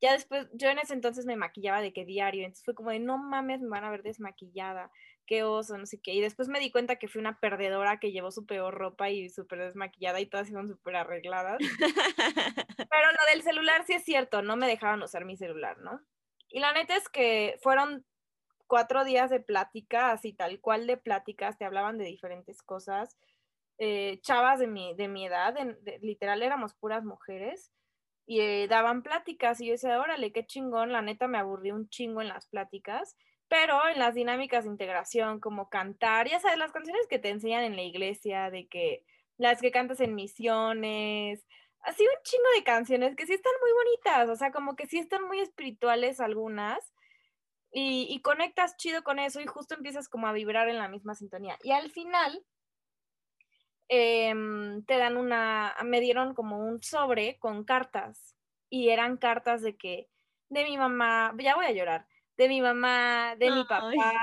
Ya 0.00 0.12
después, 0.12 0.48
yo 0.52 0.68
en 0.68 0.78
ese 0.78 0.94
entonces 0.94 1.26
me 1.26 1.36
maquillaba 1.36 1.80
de 1.80 1.92
que 1.92 2.04
diario, 2.04 2.42
entonces 2.42 2.64
fue 2.64 2.74
como 2.74 2.90
de, 2.90 2.98
no 2.98 3.18
mames, 3.18 3.60
me 3.60 3.68
van 3.68 3.84
a 3.84 3.90
ver 3.90 4.02
desmaquillada, 4.02 4.90
qué 5.26 5.44
oso, 5.44 5.78
no 5.78 5.86
sé 5.86 6.00
qué. 6.02 6.12
Y 6.12 6.20
después 6.20 6.48
me 6.48 6.58
di 6.58 6.72
cuenta 6.72 6.96
que 6.96 7.06
fui 7.06 7.20
una 7.20 7.38
perdedora 7.38 8.00
que 8.00 8.10
llevó 8.10 8.32
su 8.32 8.44
peor 8.44 8.74
ropa 8.74 9.10
y 9.10 9.30
súper 9.30 9.60
desmaquillada 9.60 10.20
y 10.20 10.26
todas 10.26 10.50
iban 10.50 10.66
súper 10.68 10.96
arregladas. 10.96 11.58
Del 13.32 13.42
celular 13.42 13.82
sí 13.86 13.94
es 13.94 14.04
cierto, 14.04 14.42
no 14.42 14.56
me 14.56 14.66
dejaban 14.66 15.02
usar 15.02 15.24
mi 15.24 15.38
celular, 15.38 15.78
¿no? 15.78 16.02
Y 16.50 16.60
la 16.60 16.74
neta 16.74 16.96
es 16.96 17.08
que 17.08 17.58
fueron 17.62 18.04
cuatro 18.66 19.04
días 19.04 19.30
de 19.30 19.40
plática, 19.40 20.12
así 20.12 20.34
tal 20.34 20.60
cual 20.60 20.86
de 20.86 20.98
pláticas, 20.98 21.56
te 21.56 21.64
hablaban 21.64 21.96
de 21.96 22.04
diferentes 22.04 22.62
cosas. 22.62 23.16
Eh, 23.78 24.20
chavas 24.20 24.58
de 24.60 24.66
mi, 24.66 24.94
de 24.94 25.08
mi 25.08 25.24
edad, 25.24 25.54
literal 26.02 26.42
éramos 26.42 26.74
puras 26.74 27.04
mujeres 27.04 27.72
y 28.26 28.40
eh, 28.40 28.68
daban 28.68 29.02
pláticas 29.02 29.62
y 29.62 29.66
yo 29.66 29.72
decía, 29.72 29.98
órale, 29.98 30.30
qué 30.30 30.44
chingón, 30.44 30.92
la 30.92 31.00
neta 31.00 31.26
me 31.26 31.38
aburrí 31.38 31.72
un 31.72 31.88
chingo 31.88 32.20
en 32.20 32.28
las 32.28 32.46
pláticas, 32.48 33.16
pero 33.48 33.88
en 33.88 33.98
las 33.98 34.14
dinámicas 34.14 34.64
de 34.64 34.70
integración, 34.70 35.40
como 35.40 35.70
cantar, 35.70 36.28
ya 36.28 36.38
sabes, 36.38 36.58
las 36.58 36.72
canciones 36.72 37.06
que 37.08 37.18
te 37.18 37.30
enseñan 37.30 37.64
en 37.64 37.76
la 37.76 37.82
iglesia, 37.82 38.50
de 38.50 38.68
que 38.68 39.06
las 39.38 39.62
que 39.62 39.70
cantas 39.70 40.00
en 40.00 40.14
misiones, 40.14 41.46
así 41.82 42.04
un 42.04 42.22
chingo 42.22 42.48
de 42.56 42.64
canciones 42.64 43.16
que 43.16 43.26
sí 43.26 43.34
están 43.34 43.52
muy 43.60 43.72
bonitas, 43.72 44.28
o 44.28 44.36
sea, 44.36 44.52
como 44.52 44.76
que 44.76 44.86
sí 44.86 44.98
están 44.98 45.24
muy 45.24 45.40
espirituales 45.40 46.20
algunas. 46.20 46.92
Y, 47.74 48.06
y 48.10 48.20
conectas 48.20 48.76
chido 48.76 49.02
con 49.02 49.18
eso 49.18 49.40
y 49.40 49.46
justo 49.46 49.74
empiezas 49.74 50.08
como 50.08 50.26
a 50.26 50.32
vibrar 50.32 50.68
en 50.68 50.76
la 50.76 50.88
misma 50.88 51.14
sintonía. 51.14 51.56
Y 51.62 51.72
al 51.72 51.90
final, 51.90 52.44
Em, 53.94 54.82
te 54.86 54.96
dan 54.96 55.18
una, 55.18 55.76
me 55.84 56.00
dieron 56.00 56.32
como 56.32 56.56
un 56.66 56.82
sobre 56.82 57.38
con 57.38 57.62
cartas 57.62 58.34
y 58.70 58.88
eran 58.88 59.18
cartas 59.18 59.60
de 59.60 59.76
que, 59.76 60.08
de 60.48 60.64
mi 60.64 60.78
mamá, 60.78 61.34
ya 61.38 61.56
voy 61.56 61.66
a 61.66 61.72
llorar, 61.72 62.06
de 62.38 62.48
mi 62.48 62.62
mamá, 62.62 63.36
de 63.36 63.50
mi 63.50 63.64
papá, 63.64 64.14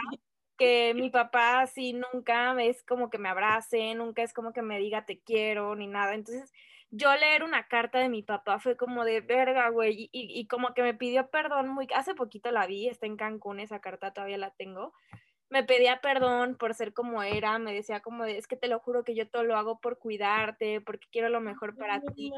que 0.58 0.96
mi 0.96 1.12
papá 1.12 1.62
así 1.62 1.94
nunca 1.94 2.60
es 2.64 2.84
como 2.84 3.12
que 3.12 3.20
me 3.20 3.30
abrace, 3.30 3.94
nunca 3.94 4.24
es 4.24 4.34
como 4.34 4.54
que 4.54 4.64
me 4.64 4.80
diga 4.80 5.06
te 5.06 5.20
quiero 5.20 5.76
ni 5.76 5.86
nada. 5.86 6.16
Entonces, 6.16 6.52
yo 6.92 7.14
leer 7.16 7.44
una 7.44 7.68
carta 7.68 8.00
de 8.00 8.10
mi 8.10 8.24
papá 8.24 8.60
fue 8.60 8.76
como 8.76 9.04
de 9.06 9.22
verga, 9.22 9.70
güey, 9.70 10.10
y, 10.12 10.40
y, 10.40 10.48
como 10.48 10.74
que 10.74 10.82
me 10.82 10.94
pidió 10.94 11.30
perdón 11.30 11.70
muy, 11.70 11.88
hace 11.96 12.16
poquito 12.16 12.52
la 12.52 12.66
vi, 12.66 12.88
está 12.88 13.06
en 13.06 13.18
Cancún, 13.18 13.60
esa 13.60 13.80
carta 13.80 14.14
todavía 14.14 14.38
la 14.38 14.52
tengo, 14.52 14.94
me 15.50 15.64
pedía 15.64 16.00
perdón 16.02 16.56
por 16.58 16.76
ser 16.76 16.94
como 16.94 17.24
era, 17.24 17.58
me 17.58 17.74
decía 17.74 18.02
como 18.02 18.24
de, 18.24 18.38
es 18.38 18.48
que 18.48 18.56
te 18.56 18.68
lo 18.68 18.80
juro 18.80 19.04
que 19.04 19.16
yo 19.16 19.28
todo 19.28 19.44
lo 19.44 19.58
hago 19.58 19.80
por 19.80 19.98
cuidarte, 19.98 20.80
porque 20.82 21.08
quiero 21.12 21.30
lo 21.30 21.42
mejor 21.42 21.76
para 21.76 22.02
ti. 22.02 22.32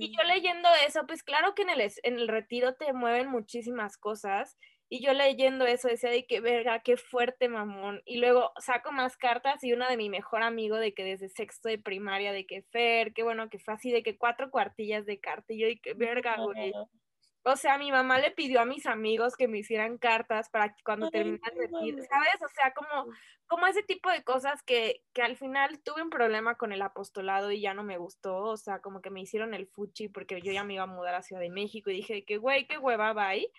Y 0.00 0.16
yo 0.16 0.22
leyendo 0.24 0.68
eso, 0.86 1.06
pues 1.06 1.22
claro 1.22 1.54
que 1.54 1.62
en 1.62 1.70
el, 1.70 1.80
en 1.80 2.18
el 2.18 2.28
retiro 2.28 2.74
te 2.74 2.92
mueven 2.92 3.28
muchísimas 3.28 3.96
cosas. 3.96 4.58
Y 4.88 5.04
yo 5.04 5.12
leyendo 5.12 5.66
eso 5.66 5.88
decía 5.88 6.10
de 6.10 6.26
que 6.26 6.40
verga, 6.40 6.80
qué 6.80 6.96
fuerte 6.96 7.48
mamón. 7.48 8.02
Y 8.04 8.18
luego 8.18 8.52
saco 8.60 8.92
más 8.92 9.16
cartas 9.16 9.64
y 9.64 9.72
una 9.72 9.88
de 9.88 9.96
mi 9.96 10.08
mejor 10.08 10.42
amigo 10.42 10.76
de 10.76 10.94
que 10.94 11.02
desde 11.02 11.28
sexto 11.28 11.68
de 11.68 11.78
primaria, 11.78 12.32
de 12.32 12.46
que 12.46 12.62
Fer, 12.62 13.12
qué 13.12 13.24
bueno 13.24 13.50
que 13.50 13.58
fue 13.58 13.74
así, 13.74 13.90
de 13.90 14.04
que 14.04 14.16
cuatro 14.16 14.50
cuartillas 14.50 15.04
de 15.04 15.18
carta. 15.18 15.52
Y 15.52 15.58
yo 15.58 15.66
de 15.66 15.80
que 15.80 15.94
verga, 15.94 16.36
güey 16.36 16.72
O 17.42 17.56
sea, 17.56 17.78
mi 17.78 17.90
mamá 17.90 18.20
le 18.20 18.30
pidió 18.30 18.60
a 18.60 18.64
mis 18.64 18.86
amigos 18.86 19.34
que 19.36 19.48
me 19.48 19.58
hicieran 19.58 19.98
cartas 19.98 20.50
para 20.50 20.68
que 20.72 20.82
cuando 20.84 21.10
termine 21.10 21.40
el 21.52 21.58
retiro, 21.58 21.98
¿sabes? 22.08 22.42
O 22.44 22.48
sea, 22.54 22.72
como, 22.72 23.12
como 23.48 23.66
ese 23.66 23.82
tipo 23.82 24.08
de 24.10 24.22
cosas 24.22 24.62
que, 24.62 25.02
que 25.12 25.22
al 25.22 25.36
final 25.36 25.80
tuve 25.82 26.02
un 26.02 26.10
problema 26.10 26.56
con 26.56 26.72
el 26.72 26.82
apostolado 26.82 27.50
y 27.50 27.60
ya 27.60 27.74
no 27.74 27.82
me 27.82 27.98
gustó. 27.98 28.36
O 28.36 28.56
sea, 28.56 28.78
como 28.80 29.00
que 29.00 29.10
me 29.10 29.20
hicieron 29.20 29.52
el 29.52 29.66
fuchi 29.66 30.08
porque 30.08 30.40
yo 30.42 30.52
ya 30.52 30.62
me 30.62 30.74
iba 30.74 30.84
a 30.84 30.86
mudar 30.86 31.16
a 31.16 31.22
Ciudad 31.22 31.42
de 31.42 31.50
México 31.50 31.90
y 31.90 31.96
dije 31.96 32.24
que, 32.24 32.36
güey, 32.36 32.68
qué 32.68 32.78
hueva, 32.78 33.12
bye. 33.12 33.50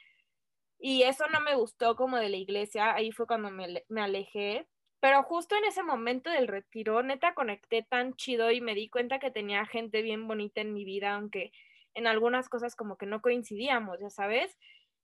Y 0.79 1.03
eso 1.03 1.25
no 1.29 1.39
me 1.41 1.55
gustó 1.55 1.95
como 1.95 2.17
de 2.17 2.29
la 2.29 2.37
iglesia. 2.37 2.93
Ahí 2.93 3.11
fue 3.11 3.27
cuando 3.27 3.51
me, 3.51 3.83
me 3.89 4.01
alejé. 4.01 4.67
Pero 4.99 5.23
justo 5.23 5.55
en 5.55 5.65
ese 5.65 5.83
momento 5.83 6.29
del 6.29 6.47
retiro, 6.47 7.03
neta, 7.03 7.33
conecté 7.33 7.83
tan 7.83 8.15
chido 8.15 8.51
y 8.51 8.61
me 8.61 8.75
di 8.75 8.89
cuenta 8.89 9.19
que 9.19 9.31
tenía 9.31 9.65
gente 9.65 10.01
bien 10.01 10.27
bonita 10.27 10.61
en 10.61 10.73
mi 10.73 10.85
vida, 10.85 11.13
aunque 11.13 11.51
en 11.93 12.07
algunas 12.07 12.49
cosas 12.49 12.75
como 12.75 12.97
que 12.97 13.05
no 13.05 13.21
coincidíamos, 13.21 13.99
ya 13.99 14.09
sabes. 14.09 14.57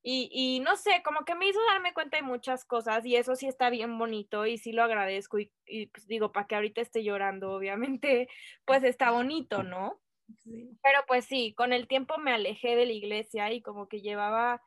Y, 0.05 0.29
y, 0.33 0.59
no 0.59 0.75
sé, 0.75 1.01
como 1.03 1.23
que 1.23 1.33
me 1.33 1.47
hizo 1.47 1.59
darme 1.71 1.93
cuenta 1.93 2.17
de 2.17 2.23
muchas 2.23 2.65
cosas 2.65 3.05
y 3.05 3.15
eso 3.15 3.35
sí 3.35 3.47
está 3.47 3.69
bien 3.69 3.97
bonito 3.97 4.45
y 4.45 4.57
sí 4.57 4.73
lo 4.73 4.83
agradezco 4.83 5.39
y, 5.39 5.51
y 5.65 5.87
pues 5.87 6.07
digo, 6.07 6.33
para 6.33 6.45
que 6.45 6.55
ahorita 6.55 6.81
esté 6.81 7.03
llorando, 7.03 7.51
obviamente, 7.53 8.27
pues 8.65 8.83
está 8.83 9.11
bonito, 9.11 9.63
¿no? 9.63 10.01
Pero 10.45 10.99
pues 11.07 11.25
sí, 11.25 11.53
con 11.55 11.73
el 11.73 11.87
tiempo 11.87 12.17
me 12.17 12.33
alejé 12.33 12.75
de 12.75 12.85
la 12.85 12.91
iglesia 12.91 13.51
y 13.53 13.61
como 13.61 13.87
que 13.87 14.01
llevaba, 14.01 14.61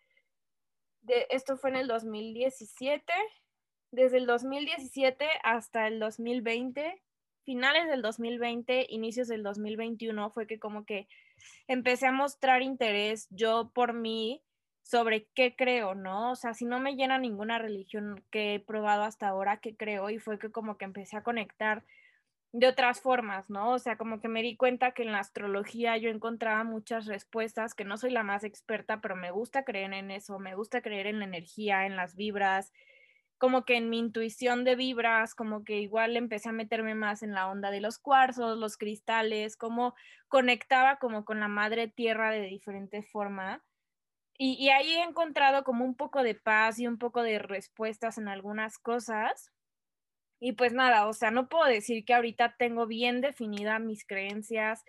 de, 1.06 1.26
esto 1.30 1.56
fue 1.56 1.70
en 1.70 1.76
el 1.76 1.88
2017, 1.88 3.12
desde 3.92 4.18
el 4.18 4.26
2017 4.26 5.26
hasta 5.42 5.86
el 5.86 5.98
2020, 5.98 7.02
finales 7.44 7.86
del 7.88 8.02
2020, 8.02 8.86
inicios 8.90 9.28
del 9.28 9.42
2021, 9.42 10.30
fue 10.30 10.46
que 10.46 10.58
como 10.58 10.84
que 10.84 11.08
empecé 11.68 12.06
a 12.06 12.12
mostrar 12.12 12.62
interés 12.62 13.28
yo 13.30 13.70
por 13.72 13.92
mí 13.92 14.42
sobre 14.82 15.26
qué 15.34 15.56
creo, 15.56 15.94
¿no? 15.94 16.32
O 16.32 16.36
sea, 16.36 16.54
si 16.54 16.64
no 16.64 16.78
me 16.78 16.94
llena 16.94 17.18
ninguna 17.18 17.58
religión 17.58 18.22
que 18.30 18.54
he 18.54 18.60
probado 18.60 19.02
hasta 19.02 19.28
ahora, 19.28 19.58
qué 19.58 19.76
creo, 19.76 20.10
y 20.10 20.18
fue 20.18 20.38
que 20.38 20.50
como 20.50 20.76
que 20.76 20.84
empecé 20.84 21.16
a 21.16 21.22
conectar 21.22 21.84
de 22.52 22.68
otras 22.68 23.00
formas, 23.00 23.50
¿no? 23.50 23.72
O 23.72 23.78
sea, 23.78 23.96
como 23.96 24.20
que 24.20 24.28
me 24.28 24.42
di 24.42 24.56
cuenta 24.56 24.92
que 24.92 25.02
en 25.02 25.12
la 25.12 25.18
astrología 25.18 25.96
yo 25.96 26.10
encontraba 26.10 26.64
muchas 26.64 27.06
respuestas, 27.06 27.74
que 27.74 27.84
no 27.84 27.98
soy 27.98 28.10
la 28.10 28.22
más 28.22 28.44
experta, 28.44 29.00
pero 29.00 29.16
me 29.16 29.30
gusta 29.30 29.64
creer 29.64 29.92
en 29.92 30.10
eso, 30.10 30.38
me 30.38 30.54
gusta 30.54 30.80
creer 30.80 31.06
en 31.06 31.18
la 31.18 31.26
energía, 31.26 31.86
en 31.86 31.96
las 31.96 32.16
vibras, 32.16 32.72
como 33.38 33.64
que 33.64 33.76
en 33.76 33.90
mi 33.90 33.98
intuición 33.98 34.64
de 34.64 34.76
vibras, 34.76 35.34
como 35.34 35.64
que 35.64 35.80
igual 35.80 36.16
empecé 36.16 36.48
a 36.48 36.52
meterme 36.52 36.94
más 36.94 37.22
en 37.22 37.32
la 37.32 37.48
onda 37.48 37.70
de 37.70 37.80
los 37.80 37.98
cuarzos, 37.98 38.58
los 38.58 38.78
cristales, 38.78 39.56
como 39.56 39.94
conectaba 40.28 40.96
como 40.98 41.24
con 41.24 41.40
la 41.40 41.48
madre 41.48 41.88
tierra 41.88 42.30
de 42.30 42.42
diferente 42.42 43.02
forma. 43.02 43.62
Y, 44.38 44.54
y, 44.54 44.70
ahí 44.70 44.94
he 44.94 45.02
encontrado 45.02 45.64
como 45.64 45.84
un 45.84 45.96
poco 45.96 46.22
de 46.22 46.34
paz 46.34 46.78
y 46.78 46.86
un 46.86 46.98
poco 46.98 47.22
de 47.22 47.38
respuestas 47.38 48.18
en 48.18 48.28
algunas 48.28 48.78
cosas. 48.78 49.50
Y 50.40 50.52
pues 50.52 50.72
nada, 50.72 51.06
o 51.06 51.12
sea, 51.14 51.30
no 51.30 51.48
puedo 51.48 51.64
decir 51.64 52.04
que 52.04 52.14
ahorita 52.14 52.56
tengo 52.58 52.86
bien 52.86 53.20
definidas 53.20 53.80
mis 53.80 54.04
creencias, 54.04 54.84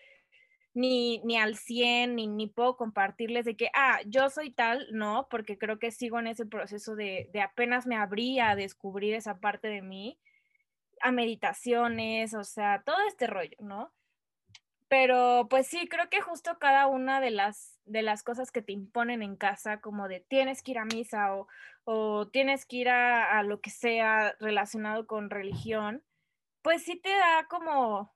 ni, 0.73 1.19
ni 1.23 1.37
al 1.37 1.55
100, 1.57 2.15
ni, 2.15 2.27
ni 2.27 2.47
puedo 2.47 2.77
compartirles 2.77 3.45
de 3.45 3.55
que, 3.57 3.69
ah, 3.73 3.99
yo 4.05 4.29
soy 4.29 4.51
tal, 4.51 4.87
no, 4.91 5.27
porque 5.29 5.57
creo 5.57 5.79
que 5.79 5.91
sigo 5.91 6.19
en 6.19 6.27
ese 6.27 6.45
proceso 6.45 6.95
de, 6.95 7.29
de 7.33 7.41
apenas 7.41 7.87
me 7.87 7.95
abrí 7.95 8.39
a 8.39 8.55
descubrir 8.55 9.15
esa 9.15 9.39
parte 9.39 9.69
de 9.69 9.81
mí, 9.81 10.19
a 11.01 11.11
meditaciones, 11.11 12.33
o 12.35 12.43
sea, 12.43 12.83
todo 12.85 12.97
este 13.07 13.27
rollo, 13.27 13.57
¿no? 13.59 13.91
Pero 14.89 15.47
pues 15.49 15.67
sí, 15.67 15.87
creo 15.89 16.09
que 16.09 16.21
justo 16.21 16.57
cada 16.59 16.87
una 16.87 17.19
de 17.21 17.31
las, 17.31 17.79
de 17.85 18.01
las 18.01 18.23
cosas 18.23 18.51
que 18.51 18.61
te 18.61 18.71
imponen 18.73 19.21
en 19.21 19.35
casa, 19.35 19.81
como 19.81 20.07
de 20.07 20.21
tienes 20.21 20.63
que 20.63 20.71
ir 20.71 20.79
a 20.79 20.85
misa 20.85 21.35
o, 21.35 21.47
o 21.83 22.27
tienes 22.29 22.65
que 22.65 22.77
ir 22.77 22.89
a, 22.89 23.37
a 23.37 23.43
lo 23.43 23.59
que 23.61 23.69
sea 23.69 24.35
relacionado 24.39 25.07
con 25.07 25.29
religión, 25.29 26.03
pues 26.61 26.83
sí 26.83 26.95
te 26.97 27.09
da 27.09 27.47
como, 27.49 28.15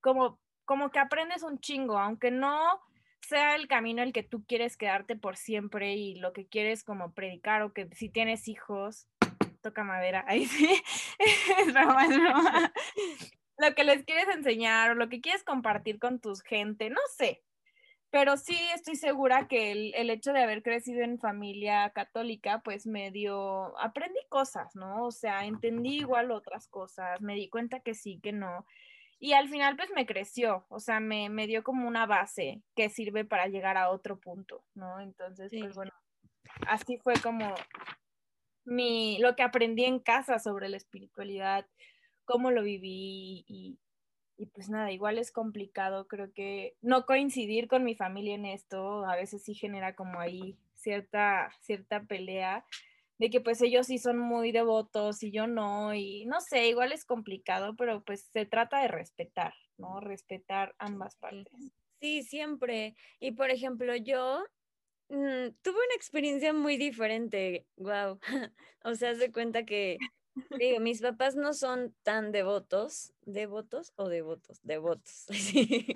como 0.00 0.40
como 0.64 0.90
que 0.90 0.98
aprendes 0.98 1.42
un 1.42 1.58
chingo, 1.60 1.98
aunque 1.98 2.30
no 2.30 2.80
sea 3.20 3.54
el 3.56 3.68
camino 3.68 4.02
el 4.02 4.12
que 4.12 4.22
tú 4.22 4.44
quieres 4.46 4.76
quedarte 4.76 5.16
por 5.16 5.36
siempre 5.36 5.94
y 5.96 6.14
lo 6.16 6.32
que 6.32 6.46
quieres 6.46 6.84
como 6.84 7.12
predicar 7.12 7.62
o 7.62 7.72
que 7.72 7.88
si 7.94 8.08
tienes 8.08 8.48
hijos, 8.48 9.08
toca 9.60 9.84
madera, 9.84 10.24
ahí 10.28 10.46
sí, 10.46 10.82
es 11.18 11.72
broma, 11.72 12.06
es 12.06 12.18
broma. 12.18 12.72
Lo 13.58 13.74
que 13.74 13.84
les 13.84 14.04
quieres 14.04 14.28
enseñar 14.34 14.90
o 14.90 14.94
lo 14.94 15.08
que 15.08 15.20
quieres 15.20 15.44
compartir 15.44 15.98
con 15.98 16.20
tu 16.20 16.34
gente, 16.36 16.90
no 16.90 17.00
sé. 17.16 17.42
Pero 18.10 18.36
sí 18.36 18.56
estoy 18.74 18.96
segura 18.96 19.48
que 19.48 19.72
el, 19.72 19.94
el 19.94 20.10
hecho 20.10 20.32
de 20.32 20.42
haber 20.42 20.62
crecido 20.62 21.02
en 21.02 21.18
familia 21.18 21.90
católica, 21.90 22.60
pues 22.62 22.86
me 22.86 23.10
dio, 23.10 23.78
aprendí 23.78 24.20
cosas, 24.28 24.74
¿no? 24.76 25.04
O 25.06 25.10
sea, 25.10 25.46
entendí 25.46 25.98
igual 25.98 26.30
otras 26.30 26.68
cosas, 26.68 27.20
me 27.22 27.34
di 27.34 27.48
cuenta 27.48 27.80
que 27.80 27.94
sí, 27.94 28.20
que 28.22 28.32
no 28.32 28.66
y 29.22 29.34
al 29.34 29.48
final 29.48 29.76
pues 29.76 29.88
me 29.94 30.04
creció, 30.04 30.66
o 30.68 30.80
sea, 30.80 30.98
me, 30.98 31.28
me, 31.28 31.46
dio 31.46 31.62
como 31.62 31.86
una 31.86 32.06
base 32.06 32.60
que 32.74 32.88
sirve 32.90 33.24
para 33.24 33.46
llegar 33.46 33.76
a 33.76 33.90
otro 33.90 34.18
punto, 34.18 34.64
¿no? 34.74 34.98
Entonces, 34.98 35.52
pues 35.56 35.76
bueno, 35.76 35.92
así 36.66 36.98
fue 36.98 37.14
como 37.22 37.54
mi, 38.64 39.18
lo 39.18 39.36
que 39.36 39.44
aprendí 39.44 39.84
en 39.84 40.00
casa 40.00 40.40
sobre 40.40 40.68
la 40.68 40.76
espiritualidad, 40.76 41.64
cómo 42.32 42.50
lo 42.50 42.62
viví 42.62 43.44
y, 43.48 43.78
y 44.36 44.46
pues 44.46 44.68
nada, 44.70 44.92
igual 44.92 45.18
es 45.18 45.32
complicado, 45.32 46.08
creo 46.08 46.32
que 46.32 46.76
no 46.82 47.06
coincidir 47.06 47.68
con 47.68 47.84
mi 47.84 47.94
familia 47.94 48.34
en 48.34 48.46
esto 48.46 49.04
a 49.06 49.16
veces 49.16 49.44
sí 49.44 49.54
genera 49.54 49.94
como 49.94 50.20
ahí 50.20 50.58
cierta, 50.74 51.52
cierta 51.60 52.04
pelea, 52.04 52.64
de 53.18 53.30
que 53.30 53.40
pues 53.40 53.62
ellos 53.62 53.86
sí 53.86 53.98
son 53.98 54.18
muy 54.18 54.52
devotos 54.52 55.22
y 55.22 55.30
yo 55.32 55.46
no, 55.46 55.94
y 55.94 56.24
no 56.26 56.40
sé, 56.40 56.68
igual 56.68 56.92
es 56.92 57.04
complicado, 57.04 57.76
pero 57.76 58.02
pues 58.04 58.22
se 58.32 58.46
trata 58.46 58.82
de 58.82 58.88
respetar, 58.88 59.54
¿no? 59.78 60.00
Respetar 60.00 60.74
ambas 60.78 61.16
partes. 61.16 61.72
Sí, 62.00 62.22
siempre. 62.24 62.96
Y 63.20 63.32
por 63.32 63.50
ejemplo, 63.50 63.94
yo 63.96 64.42
mmm, 65.08 65.50
tuve 65.62 65.76
una 65.76 65.94
experiencia 65.96 66.52
muy 66.52 66.76
diferente, 66.78 67.66
wow. 67.76 68.18
o 68.84 68.94
sea, 68.94 69.14
se 69.14 69.32
cuenta 69.32 69.64
que 69.64 69.98
digo, 70.58 70.80
mis 70.80 71.00
papás 71.00 71.36
no 71.36 71.54
son 71.54 71.94
tan 72.02 72.32
devotos, 72.32 73.12
devotos 73.22 73.92
o 73.96 74.08
devotos, 74.08 74.60
devotos. 74.62 75.26
Sí. 75.32 75.86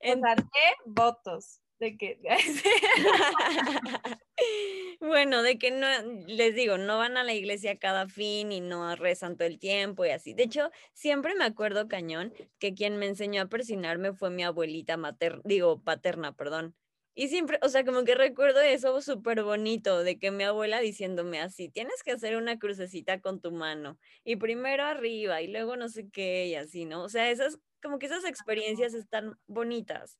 En... 0.00 0.18
O 0.18 0.22
sea, 0.22 0.36
votos 0.84 1.60
de 1.78 1.96
que 1.96 2.18
bueno, 5.00 5.42
de 5.42 5.58
que 5.58 5.70
no, 5.70 5.86
les 6.26 6.54
digo, 6.54 6.78
no 6.78 6.98
van 6.98 7.16
a 7.16 7.24
la 7.24 7.34
iglesia 7.34 7.78
cada 7.78 8.08
fin 8.08 8.52
y 8.52 8.60
no 8.60 8.94
rezan 8.96 9.36
todo 9.36 9.48
el 9.48 9.58
tiempo 9.58 10.04
y 10.04 10.10
así. 10.10 10.34
De 10.34 10.44
hecho, 10.44 10.70
siempre 10.92 11.34
me 11.34 11.44
acuerdo 11.44 11.88
cañón 11.88 12.32
que 12.58 12.74
quien 12.74 12.96
me 12.98 13.06
enseñó 13.06 13.42
a 13.42 13.46
persinarme 13.46 14.12
fue 14.12 14.30
mi 14.30 14.44
abuelita 14.44 14.96
materna, 14.96 15.42
digo, 15.44 15.82
paterna, 15.82 16.32
perdón. 16.34 16.74
Y 17.14 17.28
siempre, 17.28 17.58
o 17.62 17.68
sea, 17.68 17.84
como 17.84 18.04
que 18.04 18.14
recuerdo 18.14 18.60
eso 18.60 19.00
súper 19.00 19.44
bonito, 19.44 20.02
de 20.02 20.18
que 20.18 20.30
mi 20.30 20.44
abuela 20.44 20.80
diciéndome 20.80 21.40
así, 21.40 21.68
tienes 21.68 22.02
que 22.02 22.12
hacer 22.12 22.36
una 22.36 22.58
crucecita 22.58 23.20
con 23.20 23.40
tu 23.40 23.52
mano, 23.52 23.98
y 24.24 24.36
primero 24.36 24.84
arriba, 24.84 25.40
y 25.42 25.48
luego 25.48 25.76
no 25.76 25.88
sé 25.88 26.08
qué, 26.10 26.46
y 26.48 26.56
así, 26.56 26.84
¿no? 26.86 27.02
O 27.04 27.08
sea, 27.08 27.30
esas, 27.30 27.58
como 27.82 27.98
que 27.98 28.06
esas 28.06 28.24
experiencias 28.24 28.94
están 28.94 29.38
bonitas. 29.46 30.18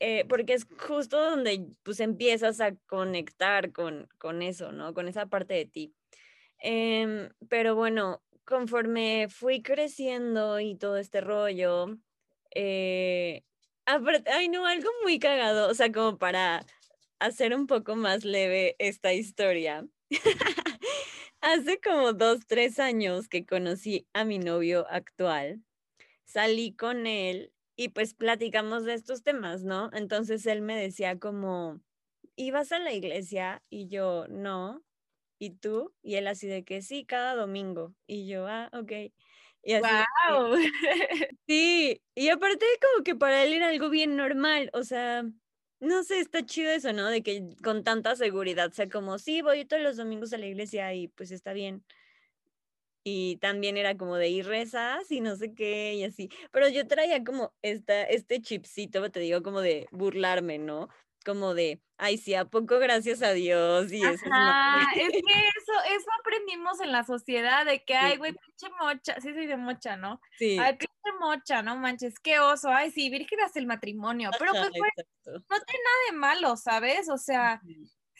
Eh, 0.00 0.24
porque 0.28 0.54
es 0.54 0.66
justo 0.78 1.18
donde 1.18 1.68
pues 1.82 2.00
empiezas 2.00 2.60
a 2.60 2.74
conectar 2.86 3.72
con, 3.72 4.08
con 4.18 4.42
eso, 4.42 4.72
¿no? 4.72 4.92
Con 4.92 5.08
esa 5.08 5.26
parte 5.26 5.54
de 5.54 5.66
ti. 5.66 5.94
Eh, 6.62 7.30
pero 7.48 7.74
bueno, 7.74 8.22
conforme 8.44 9.28
fui 9.30 9.62
creciendo 9.62 10.60
y 10.60 10.76
todo 10.76 10.98
este 10.98 11.20
rollo, 11.20 11.96
eh, 12.54 13.44
ay 13.86 14.48
no, 14.48 14.66
algo 14.66 14.88
muy 15.02 15.18
cagado, 15.18 15.68
o 15.70 15.74
sea, 15.74 15.92
como 15.92 16.18
para 16.18 16.64
hacer 17.18 17.54
un 17.54 17.66
poco 17.66 17.96
más 17.96 18.24
leve 18.24 18.76
esta 18.78 19.12
historia. 19.12 19.86
Hace 21.40 21.78
como 21.80 22.12
dos, 22.14 22.46
tres 22.46 22.78
años 22.78 23.28
que 23.28 23.44
conocí 23.44 24.06
a 24.14 24.24
mi 24.24 24.38
novio 24.38 24.86
actual, 24.88 25.62
salí 26.24 26.74
con 26.74 27.06
él 27.06 27.52
y 27.76 27.90
pues 27.90 28.14
platicamos 28.14 28.84
de 28.84 28.94
estos 28.94 29.22
temas, 29.22 29.62
¿no? 29.62 29.90
Entonces 29.92 30.46
él 30.46 30.62
me 30.62 30.80
decía 30.80 31.18
como, 31.18 31.80
¿ibas 32.36 32.72
a 32.72 32.78
la 32.78 32.92
iglesia? 32.92 33.62
Y 33.70 33.88
yo, 33.88 34.26
no. 34.28 34.82
¿Y 35.38 35.50
tú? 35.50 35.92
Y 36.02 36.14
él 36.16 36.28
así 36.28 36.46
de 36.46 36.64
que 36.64 36.82
sí, 36.82 37.04
cada 37.04 37.34
domingo. 37.34 37.94
Y 38.06 38.26
yo, 38.26 38.46
ah, 38.48 38.70
ok. 38.72 39.12
Y 39.64 39.72
así 39.74 40.04
¡Wow! 40.28 40.56
sí, 41.48 42.02
y 42.14 42.28
aparte 42.28 42.64
como 42.80 43.04
que 43.04 43.14
para 43.14 43.44
él 43.44 43.52
era 43.54 43.68
algo 43.68 43.90
bien 43.90 44.16
normal, 44.16 44.70
o 44.72 44.82
sea, 44.84 45.24
no 45.80 46.02
sé, 46.04 46.20
está 46.20 46.44
chido 46.44 46.70
eso, 46.70 46.92
¿no? 46.92 47.08
De 47.08 47.22
que 47.22 47.50
con 47.62 47.84
tanta 47.84 48.16
seguridad 48.16 48.72
sea 48.72 48.88
como, 48.88 49.18
sí, 49.18 49.42
voy 49.42 49.64
todos 49.64 49.82
los 49.82 49.96
domingos 49.96 50.32
a 50.32 50.38
la 50.38 50.46
iglesia 50.46 50.92
y 50.94 51.08
pues 51.08 51.30
está 51.30 51.52
bien 51.52 51.84
y 53.04 53.36
también 53.36 53.76
era 53.76 53.96
como 53.96 54.16
de 54.16 54.28
ir 54.28 54.46
rezas 54.46 55.10
y 55.10 55.20
no 55.20 55.36
sé 55.36 55.54
qué 55.54 55.94
y 55.94 56.04
así, 56.04 56.30
pero 56.50 56.68
yo 56.68 56.86
traía 56.86 57.22
como 57.22 57.54
esta, 57.62 58.02
este 58.04 58.40
chipcito, 58.40 59.10
te 59.10 59.20
digo, 59.20 59.42
como 59.42 59.60
de 59.60 59.86
burlarme, 59.92 60.58
¿no? 60.58 60.88
Como 61.24 61.54
de, 61.54 61.80
ay, 61.96 62.18
sí, 62.18 62.34
¿a 62.34 62.44
poco 62.44 62.78
gracias 62.78 63.22
a 63.22 63.32
Dios? 63.32 63.90
Y 63.92 64.02
eso 64.02 64.26
Ajá, 64.30 64.92
es, 64.96 65.08
que 65.26 65.48
eso, 65.56 65.72
eso 65.96 66.06
aprendimos 66.20 66.80
en 66.80 66.92
la 66.92 67.04
sociedad, 67.04 67.64
de 67.64 67.84
que, 67.84 67.94
ay, 67.94 68.16
güey, 68.18 68.32
pinche 68.32 68.74
mocha, 68.80 69.20
sí 69.20 69.32
soy 69.32 69.46
de 69.46 69.56
mocha, 69.56 69.96
¿no? 69.96 70.20
Sí. 70.38 70.58
Ay, 70.60 70.76
pinche 70.76 71.18
mocha, 71.20 71.62
no 71.62 71.76
manches, 71.76 72.18
qué 72.20 72.38
oso, 72.38 72.68
ay, 72.68 72.90
sí, 72.90 73.10
virgen 73.10 73.40
hasta 73.40 73.58
el 73.58 73.66
matrimonio, 73.66 74.30
pero 74.38 74.52
pues, 74.52 74.92
no 75.24 75.60
tiene 75.60 75.84
nada 75.84 75.98
de 76.10 76.16
malo, 76.16 76.56
¿sabes? 76.56 77.08
O 77.08 77.18
sea, 77.18 77.60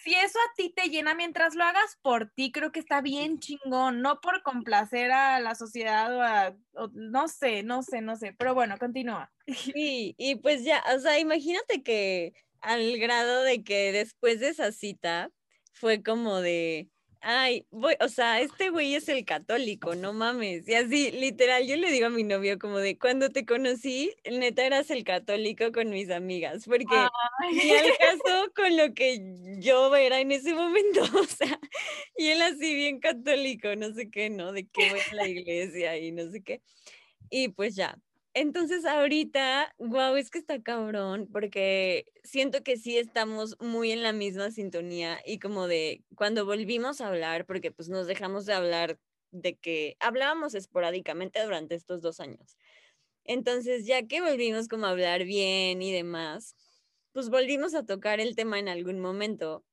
si 0.05 0.15
eso 0.15 0.39
a 0.39 0.55
ti 0.55 0.71
te 0.71 0.91
llena 0.91 1.15
mientras 1.15 1.55
lo 1.55 1.65
hagas 1.65 1.99
por 2.03 2.31
ti, 2.31 2.53
creo 2.53 2.73
que 2.73 2.81
está 2.81 3.01
bien 3.01 3.39
chingón, 3.39 4.03
no 4.03 4.21
por 4.21 4.43
complacer 4.43 5.11
a 5.11 5.41
la 5.41 5.55
sociedad 5.55 6.15
o 6.15 6.21
a, 6.21 6.57
no 6.93 7.29
sé, 7.29 7.63
no 7.63 7.83
sé, 7.83 8.03
no 8.03 8.17
sé, 8.17 8.35
pero 8.39 8.55
bueno, 8.55 8.77
continúa. 8.79 9.33
Sí, 9.75 10.15
y 10.19 10.37
pues 10.37 10.65
ya, 10.65 10.83
o 10.95 10.99
sea, 10.99 11.19
imagínate 11.19 11.83
que 11.83 12.33
al 12.65 12.99
grado 12.99 13.43
de 13.43 13.63
que 13.63 13.93
después 13.93 14.41
de 14.41 14.49
esa 14.49 14.73
cita 14.73 15.31
fue 15.73 16.03
como 16.03 16.41
de, 16.41 16.89
ay, 17.21 17.67
voy, 17.71 17.95
o 18.01 18.09
sea, 18.09 18.41
este 18.41 18.71
güey 18.71 18.95
es 18.95 19.09
el 19.09 19.27
católico, 19.27 19.95
no 19.95 20.15
mames. 20.15 20.67
Y 20.67 20.75
así, 20.75 21.11
literal, 21.11 21.67
yo 21.67 21.77
le 21.77 21.91
digo 21.91 22.07
a 22.07 22.11
mi 22.11 22.23
novio 22.23 22.59
como 22.59 22.79
de, 22.79 22.99
cuando 22.99 23.29
te 23.29 23.45
conocí, 23.45 24.15
neta 24.31 24.65
eras 24.65 24.91
el 24.91 25.05
católico 25.05 25.73
con 25.73 25.91
mis 25.91 26.11
amigas, 26.11 26.65
porque 26.65 26.97
ni 27.53 27.71
al 27.71 27.99
caso 27.99 28.53
con 28.57 28.77
lo 28.79 28.95
que 28.95 29.21
yo 29.59 29.95
era 29.95 30.21
en 30.21 30.33
ese 30.33 30.55
momento, 30.55 31.01
o 31.21 31.25
sea, 31.25 31.61
y 32.17 32.29
él 32.29 32.41
así 32.41 32.75
bien 32.75 32.99
católico, 32.99 33.77
no 33.77 33.93
sé 33.93 34.11
qué, 34.11 34.31
¿no? 34.31 34.53
De 34.53 34.67
que 34.67 34.89
voy 34.89 35.01
a 35.01 35.15
la 35.15 35.29
iglesia 35.29 35.99
y 35.99 36.13
no 36.13 36.31
sé 36.31 36.43
qué. 36.43 36.63
Y 37.29 37.49
pues 37.49 37.75
ya, 37.75 37.99
entonces 38.35 38.85
ahorita, 38.85 39.75
wow, 39.79 40.17
es 40.17 40.31
que 40.31 40.39
está 40.39 40.61
cabrón, 40.63 41.29
porque 41.33 42.07
siento 42.25 42.63
que 42.63 42.77
sí 42.77 42.99
estamos 42.99 43.57
muy 43.61 43.93
en 43.93 44.03
la 44.03 44.13
misma 44.13 44.51
sintonía 44.51 45.21
y 45.25 45.39
como 45.39 45.69
de 45.69 46.05
cuando 46.17 46.45
volvimos 46.45 47.01
a 47.01 47.09
hablar, 47.09 47.47
porque 47.47 47.71
pues 47.71 47.89
nos 47.89 48.07
dejamos 48.09 48.45
de 48.47 48.55
hablar 48.55 48.99
de 49.31 49.57
que 49.57 49.97
hablábamos 50.01 50.55
esporádicamente 50.55 51.43
durante 51.45 51.77
estos 51.77 52.03
dos 52.03 52.21
años. 52.21 52.57
Entonces, 53.25 53.87
ya 53.87 54.07
que 54.07 54.21
volvimos 54.21 54.69
como 54.69 54.87
a 54.87 54.91
hablar 54.91 55.25
bien 55.25 55.81
y 55.81 55.93
demás, 55.93 56.57
pues 57.13 57.31
volvimos 57.31 57.75
a 57.75 57.87
tocar 57.87 58.21
el 58.21 58.37
tema 58.37 58.59
en 58.59 58.69
algún 58.69 59.01
momento. 59.01 59.65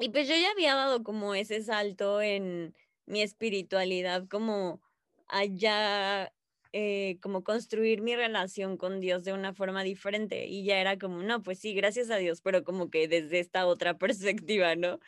Y 0.00 0.10
pues 0.10 0.28
yo 0.28 0.34
ya 0.36 0.50
había 0.52 0.74
dado 0.74 1.02
como 1.02 1.34
ese 1.34 1.62
salto 1.62 2.22
en 2.22 2.74
mi 3.06 3.22
espiritualidad, 3.22 4.26
como 4.28 4.80
allá 5.26 6.32
eh, 6.74 7.18
como 7.20 7.44
construir 7.44 8.00
mi 8.00 8.16
relación 8.16 8.78
con 8.78 8.98
Dios 9.00 9.24
de 9.24 9.34
una 9.34 9.52
forma 9.52 9.82
diferente. 9.82 10.46
Y 10.46 10.64
ya 10.64 10.78
era 10.78 10.98
como, 10.98 11.22
no, 11.22 11.42
pues 11.42 11.58
sí, 11.58 11.74
gracias 11.74 12.10
a 12.10 12.16
Dios, 12.16 12.40
pero 12.40 12.64
como 12.64 12.88
que 12.90 13.08
desde 13.08 13.40
esta 13.40 13.66
otra 13.66 13.98
perspectiva, 13.98 14.74
¿no? 14.74 14.98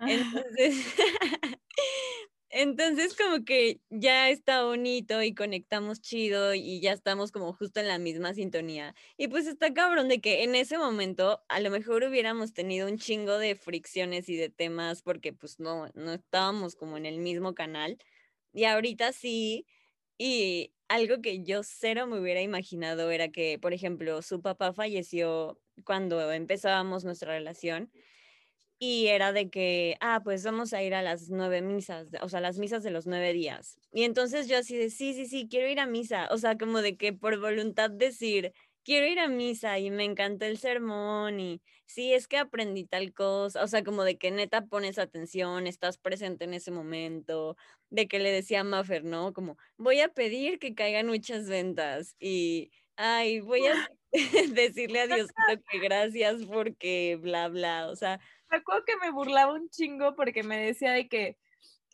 Entonces, 0.06 0.74
entonces 2.50 3.16
como 3.16 3.44
que 3.44 3.80
ya 3.88 4.28
está 4.28 4.64
bonito 4.64 5.22
y 5.22 5.34
conectamos 5.34 6.00
chido 6.00 6.54
y 6.54 6.80
ya 6.80 6.92
estamos 6.92 7.32
como 7.32 7.52
justo 7.54 7.80
en 7.80 7.88
la 7.88 7.98
misma 7.98 8.34
sintonía. 8.34 8.94
Y 9.16 9.28
pues 9.28 9.46
está 9.46 9.72
cabrón 9.72 10.08
de 10.08 10.20
que 10.20 10.42
en 10.42 10.54
ese 10.54 10.76
momento 10.76 11.42
a 11.48 11.60
lo 11.60 11.70
mejor 11.70 12.02
hubiéramos 12.02 12.52
tenido 12.52 12.88
un 12.88 12.98
chingo 12.98 13.38
de 13.38 13.54
fricciones 13.54 14.28
y 14.28 14.36
de 14.36 14.50
temas 14.50 15.02
porque 15.02 15.32
pues 15.32 15.60
no, 15.60 15.88
no 15.94 16.12
estábamos 16.12 16.74
como 16.74 16.96
en 16.96 17.06
el 17.06 17.18
mismo 17.18 17.54
canal. 17.54 17.96
Y 18.52 18.64
ahorita 18.64 19.12
sí, 19.12 19.66
y 20.18 20.74
algo 20.88 21.22
que 21.22 21.42
yo 21.44 21.62
cero 21.64 22.06
me 22.06 22.20
hubiera 22.20 22.42
imaginado 22.42 23.10
era 23.10 23.28
que, 23.30 23.58
por 23.58 23.72
ejemplo, 23.72 24.22
su 24.22 24.42
papá 24.42 24.72
falleció 24.72 25.60
cuando 25.84 26.32
empezábamos 26.32 27.04
nuestra 27.04 27.32
relación 27.32 27.90
y 28.78 29.06
era 29.08 29.32
de 29.32 29.48
que, 29.50 29.96
ah, 30.00 30.20
pues 30.24 30.44
vamos 30.44 30.72
a 30.72 30.82
ir 30.82 30.94
a 30.94 31.02
las 31.02 31.30
nueve 31.30 31.62
misas, 31.62 32.08
o 32.20 32.28
sea, 32.28 32.40
las 32.40 32.58
misas 32.58 32.82
de 32.82 32.90
los 32.90 33.06
nueve 33.06 33.32
días. 33.32 33.78
Y 33.92 34.02
entonces 34.04 34.48
yo 34.48 34.58
así 34.58 34.76
de, 34.76 34.90
sí, 34.90 35.14
sí, 35.14 35.26
sí, 35.26 35.48
quiero 35.48 35.68
ir 35.68 35.78
a 35.80 35.86
misa, 35.86 36.28
o 36.32 36.38
sea, 36.38 36.58
como 36.58 36.82
de 36.82 36.96
que 36.96 37.12
por 37.12 37.38
voluntad 37.40 37.90
decir, 37.90 38.52
quiero 38.84 39.06
ir 39.06 39.20
a 39.20 39.28
misa 39.28 39.78
y 39.78 39.90
me 39.90 40.04
encantó 40.04 40.44
el 40.46 40.58
sermón 40.58 41.40
y 41.40 41.62
sí, 41.86 42.12
es 42.14 42.28
que 42.28 42.38
aprendí 42.38 42.84
tal 42.84 43.12
cosa, 43.12 43.62
o 43.62 43.66
sea, 43.68 43.84
como 43.84 44.04
de 44.04 44.18
que 44.18 44.30
neta 44.30 44.66
pones 44.66 44.98
atención, 44.98 45.66
estás 45.66 45.98
presente 45.98 46.44
en 46.44 46.54
ese 46.54 46.70
momento, 46.70 47.56
de 47.90 48.08
que 48.08 48.18
le 48.18 48.30
decía 48.32 48.60
a 48.60 48.64
Maffer, 48.64 49.04
¿no? 49.04 49.32
Como, 49.32 49.56
voy 49.76 50.00
a 50.00 50.08
pedir 50.08 50.58
que 50.58 50.74
caigan 50.74 51.06
muchas 51.08 51.48
ventas 51.48 52.16
y, 52.18 52.70
ay, 52.96 53.40
voy 53.40 53.66
a 53.66 53.72
decirle 54.54 55.00
a 55.00 55.06
Dios 55.06 55.28
que 55.70 55.78
gracias 55.78 56.44
porque 56.44 57.18
bla, 57.20 57.48
bla, 57.48 57.88
o 57.88 57.96
sea. 57.96 58.20
Me 58.50 58.58
acuerdo 58.58 58.84
que 58.84 58.96
me 58.98 59.10
burlaba 59.10 59.54
un 59.54 59.70
chingo 59.70 60.14
porque 60.14 60.42
me 60.42 60.58
decía 60.58 60.92
de 60.92 61.08
que, 61.08 61.38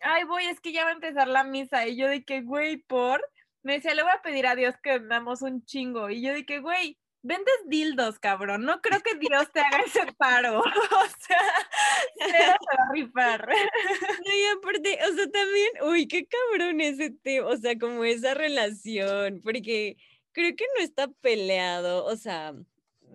ay, 0.01 0.25
voy, 0.25 0.45
es 0.47 0.61
que 0.61 0.73
ya 0.73 0.85
va 0.85 0.91
a 0.91 0.95
empezar 0.95 1.29
la 1.29 1.45
misa 1.45 1.87
y 1.87 1.97
yo 1.97 2.09
de 2.09 2.25
que, 2.25 2.43
güey, 2.43 2.79
por 2.79 3.21
me 3.69 3.75
decía, 3.75 3.95
le 3.95 4.03
voy 4.03 4.13
a 4.13 4.23
pedir 4.23 4.47
a 4.47 4.57
Dios 4.57 4.75
que 4.83 4.99
damos 4.99 5.43
un 5.43 5.63
chingo. 5.63 6.09
Y 6.09 6.23
yo 6.23 6.33
dije, 6.33 6.61
güey, 6.61 6.97
vendes 7.21 7.55
dildos, 7.67 8.19
cabrón. 8.19 8.65
No 8.65 8.81
creo 8.81 8.99
que 9.03 9.17
Dios 9.17 9.53
te 9.53 9.61
haga 9.61 9.81
ese 9.81 10.11
paro. 10.17 10.61
o 10.63 11.07
sea, 11.19 11.69
se 12.17 12.47
va 12.47 12.57
a 12.89 12.93
rifar. 12.95 13.47
No, 14.27 14.35
y 14.35 14.45
aparte, 14.57 14.99
o 15.07 15.15
sea, 15.15 15.31
también, 15.31 15.69
uy, 15.83 16.09
qué 16.09 16.27
cabrón 16.27 16.81
ese 16.81 17.11
tema, 17.11 17.49
o 17.49 17.57
sea, 17.59 17.79
como 17.79 18.05
esa 18.05 18.33
relación, 18.33 19.43
porque 19.45 19.99
creo 20.33 20.57
que 20.57 20.65
no 20.75 20.83
está 20.83 21.09
peleado, 21.21 22.07
o 22.07 22.17
sea, 22.17 22.55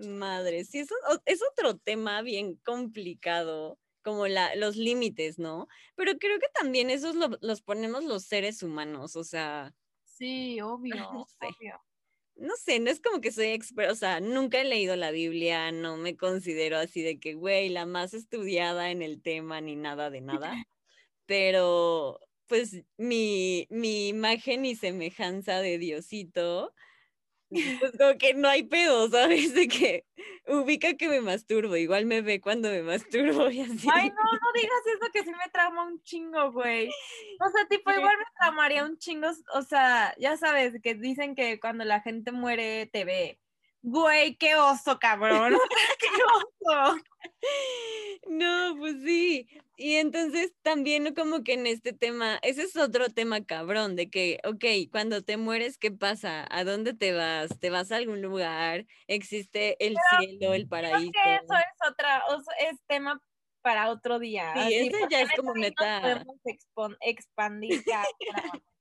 madre, 0.06 0.66
sí, 0.66 0.80
eso 0.80 0.96
es 1.26 1.42
otro 1.52 1.78
tema 1.78 2.22
bien 2.22 2.58
complicado 2.64 3.80
como 4.04 4.28
la, 4.28 4.54
los 4.56 4.76
límites, 4.76 5.40
¿no? 5.40 5.68
Pero 5.96 6.16
creo 6.20 6.38
que 6.40 6.48
también 6.54 6.92
esos 6.92 7.16
los 7.16 7.62
ponemos 7.64 8.04
los 8.04 8.26
seres 8.26 8.62
humanos, 8.62 9.16
o 9.16 9.24
sea, 9.24 9.74
Sí, 10.24 10.62
obvio, 10.62 10.96
no 10.96 11.26
sé. 11.26 11.50
No 12.36 12.56
sé, 12.56 12.80
no 12.80 12.90
es 12.90 13.02
como 13.02 13.20
que 13.20 13.32
soy 13.32 13.48
experta, 13.48 13.92
o 13.92 13.96
sea, 13.96 14.20
nunca 14.22 14.60
he 14.60 14.64
leído 14.64 14.96
la 14.96 15.12
Biblia, 15.12 15.72
no 15.72 15.98
me 15.98 16.16
considero 16.16 16.78
así 16.78 17.02
de 17.02 17.20
que, 17.20 17.34
güey, 17.34 17.70
la 17.70 17.86
más 17.86 18.14
estudiada 18.14 18.90
en 18.90 19.02
el 19.02 19.22
tema 19.22 19.62
ni 19.62 19.76
nada 19.76 20.10
de 20.10 20.22
nada, 20.22 20.52
pero 21.26 22.20
pues 22.48 22.84
mi, 22.98 23.68
mi 23.70 24.08
imagen 24.08 24.66
y 24.66 24.76
semejanza 24.76 25.60
de 25.60 25.78
Diosito 25.78 26.74
pues 27.80 27.92
como 27.98 28.18
que 28.18 28.34
no 28.34 28.48
hay 28.48 28.64
pedo, 28.64 29.10
¿sabes? 29.10 29.54
De 29.54 29.68
que 29.68 30.06
ubica 30.48 30.96
que 30.96 31.08
me 31.08 31.22
masturbo, 31.22 31.76
igual 31.76 32.06
me 32.06 32.22
ve 32.22 32.42
cuando 32.42 32.70
me 32.70 32.82
masturbo 32.82 33.50
y 33.50 33.62
así. 33.62 33.88
Ay, 33.92 34.10
no, 34.10 34.16
no 34.16 34.52
digas 34.54 34.82
eso 34.88 35.12
que 35.12 35.24
sí 35.24 35.32
me 35.32 35.50
trauma 35.52 35.86
un 35.86 36.02
chingo, 36.04 36.52
güey. 36.52 36.90
O 37.40 37.50
sea, 37.50 37.68
tipo, 37.68 37.92
igual 37.92 38.18
me 38.18 38.26
traumaría 38.40 38.86
un 38.86 38.98
chingo, 38.98 39.30
o 39.54 39.62
sea, 39.62 40.14
ya 40.18 40.38
sabes, 40.38 40.76
que 40.82 40.96
dicen 40.96 41.36
que 41.36 41.60
cuando 41.60 41.84
la 41.86 42.02
gente 42.02 42.32
muere 42.32 42.88
te 42.88 43.06
ve. 43.06 43.40
Güey, 43.84 44.38
qué 44.38 44.56
oso, 44.56 44.98
cabrón. 44.98 45.54
qué 46.00 46.08
oso. 46.24 46.96
No, 48.28 48.76
pues 48.78 48.96
sí. 49.04 49.48
Y 49.76 49.96
entonces 49.96 50.54
también 50.62 51.14
como 51.14 51.44
que 51.44 51.54
en 51.54 51.68
este 51.68 51.92
tema, 51.92 52.40
ese 52.44 52.64
es 52.64 52.78
otro 52.78 53.10
tema 53.10 53.44
cabrón, 53.44 53.98
de 53.98 54.10
que, 54.10 54.40
ok, 54.46 54.90
cuando 54.90 55.22
te 55.22 55.36
mueres, 55.36 55.78
¿qué 55.78 55.92
pasa? 55.92 56.48
¿A 56.50 56.64
dónde 56.64 56.94
te 56.94 57.12
vas? 57.12 57.60
¿Te 57.60 57.70
vas 57.70 57.92
a 57.92 57.98
algún 57.98 58.22
lugar? 58.22 58.86
¿Existe 59.08 59.76
el 59.86 59.98
cielo, 60.18 60.54
el 60.54 60.68
paraíso? 60.70 61.12
que 61.12 61.36
eso 61.36 61.54
es 61.54 61.90
otra, 61.92 62.24
es 62.60 62.80
tema 62.88 63.22
para 63.62 63.90
otro 63.90 64.20
día. 64.20 64.54
Sí, 64.68 64.76
eso 64.76 64.98
ya 65.10 65.22
es 65.22 65.32
como 65.36 65.54
neta. 65.56 66.24
Podemos 66.74 66.98
expandir 67.02 67.84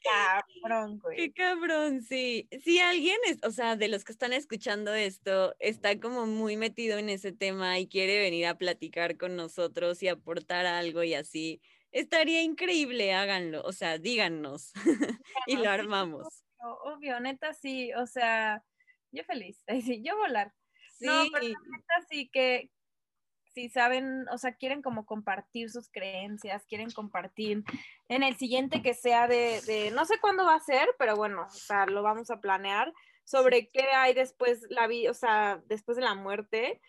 cabrón, 0.02 0.98
güey. 0.98 1.16
Qué 1.16 1.32
cabrón, 1.32 2.02
sí. 2.02 2.48
Si 2.62 2.78
alguien 2.78 3.16
es, 3.26 3.38
o 3.42 3.50
sea, 3.50 3.76
de 3.76 3.88
los 3.88 4.04
que 4.04 4.12
están 4.12 4.32
escuchando 4.32 4.94
esto, 4.94 5.54
está 5.58 5.98
como 5.98 6.26
muy 6.26 6.56
metido 6.56 6.98
en 6.98 7.08
ese 7.08 7.32
tema 7.32 7.78
y 7.78 7.86
quiere 7.86 8.20
venir 8.20 8.46
a 8.46 8.58
platicar 8.58 9.16
con 9.16 9.36
nosotros 9.36 10.02
y 10.02 10.08
aportar 10.08 10.66
algo 10.66 11.02
y 11.02 11.14
así, 11.14 11.60
estaría 11.92 12.42
increíble, 12.42 13.12
háganlo, 13.12 13.62
o 13.62 13.72
sea, 13.72 13.98
díganos 13.98 14.72
y 15.46 15.56
lo 15.56 15.70
armamos. 15.70 16.44
obvio, 16.58 17.20
neta 17.20 17.52
sí, 17.52 17.92
o 17.94 18.06
sea, 18.06 18.64
yo 19.10 19.24
feliz, 19.24 19.62
yo 20.02 20.16
volar. 20.16 20.52
Sí. 20.98 21.06
No, 21.06 21.24
pero 21.32 21.46
neta 21.46 22.06
sí 22.08 22.28
que, 22.28 22.70
si 23.54 23.68
saben, 23.68 24.26
o 24.30 24.38
sea, 24.38 24.52
quieren 24.52 24.82
como 24.82 25.06
compartir 25.06 25.70
sus 25.70 25.88
creencias, 25.90 26.64
quieren 26.66 26.90
compartir 26.90 27.64
en 28.08 28.22
el 28.22 28.36
siguiente 28.36 28.82
que 28.82 28.94
sea 28.94 29.28
de, 29.28 29.90
no 29.94 30.04
sé 30.04 30.18
cuándo 30.20 30.44
va 30.44 30.54
a 30.54 30.60
ser, 30.60 30.88
pero 30.98 31.16
bueno, 31.16 31.42
o 31.42 31.50
sea, 31.50 31.86
lo 31.86 32.02
vamos 32.02 32.30
a 32.30 32.40
planear 32.40 32.92
sobre 33.24 33.68
qué 33.68 33.82
hay 33.94 34.14
después 34.14 34.66
la 34.70 34.86
vida, 34.86 35.10
o 35.10 35.14
sea, 35.14 35.62
después 35.66 35.96
de 35.96 36.02
la 36.02 36.14
muerte. 36.14 36.80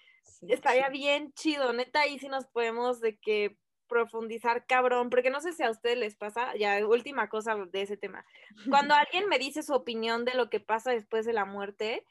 Estaría 0.41 0.89
bien 0.89 1.33
chido, 1.33 1.73
neta, 1.73 2.07
y 2.07 2.17
si 2.19 2.27
nos 2.29 2.45
podemos 2.47 3.01
de 3.01 3.17
que 3.17 3.57
profundizar 3.87 4.65
cabrón, 4.65 5.09
porque 5.09 5.29
no 5.29 5.41
sé 5.41 5.53
si 5.53 5.63
a 5.63 5.69
ustedes 5.69 5.97
les 5.97 6.15
pasa, 6.15 6.55
ya 6.55 6.85
última 6.85 7.29
cosa 7.29 7.55
de 7.55 7.81
ese 7.81 7.97
tema. 7.97 8.25
Cuando 8.69 8.95
alguien 8.95 9.27
me 9.27 9.37
dice 9.37 9.63
su 9.63 9.73
opinión 9.73 10.25
de 10.25 10.33
lo 10.33 10.49
que 10.49 10.59
pasa 10.59 10.91
después 10.91 11.25
de 11.25 11.33
la 11.33 11.45
muerte, 11.45 12.05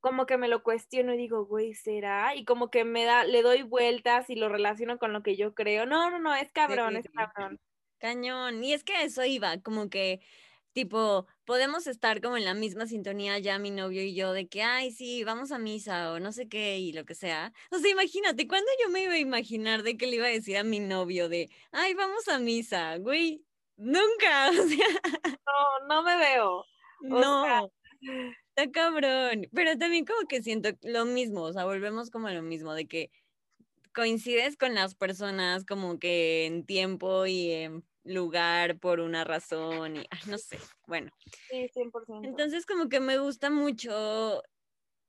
como 0.00 0.26
que 0.26 0.38
me 0.38 0.48
lo 0.48 0.62
cuestiono 0.62 1.14
y 1.14 1.18
digo, 1.18 1.44
güey, 1.44 1.74
¿será? 1.74 2.34
Y 2.34 2.44
como 2.44 2.70
que 2.70 2.84
me 2.84 3.04
da, 3.04 3.24
le 3.24 3.42
doy 3.42 3.62
vueltas 3.62 4.30
y 4.30 4.34
lo 4.34 4.48
relaciono 4.48 4.98
con 4.98 5.12
lo 5.12 5.22
que 5.22 5.36
yo 5.36 5.54
creo. 5.54 5.86
No, 5.86 6.10
no, 6.10 6.18
no, 6.18 6.34
es 6.34 6.50
cabrón, 6.52 6.96
es 6.96 7.06
cabrón. 7.14 7.60
Cañón. 7.98 8.64
Y 8.64 8.72
es 8.72 8.82
que 8.82 9.02
eso 9.04 9.24
iba, 9.24 9.60
como 9.60 9.90
que, 9.90 10.20
tipo, 10.72 11.26
podemos 11.44 11.86
estar 11.86 12.20
como 12.22 12.36
en 12.38 12.44
la 12.46 12.54
misma 12.54 12.86
sintonía 12.86 13.38
ya 13.38 13.58
mi 13.58 13.70
novio 13.70 14.02
y 14.02 14.14
yo 14.14 14.32
de 14.32 14.48
que, 14.48 14.62
ay, 14.62 14.90
sí, 14.90 15.22
vamos 15.24 15.52
a 15.52 15.58
misa 15.58 16.12
o 16.12 16.18
no 16.18 16.32
sé 16.32 16.48
qué 16.48 16.78
y 16.78 16.92
lo 16.92 17.04
que 17.04 17.14
sea. 17.14 17.52
O 17.70 17.78
sea, 17.78 17.90
imagínate, 17.90 18.48
¿cuándo 18.48 18.70
yo 18.82 18.88
me 18.90 19.02
iba 19.02 19.12
a 19.14 19.18
imaginar 19.18 19.82
de 19.82 19.96
que 19.96 20.06
le 20.06 20.16
iba 20.16 20.26
a 20.26 20.30
decir 20.30 20.56
a 20.56 20.64
mi 20.64 20.80
novio 20.80 21.28
de, 21.28 21.50
ay, 21.72 21.92
vamos 21.94 22.26
a 22.28 22.38
misa? 22.38 22.96
Güey, 22.98 23.44
nunca. 23.76 24.50
O 24.64 24.66
sea. 24.66 24.86
No, 25.46 25.86
no 25.88 26.02
me 26.02 26.16
veo. 26.16 26.64
no. 27.02 27.70
Está 28.60 28.72
cabrón. 28.72 29.48
Pero 29.54 29.78
también 29.78 30.04
como 30.04 30.28
que 30.28 30.42
siento 30.42 30.70
lo 30.82 31.04
mismo, 31.06 31.42
o 31.42 31.52
sea, 31.52 31.64
volvemos 31.64 32.10
como 32.10 32.26
a 32.28 32.32
lo 32.32 32.42
mismo, 32.42 32.74
de 32.74 32.86
que 32.86 33.10
coincides 33.94 34.56
con 34.56 34.74
las 34.74 34.94
personas 34.94 35.64
como 35.64 35.98
que 35.98 36.46
en 36.46 36.64
tiempo 36.64 37.26
y 37.26 37.50
en 37.50 37.84
lugar 38.04 38.78
por 38.78 39.00
una 39.00 39.24
razón 39.24 39.96
y 39.96 40.06
no 40.26 40.38
sé, 40.38 40.58
bueno. 40.86 41.10
Sí, 41.50 41.68
100%. 41.68 42.24
Entonces 42.24 42.66
como 42.66 42.88
que 42.88 43.00
me 43.00 43.18
gusta 43.18 43.50
mucho 43.50 44.42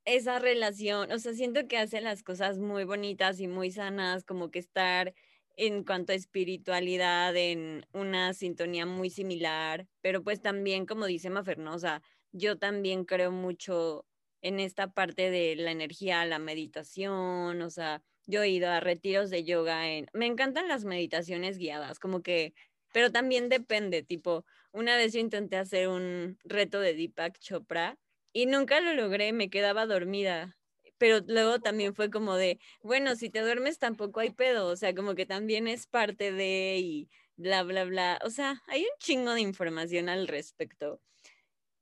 esa 0.06 0.40
relación, 0.40 1.12
o 1.12 1.20
sea, 1.20 1.34
siento 1.34 1.68
que 1.68 1.78
hace 1.78 2.02
las 2.02 2.24
cosas 2.24 2.58
muy 2.58 2.86
bonitas 2.86 3.40
y 3.40 3.48
muy 3.48 3.72
sanas, 3.72 4.24
como 4.24 4.50
que 4.50 4.60
estar 4.60 5.14
en 5.58 5.84
cuanto 5.84 6.12
a 6.12 6.16
espiritualidad 6.16 7.36
en 7.36 7.86
una 7.94 8.34
sintonía 8.34 8.86
muy 8.86 9.10
similar, 9.10 9.88
pero 10.02 10.24
pues 10.24 10.42
también 10.42 10.86
como 10.86 11.06
dice 11.06 11.30
Mafernosa, 11.30 12.02
yo 12.32 12.58
también 12.58 13.06
creo 13.06 13.32
mucho 13.32 14.06
en 14.42 14.60
esta 14.60 14.92
parte 14.94 15.30
de 15.30 15.56
la 15.56 15.72
energía, 15.72 16.26
la 16.26 16.40
meditación, 16.40 17.62
o 17.62 17.70
sea, 17.70 18.04
yo 18.26 18.42
he 18.44 18.50
ido 18.50 18.70
a 18.70 18.80
retiros 18.80 19.30
de 19.30 19.44
yoga. 19.44 19.84
Me 20.14 20.26
encantan 20.26 20.68
las 20.68 20.84
meditaciones 20.86 21.58
guiadas, 21.58 22.00
como 22.00 22.22
que, 22.24 22.54
pero 22.94 23.12
también 23.12 23.50
depende, 23.50 24.04
tipo, 24.04 24.46
una 24.72 24.98
vez 24.98 25.14
yo 25.14 25.20
intenté 25.20 25.58
hacer 25.58 25.88
un 25.88 26.38
reto 26.44 26.80
de 26.80 26.94
Deepak 26.94 27.38
Chopra 27.40 28.00
y 28.34 28.46
nunca 28.48 28.80
lo 28.82 28.94
logré, 28.94 29.34
me 29.34 29.50
quedaba 29.50 29.86
dormida, 29.86 30.58
pero 30.98 31.20
luego 31.28 31.60
también 31.60 31.96
fue 31.96 32.10
como 32.10 32.36
de, 32.36 32.60
bueno, 32.82 33.16
si 33.16 33.30
te 33.30 33.42
duermes 33.42 33.80
tampoco 33.80 34.20
hay 34.20 34.32
pedo, 34.32 34.68
o 34.68 34.76
sea, 34.76 34.94
como 34.96 35.16
que 35.16 35.26
también 35.26 35.68
es 35.68 35.88
parte 35.88 36.32
de 36.32 36.78
y 36.80 37.10
bla, 37.36 37.64
bla, 37.64 37.86
bla, 37.86 38.20
o 38.24 38.30
sea, 38.30 38.62
hay 38.68 38.82
un 38.84 38.98
chingo 39.00 39.34
de 39.34 39.42
información 39.42 40.10
al 40.10 40.28
respecto. 40.28 41.02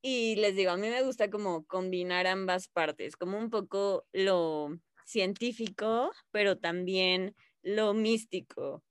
Y 0.01 0.35
les 0.37 0.55
digo, 0.55 0.71
a 0.71 0.77
mí 0.77 0.87
me 0.89 1.03
gusta 1.03 1.29
como 1.29 1.65
combinar 1.65 2.25
ambas 2.25 2.69
partes, 2.69 3.17
como 3.17 3.37
un 3.37 3.49
poco 3.49 4.05
lo 4.13 4.69
científico, 5.05 6.11
pero 6.31 6.57
también 6.57 7.35
lo 7.61 7.93
místico. 7.93 8.83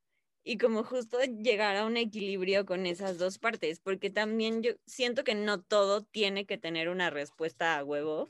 Y 0.43 0.57
como 0.57 0.83
justo 0.83 1.19
llegar 1.21 1.75
a 1.77 1.85
un 1.85 1.97
equilibrio 1.97 2.65
con 2.65 2.85
esas 2.85 3.17
dos 3.17 3.39
partes, 3.39 3.79
porque 3.79 4.11
también 4.11 4.61
yo 4.61 4.73
siento 4.85 5.23
que 5.23 5.35
no 5.35 5.61
todo 5.61 6.03
tiene 6.03 6.45
que 6.45 6.57
tener 6.57 6.89
una 6.89 7.09
respuesta 7.09 7.77
a 7.77 7.83
huevo. 7.83 8.29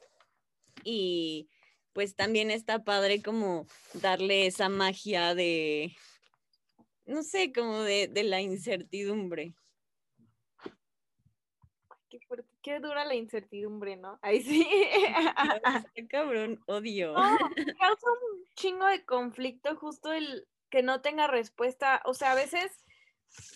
Y 0.85 1.49
pues 1.93 2.15
también 2.15 2.49
está 2.49 2.83
padre 2.85 3.21
como 3.21 3.67
darle 3.93 4.47
esa 4.47 4.69
magia 4.69 5.35
de, 5.35 5.95
no 7.05 7.23
sé, 7.23 7.51
como 7.51 7.81
de, 7.81 8.07
de 8.07 8.23
la 8.23 8.41
incertidumbre 8.41 9.53
qué, 12.09 12.19
dura 12.79 13.05
la 13.05 13.15
incertidumbre, 13.15 13.95
¿no? 13.95 14.19
Ahí 14.21 14.41
sí. 14.41 14.67
Qué 15.95 16.07
cabrón, 16.07 16.61
odio. 16.67 17.13
causa 17.13 18.07
un 18.11 18.45
chingo 18.55 18.85
de 18.85 19.03
conflicto 19.05 19.75
justo 19.75 20.11
el 20.11 20.47
que 20.69 20.83
no 20.83 21.01
tenga 21.01 21.27
respuesta. 21.27 22.01
O 22.05 22.13
sea, 22.13 22.33
a 22.33 22.35
veces, 22.35 22.71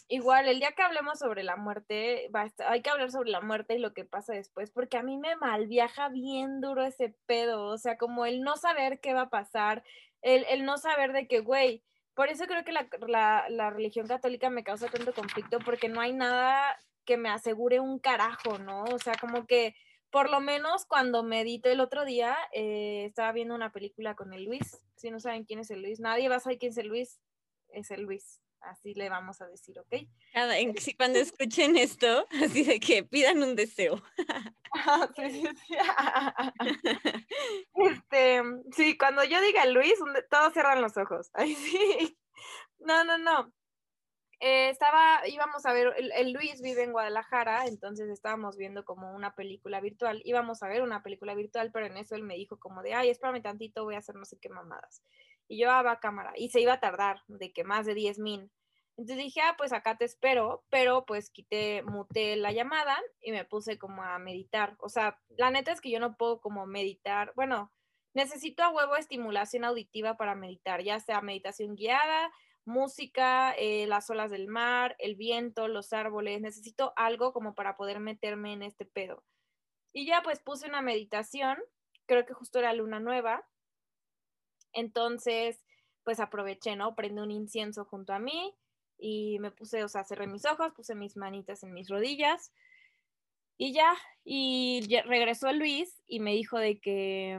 igual, 0.07 0.47
el 0.47 0.59
día 0.59 0.71
que 0.71 0.81
hablemos 0.81 1.19
sobre 1.19 1.43
la 1.43 1.55
muerte, 1.55 2.29
hay 2.67 2.81
que 2.81 2.89
hablar 2.89 3.11
sobre 3.11 3.29
la 3.29 3.41
muerte 3.41 3.75
y 3.75 3.79
lo 3.79 3.93
que 3.93 4.05
pasa 4.05 4.33
después, 4.33 4.71
porque 4.71 4.97
a 4.97 5.03
mí 5.03 5.17
me 5.17 5.35
malviaja 5.35 6.09
bien 6.09 6.61
duro 6.61 6.83
ese 6.83 7.15
pedo. 7.27 7.65
O 7.65 7.77
sea, 7.77 7.97
como 7.97 8.25
el 8.25 8.41
no 8.41 8.57
saber 8.57 8.99
qué 8.99 9.13
va 9.13 9.23
a 9.23 9.29
pasar, 9.29 9.83
el, 10.21 10.45
el 10.49 10.65
no 10.65 10.77
saber 10.77 11.13
de 11.13 11.27
que, 11.27 11.41
güey, 11.41 11.83
por 12.15 12.29
eso 12.29 12.45
creo 12.45 12.63
que 12.63 12.71
la, 12.71 12.87
la, 13.07 13.45
la, 13.49 13.69
religión 13.71 14.07
católica 14.07 14.49
me 14.49 14.63
causa 14.63 14.87
tanto 14.87 15.13
conflicto, 15.13 15.59
porque 15.59 15.89
no 15.89 15.99
hay 15.99 16.13
nada 16.13 16.77
que 17.05 17.17
me 17.17 17.29
asegure 17.29 17.79
un 17.79 17.99
carajo, 17.99 18.57
¿no? 18.57 18.83
O 18.85 18.99
sea, 18.99 19.13
como 19.19 19.45
que 19.45 19.75
por 20.13 20.29
lo 20.29 20.39
menos 20.41 20.85
cuando 20.85 21.23
medito 21.23 21.69
el 21.69 21.79
otro 21.79 22.05
día, 22.05 22.37
eh, 22.51 23.05
estaba 23.05 23.31
viendo 23.31 23.55
una 23.55 23.71
película 23.71 24.15
con 24.15 24.31
el 24.31 24.45
Luis. 24.45 24.79
Si 24.95 25.09
no 25.09 25.19
saben 25.19 25.43
quién 25.43 25.59
es 25.59 25.71
el 25.71 25.81
Luis, 25.81 25.99
nadie 25.99 26.29
va 26.29 26.35
a 26.35 26.39
saber 26.39 26.59
quién 26.59 26.71
es 26.71 26.77
el 26.77 26.87
Luis, 26.87 27.19
es 27.69 27.89
el 27.89 28.03
Luis. 28.03 28.39
Así 28.61 28.93
le 28.93 29.09
vamos 29.09 29.41
a 29.41 29.47
decir, 29.47 29.77
¿ok? 29.79 30.07
Cada, 30.31 30.53
si 30.77 30.93
cuando 30.93 31.17
escuchen 31.19 31.75
esto, 31.77 32.27
así 32.43 32.63
de 32.63 32.79
que 32.79 33.03
pidan 33.03 33.41
un 33.41 33.55
deseo. 33.55 34.01
sí. 35.15 35.43
Este, 37.73 38.41
sí, 38.75 38.97
cuando 38.97 39.23
yo 39.23 39.41
diga 39.41 39.65
Luis, 39.65 39.95
todos 40.29 40.53
cierran 40.53 40.81
los 40.81 40.95
ojos. 40.95 41.31
Ay, 41.33 41.55
sí. 41.55 42.17
No, 42.79 43.03
no, 43.03 43.17
no. 43.17 43.51
Eh, 44.39 44.69
estaba, 44.69 45.27
íbamos 45.27 45.65
a 45.65 45.73
ver, 45.73 45.93
el, 45.97 46.33
Luis 46.33 46.61
vive 46.61 46.83
en 46.83 46.91
Guadalajara, 46.91 47.65
entonces 47.67 48.09
estábamos 48.09 48.57
viendo 48.57 48.83
como 48.83 49.13
una 49.13 49.35
película 49.35 49.79
virtual, 49.79 50.21
íbamos 50.25 50.63
a 50.63 50.67
ver 50.67 50.81
una 50.81 51.01
película 51.01 51.33
virtual, 51.33 51.71
pero 51.71 51.85
en 51.85 51.97
eso 51.97 52.15
él 52.15 52.23
me 52.23 52.35
dijo 52.35 52.59
como 52.59 52.83
de, 52.83 52.93
ay, 52.93 53.09
espérame 53.09 53.41
tantito, 53.41 53.83
voy 53.83 53.95
a 53.95 53.99
hacer 53.99 54.15
no 54.15 54.25
sé 54.25 54.37
qué 54.39 54.49
mamadas. 54.49 55.01
Y 55.47 55.61
yo, 55.61 55.71
ah, 55.71 55.99
cámara, 56.01 56.33
y 56.35 56.49
se 56.49 56.61
iba 56.61 56.73
a 56.73 56.79
tardar, 56.79 57.21
de 57.27 57.53
que 57.53 57.63
más 57.63 57.85
de 57.85 57.93
10 57.93 58.19
mil. 58.19 58.51
Entonces 58.95 59.17
dije, 59.17 59.41
ah, 59.41 59.55
pues 59.57 59.73
acá 59.73 59.97
te 59.97 60.05
espero, 60.05 60.63
pero 60.69 61.05
pues 61.05 61.31
quité, 61.31 61.81
muté 61.83 62.35
la 62.35 62.51
llamada 62.51 62.97
y 63.21 63.31
me 63.31 63.43
puse 63.43 63.77
como 63.79 64.03
a 64.03 64.19
meditar. 64.19 64.75
O 64.79 64.89
sea, 64.89 65.19
la 65.29 65.49
neta 65.49 65.71
es 65.71 65.81
que 65.81 65.89
yo 65.89 65.99
no 65.99 66.15
puedo 66.15 66.39
como 66.41 66.67
meditar, 66.67 67.33
bueno, 67.35 67.71
necesito 68.13 68.63
a 68.63 68.69
huevo 68.69 68.95
estimulación 68.95 69.63
auditiva 69.65 70.15
para 70.15 70.35
meditar, 70.35 70.83
ya 70.83 70.99
sea 70.99 71.21
meditación 71.21 71.75
guiada, 71.75 72.31
música, 72.65 73.53
eh, 73.57 73.87
las 73.87 74.09
olas 74.09 74.31
del 74.31 74.47
mar, 74.47 74.95
el 74.99 75.15
viento, 75.15 75.67
los 75.67 75.93
árboles, 75.93 76.41
necesito 76.41 76.93
algo 76.95 77.33
como 77.33 77.55
para 77.55 77.75
poder 77.75 77.99
meterme 77.99 78.53
en 78.53 78.63
este 78.63 78.85
pedo. 78.85 79.23
Y 79.93 80.05
ya 80.07 80.21
pues 80.23 80.39
puse 80.39 80.67
una 80.67 80.81
meditación, 80.81 81.57
creo 82.05 82.25
que 82.25 82.33
justo 82.33 82.59
era 82.59 82.73
luna 82.73 82.99
nueva, 82.99 83.47
entonces 84.73 85.63
pues 86.03 86.19
aproveché, 86.19 86.75
¿no? 86.75 86.95
Prendí 86.95 87.21
un 87.21 87.31
incienso 87.31 87.85
junto 87.85 88.13
a 88.13 88.19
mí 88.19 88.53
y 88.97 89.39
me 89.39 89.51
puse, 89.51 89.83
o 89.83 89.87
sea, 89.87 90.03
cerré 90.03 90.27
mis 90.27 90.45
ojos, 90.45 90.73
puse 90.73 90.95
mis 90.95 91.15
manitas 91.15 91.63
en 91.63 91.73
mis 91.73 91.89
rodillas 91.89 92.51
y 93.57 93.73
ya, 93.73 93.93
y 94.23 94.81
regresó 95.05 95.51
Luis 95.53 96.01
y 96.07 96.19
me 96.19 96.31
dijo 96.31 96.57
de 96.57 96.79
que 96.79 97.37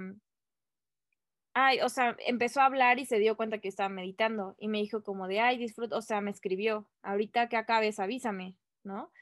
ay, 1.55 1.81
o 1.81 1.89
sea, 1.89 2.17
empezó 2.27 2.61
a 2.61 2.67
hablar 2.67 2.99
y 2.99 3.07
se 3.07 3.19
dio 3.19 3.37
cuenta 3.37 3.59
que 3.59 3.69
estaba 3.69 3.89
meditando 3.89 4.57
y 4.59 4.69
me 4.69 4.79
dijo 4.79 5.03
como 5.03 5.29
de, 5.29 5.41
ay, 5.41 5.57
disfruto, 5.57 5.97
o 5.97 6.03
sea, 6.03 6.21
me 6.21 6.33
escribió, 6.33 6.87
ahorita 7.03 7.49
que 7.49 7.57
acabes, 7.57 8.01
avísame, 8.01 8.57
¿no? 8.83 9.13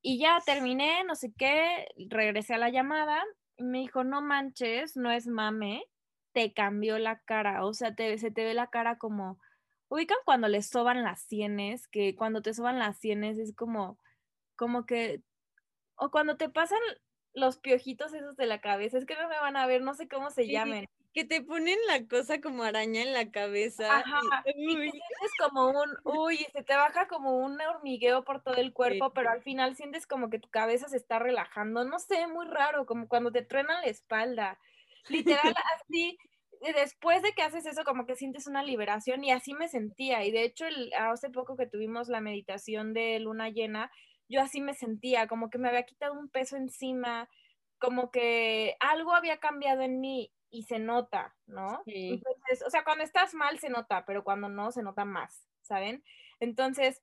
Y 0.00 0.18
ya 0.18 0.40
terminé, 0.46 1.02
no 1.04 1.16
sé 1.16 1.32
qué, 1.36 1.88
regresé 2.08 2.54
a 2.54 2.58
la 2.58 2.70
llamada 2.70 3.22
y 3.56 3.64
me 3.64 3.78
dijo, 3.78 4.04
no 4.04 4.22
manches, 4.22 4.96
no 4.96 5.10
es 5.10 5.26
mame, 5.26 5.84
te 6.32 6.52
cambió 6.52 6.98
la 6.98 7.18
cara, 7.20 7.64
o 7.64 7.74
sea, 7.74 7.94
te, 7.94 8.16
se 8.18 8.30
te 8.30 8.44
ve 8.44 8.54
la 8.54 8.68
cara 8.68 8.96
como, 8.96 9.40
ubican 9.88 10.18
cuando 10.24 10.46
le 10.48 10.62
soban 10.62 11.02
las 11.02 11.22
sienes, 11.22 11.88
que 11.88 12.14
cuando 12.14 12.42
te 12.42 12.54
soban 12.54 12.78
las 12.78 12.98
sienes 12.98 13.38
es 13.38 13.54
como, 13.56 13.98
como 14.56 14.86
que, 14.86 15.22
o 15.96 16.10
cuando 16.10 16.36
te 16.36 16.48
pasan 16.48 16.80
los 17.32 17.58
piojitos 17.58 18.14
esos 18.14 18.36
de 18.36 18.46
la 18.46 18.60
cabeza, 18.60 18.98
es 18.98 19.06
que 19.06 19.16
no 19.16 19.28
me 19.28 19.40
van 19.40 19.56
a 19.56 19.66
ver, 19.66 19.82
no 19.82 19.94
sé 19.94 20.06
cómo 20.06 20.30
se 20.30 20.46
llamen 20.46 20.86
que 21.14 21.24
te 21.24 21.40
ponen 21.42 21.78
la 21.86 22.06
cosa 22.08 22.40
como 22.40 22.64
araña 22.64 23.00
en 23.00 23.12
la 23.12 23.30
cabeza. 23.30 23.98
Ajá, 23.98 24.20
y, 24.46 24.74
sientes 24.74 25.30
como 25.38 25.68
un, 25.68 25.96
uy, 26.02 26.38
se 26.52 26.64
te 26.64 26.74
baja 26.74 27.06
como 27.06 27.38
un 27.38 27.58
hormigueo 27.60 28.24
por 28.24 28.42
todo 28.42 28.56
el 28.56 28.72
cuerpo, 28.72 29.12
pero 29.14 29.30
al 29.30 29.40
final 29.40 29.76
sientes 29.76 30.08
como 30.08 30.28
que 30.28 30.40
tu 30.40 30.50
cabeza 30.50 30.88
se 30.88 30.96
está 30.96 31.20
relajando, 31.20 31.84
no 31.84 32.00
sé, 32.00 32.26
muy 32.26 32.46
raro, 32.46 32.84
como 32.84 33.06
cuando 33.06 33.30
te 33.30 33.42
truenan 33.42 33.80
la 33.82 33.86
espalda. 33.86 34.58
Literal, 35.08 35.54
así, 35.78 36.18
después 36.74 37.22
de 37.22 37.32
que 37.32 37.42
haces 37.42 37.64
eso, 37.64 37.84
como 37.84 38.06
que 38.06 38.16
sientes 38.16 38.48
una 38.48 38.64
liberación 38.64 39.22
y 39.22 39.30
así 39.30 39.54
me 39.54 39.68
sentía. 39.68 40.24
Y 40.24 40.32
de 40.32 40.42
hecho, 40.42 40.66
el, 40.66 40.92
hace 40.94 41.30
poco 41.30 41.56
que 41.56 41.68
tuvimos 41.68 42.08
la 42.08 42.20
meditación 42.20 42.92
de 42.92 43.20
luna 43.20 43.50
llena, 43.50 43.92
yo 44.28 44.40
así 44.40 44.60
me 44.60 44.74
sentía, 44.74 45.28
como 45.28 45.48
que 45.48 45.58
me 45.58 45.68
había 45.68 45.84
quitado 45.84 46.14
un 46.14 46.28
peso 46.28 46.56
encima, 46.56 47.28
como 47.78 48.10
que 48.10 48.74
algo 48.80 49.12
había 49.12 49.38
cambiado 49.38 49.82
en 49.82 50.00
mí 50.00 50.32
y 50.54 50.62
se 50.62 50.78
nota, 50.78 51.34
¿no? 51.46 51.82
Entonces, 51.84 52.62
o 52.64 52.70
sea, 52.70 52.84
cuando 52.84 53.02
estás 53.02 53.34
mal 53.34 53.58
se 53.58 53.68
nota, 53.68 54.04
pero 54.06 54.22
cuando 54.22 54.48
no 54.48 54.70
se 54.70 54.84
nota 54.84 55.04
más, 55.04 55.48
¿saben? 55.62 56.04
Entonces, 56.38 57.02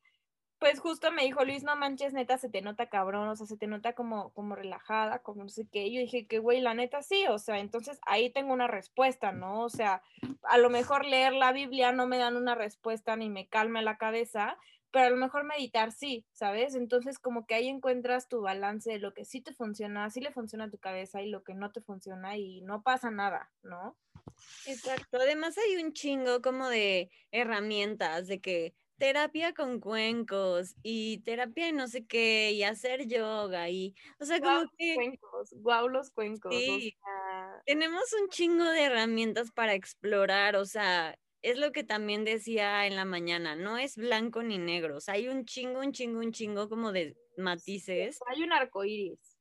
pues 0.57 0.79
justo 0.79 1.11
me 1.11 1.23
dijo 1.23 1.43
Luis, 1.43 1.63
no 1.63 1.75
manches, 1.75 2.13
neta, 2.13 2.37
se 2.37 2.47
te 2.47 2.61
nota 2.61 2.87
cabrón, 2.87 3.27
o 3.27 3.35
sea, 3.35 3.47
se 3.47 3.57
te 3.57 3.67
nota 3.67 3.93
como, 3.93 4.31
como 4.33 4.55
relajada, 4.55 5.19
como 5.19 5.43
no 5.43 5.49
sé 5.49 5.67
qué. 5.67 5.87
Y 5.87 5.95
yo 5.95 5.99
dije 5.99 6.27
que, 6.27 6.39
güey, 6.39 6.61
la 6.61 6.73
neta 6.73 7.01
sí, 7.01 7.25
o 7.27 7.39
sea, 7.39 7.59
entonces 7.59 7.99
ahí 8.05 8.29
tengo 8.29 8.53
una 8.53 8.67
respuesta, 8.67 9.33
¿no? 9.33 9.63
O 9.63 9.69
sea, 9.69 10.01
a 10.43 10.57
lo 10.57 10.69
mejor 10.69 11.05
leer 11.05 11.33
la 11.33 11.51
Biblia 11.51 11.91
no 11.91 12.07
me 12.07 12.19
dan 12.19 12.37
una 12.37 12.55
respuesta 12.55 13.17
ni 13.17 13.29
me 13.29 13.47
calma 13.47 13.81
la 13.81 13.97
cabeza, 13.97 14.57
pero 14.91 15.07
a 15.07 15.09
lo 15.09 15.17
mejor 15.17 15.43
meditar 15.43 15.91
sí, 15.91 16.25
¿sabes? 16.33 16.75
Entonces 16.75 17.19
como 17.19 17.45
que 17.45 17.55
ahí 17.55 17.67
encuentras 17.67 18.27
tu 18.27 18.41
balance 18.41 18.91
de 18.91 18.99
lo 18.99 19.13
que 19.13 19.25
sí 19.25 19.41
te 19.41 19.53
funciona, 19.53 20.09
sí 20.09 20.19
le 20.21 20.31
funciona 20.31 20.65
a 20.65 20.69
tu 20.69 20.77
cabeza 20.77 21.21
y 21.21 21.29
lo 21.29 21.43
que 21.43 21.53
no 21.53 21.71
te 21.71 21.81
funciona 21.81 22.37
y 22.37 22.61
no 22.61 22.83
pasa 22.83 23.11
nada, 23.11 23.51
¿no? 23.63 23.97
Exacto. 24.65 25.17
Además 25.17 25.57
hay 25.57 25.83
un 25.83 25.93
chingo 25.93 26.41
como 26.41 26.67
de 26.69 27.09
herramientas 27.31 28.27
de 28.27 28.39
que 28.39 28.73
terapia 28.97 29.53
con 29.53 29.79
cuencos 29.79 30.75
y 30.83 31.19
terapia 31.19 31.65
de 31.65 31.73
no 31.73 31.87
sé 31.87 32.05
qué 32.05 32.51
y 32.51 32.61
hacer 32.61 33.07
yoga 33.07 33.67
y, 33.69 33.95
o 34.19 34.25
sea, 34.25 34.39
como 34.39 34.69
que... 34.77 34.93
Cuencos, 34.93 35.53
guau 35.53 35.89
los 35.89 36.11
cuencos. 36.11 36.53
Sí, 36.53 36.95
tenemos 37.65 38.03
un 38.21 38.29
chingo 38.29 38.65
de 38.65 38.83
herramientas 38.83 39.51
para 39.51 39.73
explorar, 39.73 40.55
o 40.55 40.65
sea, 40.65 41.17
es 41.41 41.57
lo 41.57 41.71
que 41.71 41.83
también 41.83 42.23
decía 42.23 42.85
en 42.85 42.95
la 42.95 43.05
mañana, 43.05 43.55
no 43.55 43.77
es 43.77 43.97
blanco 43.97 44.43
ni 44.43 44.57
negro, 44.57 44.97
o 44.97 44.99
sea, 44.99 45.15
hay 45.15 45.27
un 45.27 45.45
chingo, 45.45 45.79
un 45.79 45.91
chingo, 45.91 46.19
un 46.19 46.31
chingo 46.31 46.69
como 46.69 46.91
de 46.91 47.15
matices. 47.37 48.19
Hay 48.27 48.43
un 48.43 48.53
arco 48.53 48.83
iris. 48.83 49.37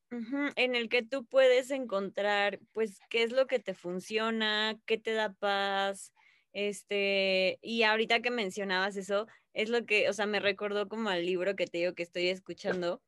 en 0.56 0.74
el 0.74 0.88
que 0.88 1.04
tú 1.04 1.24
puedes 1.24 1.70
encontrar, 1.70 2.58
pues, 2.72 2.98
qué 3.08 3.22
es 3.22 3.32
lo 3.32 3.46
que 3.46 3.60
te 3.60 3.74
funciona, 3.74 4.76
qué 4.84 4.98
te 4.98 5.12
da 5.12 5.32
paz, 5.32 6.12
este, 6.52 7.58
y 7.62 7.84
ahorita 7.84 8.20
que 8.20 8.30
mencionabas 8.30 8.96
eso, 8.96 9.26
es 9.52 9.68
lo 9.68 9.84
que, 9.86 10.08
o 10.08 10.12
sea, 10.12 10.26
me 10.26 10.40
recordó 10.40 10.88
como 10.88 11.10
al 11.10 11.24
libro 11.24 11.54
que 11.54 11.66
te 11.66 11.78
digo 11.78 11.94
que 11.94 12.02
estoy 12.02 12.28
escuchando, 12.28 13.02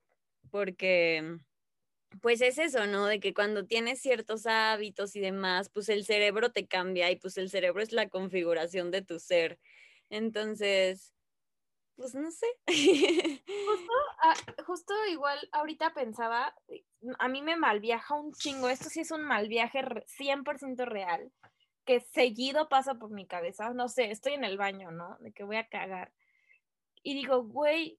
porque 0.50 1.38
pues 2.20 2.40
es 2.40 2.58
eso, 2.58 2.86
¿no? 2.86 3.06
De 3.06 3.20
que 3.20 3.34
cuando 3.34 3.66
tienes 3.66 4.00
ciertos 4.00 4.46
hábitos 4.46 5.16
y 5.16 5.20
demás, 5.20 5.70
pues 5.70 5.88
el 5.88 6.04
cerebro 6.04 6.52
te 6.52 6.66
cambia 6.66 7.10
y 7.10 7.16
pues 7.16 7.38
el 7.38 7.50
cerebro 7.50 7.82
es 7.82 7.92
la 7.92 8.08
configuración 8.08 8.90
de 8.90 9.02
tu 9.02 9.18
ser. 9.18 9.58
Entonces, 10.10 11.12
pues 11.96 12.14
no 12.14 12.30
sé. 12.30 12.46
Justo, 12.66 13.92
ah, 14.22 14.34
justo 14.66 14.94
igual 15.10 15.38
ahorita 15.52 15.94
pensaba, 15.94 16.54
a 17.18 17.28
mí 17.28 17.42
me 17.42 17.56
malviaja 17.56 18.14
un 18.14 18.32
chingo, 18.32 18.68
esto 18.68 18.88
sí 18.88 19.00
es 19.00 19.10
un 19.10 19.22
mal 19.22 19.48
viaje 19.48 19.80
100% 19.80 20.84
real, 20.84 21.32
que 21.84 22.00
seguido 22.00 22.68
pasa 22.68 22.94
por 22.94 23.10
mi 23.10 23.26
cabeza, 23.26 23.72
no 23.72 23.88
sé, 23.88 24.10
estoy 24.10 24.34
en 24.34 24.44
el 24.44 24.58
baño, 24.58 24.90
¿no? 24.90 25.16
De 25.20 25.32
que 25.32 25.44
voy 25.44 25.56
a 25.56 25.68
cagar. 25.68 26.12
Y 27.02 27.14
digo, 27.14 27.42
güey, 27.42 27.98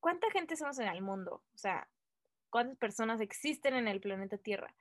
¿cuánta 0.00 0.30
gente 0.30 0.56
somos 0.56 0.78
en 0.78 0.88
el 0.88 1.02
mundo? 1.02 1.42
O 1.54 1.58
sea, 1.58 1.88
¿cuántas 2.50 2.78
personas 2.78 3.20
existen 3.20 3.74
en 3.74 3.88
el 3.88 4.00
planeta 4.00 4.38
Tierra? 4.38 4.74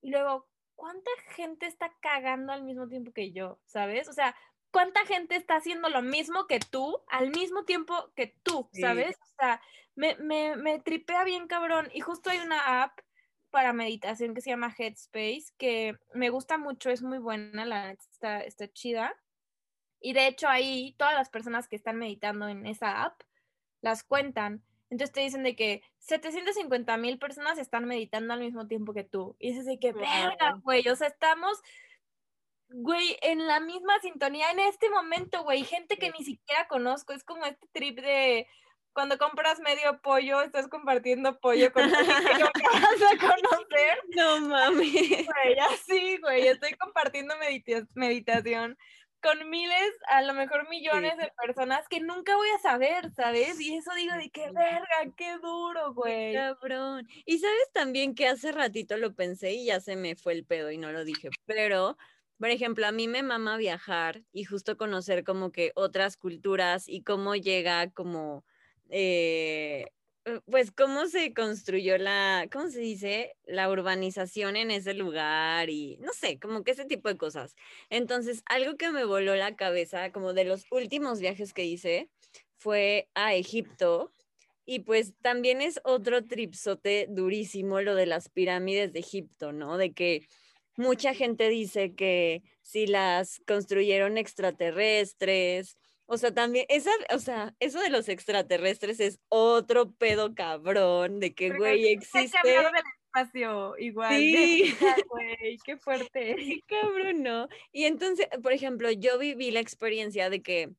Y 0.00 0.10
luego, 0.10 0.48
¿cuánta 0.74 1.10
gente 1.34 1.66
está 1.66 1.94
cagando 2.00 2.52
al 2.52 2.62
mismo 2.62 2.88
tiempo 2.88 3.12
que 3.12 3.32
yo? 3.32 3.60
¿Sabes? 3.66 4.08
O 4.08 4.12
sea, 4.12 4.34
¿cuánta 4.70 5.04
gente 5.06 5.36
está 5.36 5.56
haciendo 5.56 5.88
lo 5.88 6.02
mismo 6.02 6.46
que 6.46 6.60
tú 6.60 7.02
al 7.08 7.30
mismo 7.30 7.64
tiempo 7.64 8.12
que 8.14 8.34
tú? 8.42 8.68
¿Sabes? 8.72 9.16
O 9.20 9.34
sea, 9.38 9.60
me, 9.94 10.16
me, 10.16 10.56
me 10.56 10.78
tripea 10.80 11.24
bien 11.24 11.46
cabrón. 11.46 11.90
Y 11.92 12.00
justo 12.00 12.30
hay 12.30 12.38
una 12.38 12.82
app 12.82 12.98
para 13.50 13.72
meditación 13.72 14.34
que 14.34 14.40
se 14.40 14.50
llama 14.50 14.74
Headspace, 14.76 15.52
que 15.58 15.98
me 16.14 16.30
gusta 16.30 16.56
mucho, 16.56 16.90
es 16.90 17.02
muy 17.02 17.18
buena, 17.18 17.64
la 17.64 17.90
está, 17.90 18.40
está 18.40 18.72
chida. 18.72 19.14
Y 20.00 20.12
de 20.14 20.28
hecho 20.28 20.48
ahí 20.48 20.94
todas 20.98 21.14
las 21.14 21.28
personas 21.28 21.68
que 21.68 21.76
están 21.76 21.96
meditando 21.98 22.48
en 22.48 22.64
esa 22.66 23.04
app 23.04 23.20
las 23.82 24.02
cuentan. 24.02 24.64
Entonces 24.90 25.12
te 25.12 25.20
dicen 25.20 25.44
de 25.44 25.54
que 25.54 25.82
750 25.98 26.96
mil 26.96 27.18
personas 27.18 27.58
están 27.58 27.86
meditando 27.86 28.34
al 28.34 28.40
mismo 28.40 28.66
tiempo 28.66 28.92
que 28.92 29.04
tú. 29.04 29.36
Y 29.38 29.50
dices 29.50 29.66
de 29.66 29.78
que, 29.78 29.92
verga, 29.92 30.58
güey, 30.62 30.86
o 30.88 30.96
sea, 30.96 31.06
estamos, 31.08 31.60
güey, 32.68 33.16
en 33.22 33.46
la 33.46 33.60
misma 33.60 33.98
sintonía 34.00 34.50
en 34.50 34.58
este 34.58 34.90
momento, 34.90 35.44
güey. 35.44 35.62
Gente 35.62 35.96
que 35.96 36.10
ni 36.10 36.24
siquiera 36.24 36.66
conozco. 36.66 37.12
Es 37.12 37.22
como 37.22 37.46
este 37.46 37.68
trip 37.72 38.00
de 38.00 38.48
cuando 38.92 39.18
compras 39.18 39.60
medio 39.60 40.00
pollo, 40.02 40.42
estás 40.42 40.68
compartiendo 40.68 41.38
pollo 41.38 41.72
con 41.72 41.82
alguien 41.94 42.16
que 42.26 42.38
no 42.38 42.72
vas 42.72 43.02
a 43.02 43.18
conocer. 43.18 43.98
No 44.16 44.40
mames. 44.40 45.26
Güey, 45.26 45.58
así, 45.70 46.18
güey, 46.18 46.48
estoy 46.48 46.74
compartiendo 46.74 47.34
meditación 47.94 48.76
con 49.22 49.48
miles, 49.50 49.92
a 50.08 50.22
lo 50.22 50.34
mejor 50.34 50.68
millones 50.68 51.16
de 51.16 51.30
personas 51.40 51.88
que 51.88 52.00
nunca 52.00 52.36
voy 52.36 52.48
a 52.50 52.58
saber, 52.58 53.10
¿sabes? 53.12 53.60
Y 53.60 53.76
eso 53.76 53.92
digo 53.94 54.14
de 54.14 54.30
qué 54.30 54.50
verga, 54.50 55.14
qué 55.16 55.38
duro, 55.38 55.94
güey. 55.94 56.34
Cabrón. 56.34 57.06
Y 57.24 57.38
sabes 57.38 57.70
también 57.72 58.14
que 58.14 58.28
hace 58.28 58.52
ratito 58.52 58.96
lo 58.96 59.14
pensé 59.14 59.52
y 59.52 59.66
ya 59.66 59.80
se 59.80 59.96
me 59.96 60.16
fue 60.16 60.32
el 60.32 60.44
pedo 60.44 60.70
y 60.70 60.78
no 60.78 60.92
lo 60.92 61.04
dije, 61.04 61.30
pero 61.46 61.96
por 62.38 62.48
ejemplo, 62.48 62.86
a 62.86 62.92
mí 62.92 63.06
me 63.06 63.22
mama 63.22 63.58
viajar 63.58 64.22
y 64.32 64.44
justo 64.44 64.78
conocer 64.78 65.24
como 65.24 65.52
que 65.52 65.72
otras 65.74 66.16
culturas 66.16 66.88
y 66.88 67.02
cómo 67.02 67.36
llega 67.36 67.90
como 67.90 68.46
eh, 68.88 69.84
eh, 69.84 69.90
pues 70.46 70.70
cómo 70.70 71.06
se 71.06 71.32
construyó 71.32 71.98
la, 71.98 72.46
¿cómo 72.52 72.68
se 72.68 72.80
dice? 72.80 73.36
La 73.46 73.70
urbanización 73.70 74.56
en 74.56 74.70
ese 74.70 74.94
lugar 74.94 75.70
y 75.70 75.96
no 76.00 76.12
sé, 76.12 76.38
como 76.38 76.62
que 76.62 76.72
ese 76.72 76.84
tipo 76.84 77.08
de 77.08 77.16
cosas. 77.16 77.56
Entonces, 77.88 78.42
algo 78.46 78.76
que 78.76 78.90
me 78.90 79.04
voló 79.04 79.34
la 79.34 79.56
cabeza, 79.56 80.12
como 80.12 80.32
de 80.32 80.44
los 80.44 80.66
últimos 80.70 81.20
viajes 81.20 81.52
que 81.52 81.64
hice, 81.64 82.10
fue 82.56 83.08
a 83.14 83.34
Egipto. 83.34 84.12
Y 84.66 84.80
pues 84.80 85.14
también 85.20 85.62
es 85.62 85.80
otro 85.84 86.24
tripsote 86.24 87.06
durísimo 87.08 87.80
lo 87.80 87.94
de 87.94 88.06
las 88.06 88.28
pirámides 88.28 88.92
de 88.92 89.00
Egipto, 89.00 89.52
¿no? 89.52 89.78
De 89.78 89.92
que 89.92 90.28
mucha 90.76 91.14
gente 91.14 91.48
dice 91.48 91.94
que 91.94 92.42
si 92.62 92.86
las 92.86 93.40
construyeron 93.46 94.16
extraterrestres, 94.16 95.76
o 96.12 96.18
sea, 96.18 96.34
también, 96.34 96.66
esa, 96.68 96.90
o 97.14 97.20
sea, 97.20 97.54
eso 97.60 97.78
de 97.80 97.88
los 97.88 98.08
extraterrestres 98.08 98.98
es 98.98 99.20
otro 99.28 99.92
pedo 99.92 100.34
cabrón, 100.34 101.20
de 101.20 101.34
que, 101.36 101.50
güey, 101.50 101.86
existe. 101.86 102.36
Que 102.42 102.50
del 102.50 102.66
espacio, 103.06 103.78
igual. 103.78 104.16
Sí. 104.16 104.74
Güey, 105.08 105.58
qué 105.64 105.76
fuerte. 105.76 106.34
Qué 106.34 106.62
cabrón, 106.66 107.22
¿no? 107.22 107.46
Y 107.70 107.84
entonces, 107.84 108.26
por 108.42 108.52
ejemplo, 108.52 108.90
yo 108.90 109.20
viví 109.20 109.52
la 109.52 109.60
experiencia 109.60 110.30
de 110.30 110.42
que 110.42 110.70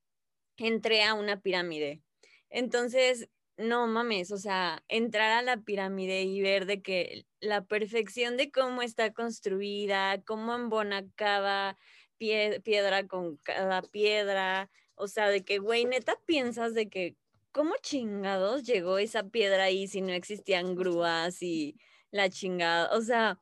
entré 0.58 1.06
a 1.06 1.14
una 1.14 1.40
pirámide. 1.40 2.02
Entonces, 2.50 3.30
no 3.56 3.88
mames, 3.88 4.34
o 4.34 4.38
sea, 4.38 4.84
entrar 4.90 5.32
a 5.32 5.42
la 5.44 5.62
pirámide 5.62 6.24
y 6.24 6.42
ver 6.42 6.66
de 6.66 6.82
que 6.82 7.26
la 7.40 7.64
perfección 7.64 8.36
de 8.36 8.52
cómo 8.52 8.82
está 8.82 9.14
construida, 9.14 10.22
cómo 10.24 10.54
embona 10.56 11.06
cada 11.16 11.78
piedra 12.18 13.08
con 13.08 13.38
cada 13.38 13.82
piedra, 13.82 14.70
o 15.02 15.08
sea, 15.08 15.30
de 15.30 15.44
que, 15.44 15.58
güey, 15.58 15.86
neta 15.86 16.16
piensas 16.26 16.76
de 16.76 16.88
que, 16.88 17.16
¿cómo 17.52 17.74
chingados 17.82 18.64
llegó 18.64 19.00
esa 19.00 19.24
piedra 19.24 19.64
ahí 19.64 19.88
si 19.88 20.02
no 20.02 20.14
existían 20.14 20.76
grúas 20.76 21.42
y 21.42 21.76
la 22.12 22.30
chingada? 22.30 22.96
O 22.96 23.02
sea, 23.02 23.40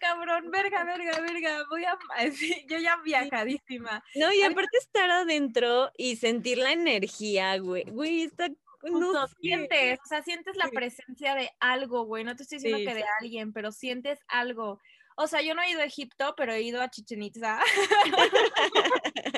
cabrón, 0.00 0.50
verga, 0.50 0.84
verga, 0.84 1.20
verga, 1.20 1.64
voy 1.70 1.84
a, 1.84 1.96
yo 2.68 2.78
ya 2.78 2.96
viajadísima. 3.04 4.02
No, 4.16 4.32
y 4.32 4.42
aparte 4.42 4.76
estar 4.76 5.08
adentro 5.08 5.90
y 5.96 6.16
sentir 6.16 6.58
la 6.58 6.72
energía, 6.72 7.56
güey, 7.58 7.84
güey, 7.84 8.24
está, 8.24 8.48
no 8.82 9.28
sientes, 9.40 10.00
o 10.04 10.08
sea, 10.08 10.22
sientes 10.22 10.56
la 10.56 10.68
presencia 10.68 11.36
de 11.36 11.50
algo, 11.60 12.04
güey, 12.06 12.24
no 12.24 12.34
te 12.34 12.42
estoy 12.42 12.58
diciendo 12.58 12.90
que 12.90 12.96
de 12.96 13.04
alguien, 13.20 13.52
pero 13.52 13.70
sientes 13.70 14.18
algo. 14.26 14.80
O 15.16 15.26
sea, 15.26 15.42
yo 15.42 15.54
no 15.54 15.62
he 15.62 15.70
ido 15.70 15.80
a 15.80 15.84
Egipto, 15.84 16.34
pero 16.36 16.52
he 16.52 16.62
ido 16.62 16.82
a 16.82 16.90
Chichen 16.90 17.22
Itza. 17.22 17.60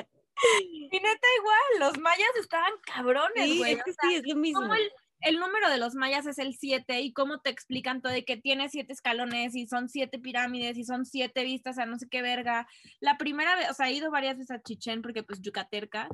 Y 0.65 0.89
neta, 0.89 1.27
igual, 1.39 1.79
los 1.79 1.99
mayas 1.99 2.29
estaban 2.39 2.73
cabrones, 2.83 3.57
güey. 3.57 3.77
Sí, 4.01 4.15
es 4.15 4.27
lo 4.27 4.35
mismo. 4.35 4.73
El, 5.21 5.39
número 5.39 5.69
de 5.69 5.77
los 5.77 5.93
mayas 5.93 6.25
es 6.25 6.39
el 6.39 6.55
7 6.55 7.01
y 7.01 7.13
cómo 7.13 7.41
te 7.41 7.51
explican 7.51 8.01
todo 8.01 8.11
de 8.11 8.25
que 8.25 8.37
tiene 8.37 8.69
siete 8.69 8.91
escalones 8.91 9.55
y 9.55 9.67
son 9.67 9.87
siete 9.87 10.17
pirámides 10.17 10.77
y 10.77 10.83
son 10.83 11.05
siete 11.05 11.43
vistas 11.43 11.77
a 11.77 11.85
no 11.85 11.99
sé 11.99 12.07
qué 12.09 12.21
verga. 12.21 12.67
La 12.99 13.17
primera 13.17 13.55
vez, 13.55 13.69
o 13.69 13.73
sea, 13.73 13.89
he 13.89 13.93
ido 13.93 14.09
varias 14.09 14.37
veces 14.37 14.51
a 14.51 14.61
Chichen 14.61 15.01
porque 15.01 15.23
pues 15.23 15.39
yucaterca. 15.41 16.09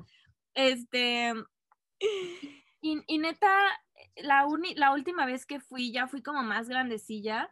Este. 0.54 1.34
Y, 2.82 3.02
y 3.08 3.18
neta, 3.18 3.82
la, 4.18 4.46
la 4.76 4.92
última 4.92 5.26
vez 5.26 5.46
que 5.46 5.60
fui, 5.60 5.92
ya 5.92 6.08
fui 6.08 6.22
como 6.22 6.44
más 6.44 6.68
grandecilla 6.68 7.50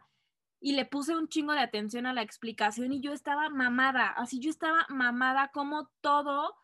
y 0.60 0.72
le 0.72 0.84
puse 0.84 1.14
un 1.14 1.28
chingo 1.28 1.52
de 1.52 1.60
atención 1.60 2.06
a 2.06 2.12
la 2.12 2.22
explicación 2.22 2.92
y 2.92 3.00
yo 3.00 3.12
estaba 3.12 3.48
mamada, 3.48 4.08
así 4.08 4.40
yo 4.40 4.50
estaba 4.50 4.86
mamada 4.88 5.50
como 5.52 5.90
todo 6.00 6.54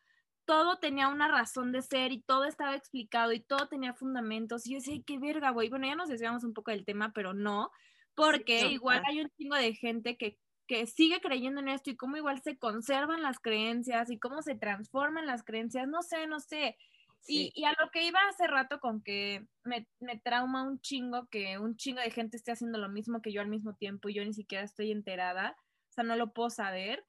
todo 0.45 0.79
tenía 0.79 1.09
una 1.09 1.29
razón 1.29 1.73
de 1.73 1.83
ser 1.83 2.13
y 2.13 2.23
todo 2.23 2.45
estaba 2.45 2.75
explicado 2.75 3.33
y 3.33 3.41
todo 3.41 3.69
tenía 3.69 3.95
fundamentos. 3.95 4.67
Y 4.67 4.73
yo 4.73 4.79
decía, 4.79 5.03
qué 5.07 5.19
verga, 5.19 5.51
güey. 5.51 5.69
Bueno, 5.69 5.87
ya 5.87 5.95
nos 5.95 6.09
desviamos 6.09 6.45
un 6.45 6.53
poco 6.53 6.71
del 6.71 6.85
tema, 6.85 7.13
pero 7.13 7.35
no, 7.35 7.71
porque 8.15 8.67
igual 8.69 9.03
hay 9.09 9.21
un 9.21 9.31
chingo 9.37 9.57
de 9.57 9.75
gente 9.75 10.17
que, 10.17 10.39
que 10.67 10.87
sigue 10.87 11.21
creyendo 11.21 11.61
en 11.61 11.69
esto 11.69 11.91
y 11.91 11.97
cómo 11.97 12.17
igual 12.17 12.43
se 12.43 12.59
conservan 12.59 13.23
las 13.23 13.39
creencias 13.39 14.11
y 14.11 14.19
cómo 14.19 14.43
se 14.43 14.55
transforman 14.55 15.27
las 15.27 15.45
creencias. 15.45 15.89
No 15.89 16.03
sé, 16.03 16.27
no 16.27 16.41
sé. 16.41 16.77
Y, 17.27 17.53
y, 17.55 17.65
a 17.65 17.75
lo 17.81 17.89
que 17.93 18.05
iba 18.05 18.19
hace 18.29 18.49
rato 18.49 18.81
con 18.81 19.01
que 19.01 19.47
me, 19.63 19.87
me, 20.01 20.19
trauma 20.19 20.65
un 20.65 20.81
chingo 20.81 21.29
que 21.29 21.57
un 21.57 21.77
chingo 21.77 22.01
de 22.01 22.11
gente 22.11 22.37
esté 22.37 22.51
haciendo 22.51 22.79
lo 22.79 22.89
mismo 22.89 23.23
que 23.23 23.33
yo 23.33 23.41
al 23.41 23.47
mismo 23.47 23.77
tiempo 23.77 24.09
y 24.09 24.15
yo 24.15 24.25
ni 24.25 24.35
siquiera 24.35 24.65
estoy 24.65 24.91
enterada, 24.91 25.57
o 25.91 25.93
sea, 25.93 26.03
no 26.03 26.17
lo 26.17 26.33
puedo 26.33 26.51
saber. 26.51 27.07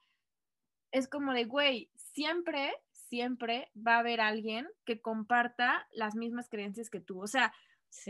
Es 0.91 1.07
como 1.07 1.33
de, 1.33 1.45
güey, 1.45 1.89
siempre, 1.95 2.75
siempre 3.13 3.69
va 3.75 3.97
a 3.97 3.99
haber 3.99 4.21
alguien 4.21 4.67
que 4.85 4.99
comparta 4.99 5.87
las 5.91 6.15
mismas 6.15 6.49
creencias 6.49 6.89
que 6.89 6.99
tú. 6.99 7.21
O 7.21 7.27
sea, 7.27 7.53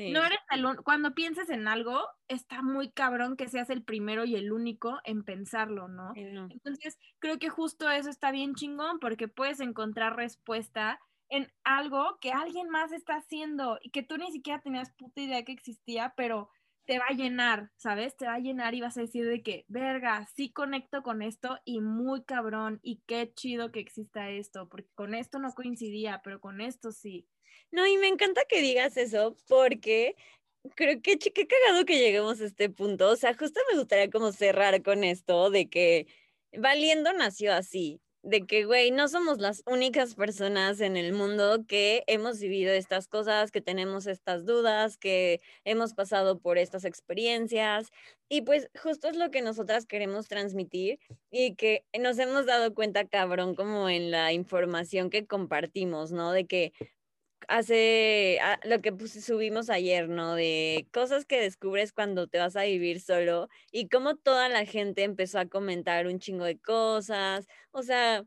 no 0.06 0.24
eres 0.24 0.40
el 0.50 0.66
cuando 0.82 1.14
pienses 1.14 1.50
en 1.50 1.68
algo, 1.68 2.00
está 2.30 2.62
muy 2.62 2.90
cabrón 2.94 3.36
que 3.36 3.50
seas 3.50 3.70
el 3.70 3.84
primero 3.84 4.24
y 4.24 4.38
el 4.38 4.54
único 4.54 5.02
en 5.04 5.26
pensarlo, 5.26 5.90
¿no? 5.90 6.14
Entonces, 6.48 6.98
creo 7.20 7.38
que 7.38 7.50
justo 7.50 7.92
eso 7.92 8.10
está 8.10 8.32
bien 8.32 8.56
chingón 8.56 9.00
porque 9.00 9.28
puedes 9.28 9.60
encontrar 9.60 10.16
respuesta 10.16 11.02
en 11.28 11.52
algo 11.66 12.18
que 12.22 12.32
alguien 12.32 12.70
más 12.70 12.94
está 12.94 13.16
haciendo 13.16 13.80
y 13.82 13.90
que 13.90 14.04
tú 14.04 14.18
ni 14.18 14.32
siquiera 14.32 14.62
tenías 14.62 14.94
puta 14.94 15.20
idea 15.20 15.44
que 15.44 15.52
existía, 15.52 16.14
pero 16.16 16.50
te 16.86 17.00
va 17.00 17.06
a 17.10 17.14
llenar, 17.14 17.72
¿sabes? 17.78 18.16
Te 18.18 18.26
va 18.26 18.36
a 18.36 18.40
llenar 18.40 18.74
y 18.76 18.82
vas 18.82 18.98
a 18.98 19.02
decir 19.02 19.26
de 19.28 19.42
que, 19.42 19.66
verga, 19.68 20.28
sí 20.36 20.52
conecto 20.52 21.04
con 21.04 21.22
esto 21.22 21.60
y 21.66 21.82
muy 21.82 22.24
cabrón 22.24 22.80
y 22.84 23.04
qué 23.08 23.32
chido 23.34 23.72
que 23.72 23.80
exista 23.80 24.30
esto, 24.30 24.68
porque 24.70 24.90
con 24.96 25.16
esto 25.16 25.40
no 25.40 25.54
coincidía, 25.54 26.22
pero 26.24 26.40
con 26.40 26.62
esto 26.62 26.92
sí. 26.92 27.28
No, 27.72 27.88
y 27.88 27.98
me 27.98 28.08
encanta 28.08 28.42
que 28.48 28.62
digas 28.62 28.98
eso 28.98 29.36
porque 29.48 30.16
creo 30.76 31.02
que 31.02 31.18
qué 31.18 31.48
cagado 31.48 31.86
que 31.86 32.00
lleguemos 32.00 32.42
a 32.42 32.46
este 32.46 32.70
punto. 32.70 33.10
O 33.10 33.16
sea, 33.16 33.34
justo 33.36 33.60
me 33.72 33.78
gustaría 33.80 34.10
como 34.10 34.32
cerrar 34.32 34.82
con 34.84 35.04
esto 35.04 35.50
de 35.50 35.70
que 35.70 36.08
Valiendo 36.56 37.14
nació 37.14 37.54
así, 37.54 38.00
de 38.24 38.46
que, 38.46 38.64
güey, 38.64 38.92
no 38.92 39.10
somos 39.10 39.40
las 39.40 39.64
únicas 39.66 40.16
personas 40.16 40.80
en 40.80 40.96
el 40.96 41.12
mundo 41.12 41.66
que 41.68 42.04
hemos 42.08 42.40
vivido 42.40 42.72
estas 42.72 43.08
cosas, 43.08 43.52
que 43.52 43.60
tenemos 43.60 44.08
estas 44.08 44.46
dudas, 44.46 44.98
que 44.98 45.42
hemos 45.66 45.94
pasado 45.94 46.40
por 46.40 46.58
estas 46.58 46.86
experiencias. 46.86 47.92
Y 48.30 48.42
pues 48.42 48.70
justo 48.82 49.10
es 49.10 49.18
lo 49.18 49.30
que 49.30 49.42
nosotras 49.42 49.86
queremos 49.86 50.30
transmitir 50.30 51.00
y 51.32 51.56
que 51.56 51.84
nos 52.00 52.18
hemos 52.18 52.46
dado 52.46 52.74
cuenta, 52.74 53.06
cabrón, 53.06 53.56
como 53.56 53.90
en 53.90 54.10
la 54.10 54.32
información 54.32 55.10
que 55.10 55.28
compartimos, 55.28 56.14
¿no? 56.14 56.32
De 56.32 56.46
que 56.46 56.72
hace 57.48 58.40
ah, 58.42 58.60
lo 58.64 58.82
que 58.82 58.94
subimos 59.08 59.70
ayer, 59.70 60.10
¿no? 60.10 60.36
De 60.36 60.88
cosas 60.92 61.26
que 61.26 61.40
descubres 61.40 61.94
cuando 61.94 62.28
te 62.28 62.40
vas 62.40 62.56
a 62.56 62.64
vivir 62.64 63.02
solo 63.02 63.50
y 63.72 63.90
cómo 63.90 64.16
toda 64.16 64.50
la 64.50 64.66
gente 64.66 65.04
empezó 65.04 65.40
a 65.40 65.48
comentar 65.48 66.08
un 66.08 66.20
chingo 66.20 66.46
de 66.46 66.60
cosas. 66.60 67.48
O 67.72 67.84
sea, 67.84 68.26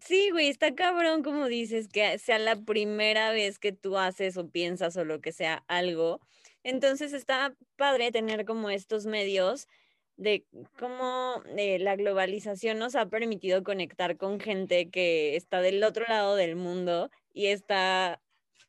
sí, 0.00 0.30
güey, 0.30 0.48
está 0.48 0.74
cabrón 0.74 1.22
como 1.22 1.46
dices 1.46 1.88
que 1.88 2.18
sea 2.18 2.38
la 2.38 2.56
primera 2.56 3.32
vez 3.32 3.58
que 3.58 3.72
tú 3.72 3.98
haces 3.98 4.36
o 4.36 4.48
piensas 4.50 4.96
o 4.96 5.04
lo 5.04 5.20
que 5.20 5.32
sea 5.32 5.64
algo. 5.68 6.20
Entonces 6.64 7.12
está 7.12 7.54
padre 7.76 8.12
tener 8.12 8.44
como 8.44 8.70
estos 8.70 9.06
medios 9.06 9.68
de 10.16 10.46
cómo 10.78 11.42
eh, 11.56 11.78
la 11.78 11.96
globalización 11.96 12.78
nos 12.78 12.94
ha 12.94 13.06
permitido 13.06 13.62
conectar 13.62 14.16
con 14.16 14.40
gente 14.40 14.90
que 14.90 15.36
está 15.36 15.60
del 15.60 15.82
otro 15.84 16.04
lado 16.06 16.36
del 16.36 16.56
mundo 16.56 17.10
y 17.32 17.46
está 17.46 18.20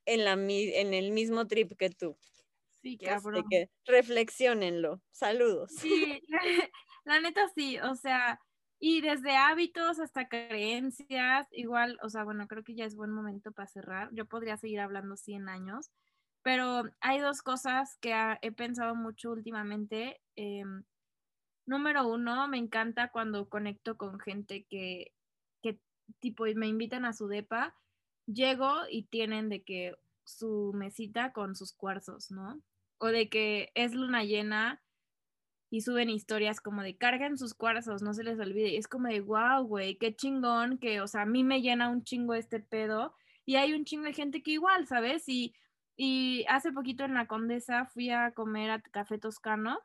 en, 0.06 0.26
la, 0.26 0.34
en 0.34 0.94
el 0.94 1.12
mismo 1.12 1.48
trip 1.48 1.78
que 1.78 1.90
tú. 1.90 2.18
Sí, 2.84 2.98
cabrón. 2.98 3.46
que 3.50 3.70
reflexionenlo. 3.86 5.02
Saludos. 5.12 5.72
Sí, 5.72 6.22
la, 7.06 7.22
neta 7.22 7.48
sí, 7.56 7.80
o 7.80 7.96
sea, 7.96 8.42
y 8.78 9.00
desde 9.00 9.38
hábitos 9.38 10.00
hasta 10.00 10.28
creencias, 10.28 11.48
igual, 11.52 11.98
o 12.04 12.10
sea, 12.10 12.26
bueno, 12.26 12.46
creo 12.48 12.64
que 12.64 12.76
ya 12.76 12.84
es 12.84 12.96
buen 12.96 13.12
momento 13.12 13.54
para 13.54 13.68
cerrar. 13.68 14.10
Yo 14.12 14.26
podría 14.26 14.58
seguir 14.58 14.82
hablando 14.82 15.16
100 15.16 15.48
años, 15.48 15.92
pero 16.42 16.84
hay 17.00 17.20
dos 17.20 17.42
cosas 17.42 17.98
que 18.02 18.14
he 18.42 18.52
pensado 18.52 18.96
mucho 18.96 19.32
últimamente. 19.32 20.20
Em, 20.36 20.84
número 21.66 22.06
uno, 22.06 22.50
me 22.50 22.58
encanta 22.58 23.12
cuando 23.12 23.48
conecto 23.48 23.96
con 23.96 24.20
gente 24.20 24.66
que, 24.70 25.14
que 25.62 25.80
tipo 26.20 26.44
me 26.56 26.68
invitan 26.68 27.06
a 27.06 27.14
su 27.14 27.28
depa 27.28 27.74
llego 28.26 28.72
y 28.90 29.04
tienen 29.04 29.50
de 29.50 29.64
que 29.64 29.96
su 30.24 30.72
mesita 30.74 31.34
con 31.34 31.56
sus 31.56 31.74
cuarzos, 31.74 32.32
¿no? 32.32 32.62
O 32.98 33.08
de 33.08 33.30
que 33.30 33.72
es 33.76 33.94
luna 33.94 34.24
llena 34.24 34.82
y 35.70 35.82
suben 35.82 36.10
historias 36.10 36.62
como 36.62 36.84
de 36.84 36.98
carguen 36.98 37.38
sus 37.38 37.54
cuarzos, 37.54 38.02
no 38.02 38.14
se 38.14 38.24
les 38.24 38.40
olvide. 38.40 38.70
Y 38.70 38.78
es 38.78 38.88
como 38.88 39.08
de, 39.08 39.22
wow, 39.22 39.64
güey, 39.66 39.98
qué 39.98 40.16
chingón, 40.16 40.78
que, 40.78 41.02
o 41.02 41.08
sea, 41.08 41.24
a 41.24 41.26
mí 41.26 41.44
me 41.44 41.62
llena 41.62 41.90
un 41.90 42.04
chingo 42.04 42.36
este 42.36 42.60
pedo. 42.60 43.16
Y 43.46 43.56
hay 43.56 43.74
un 43.74 43.84
chingo 43.84 44.06
de 44.06 44.14
gente 44.14 44.44
que 44.44 44.52
igual, 44.52 44.88
¿sabes? 44.88 45.28
Y, 45.28 45.56
y 45.96 46.46
hace 46.48 46.72
poquito 46.72 47.04
en 47.04 47.16
la 47.16 47.28
Condesa 47.28 47.86
fui 47.86 48.10
a 48.10 48.32
comer 48.32 48.72
a 48.72 48.82
Café 48.82 49.18
Toscano 49.18 49.80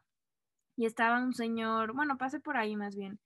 y 0.77 0.87
estaba 0.87 1.21
un 1.21 1.35
señor, 1.35 1.93
bueno, 1.93 2.19
pasé 2.19 2.39
por 2.39 2.57
ahí 2.57 2.77
más 2.77 2.95
bien, 2.95 3.19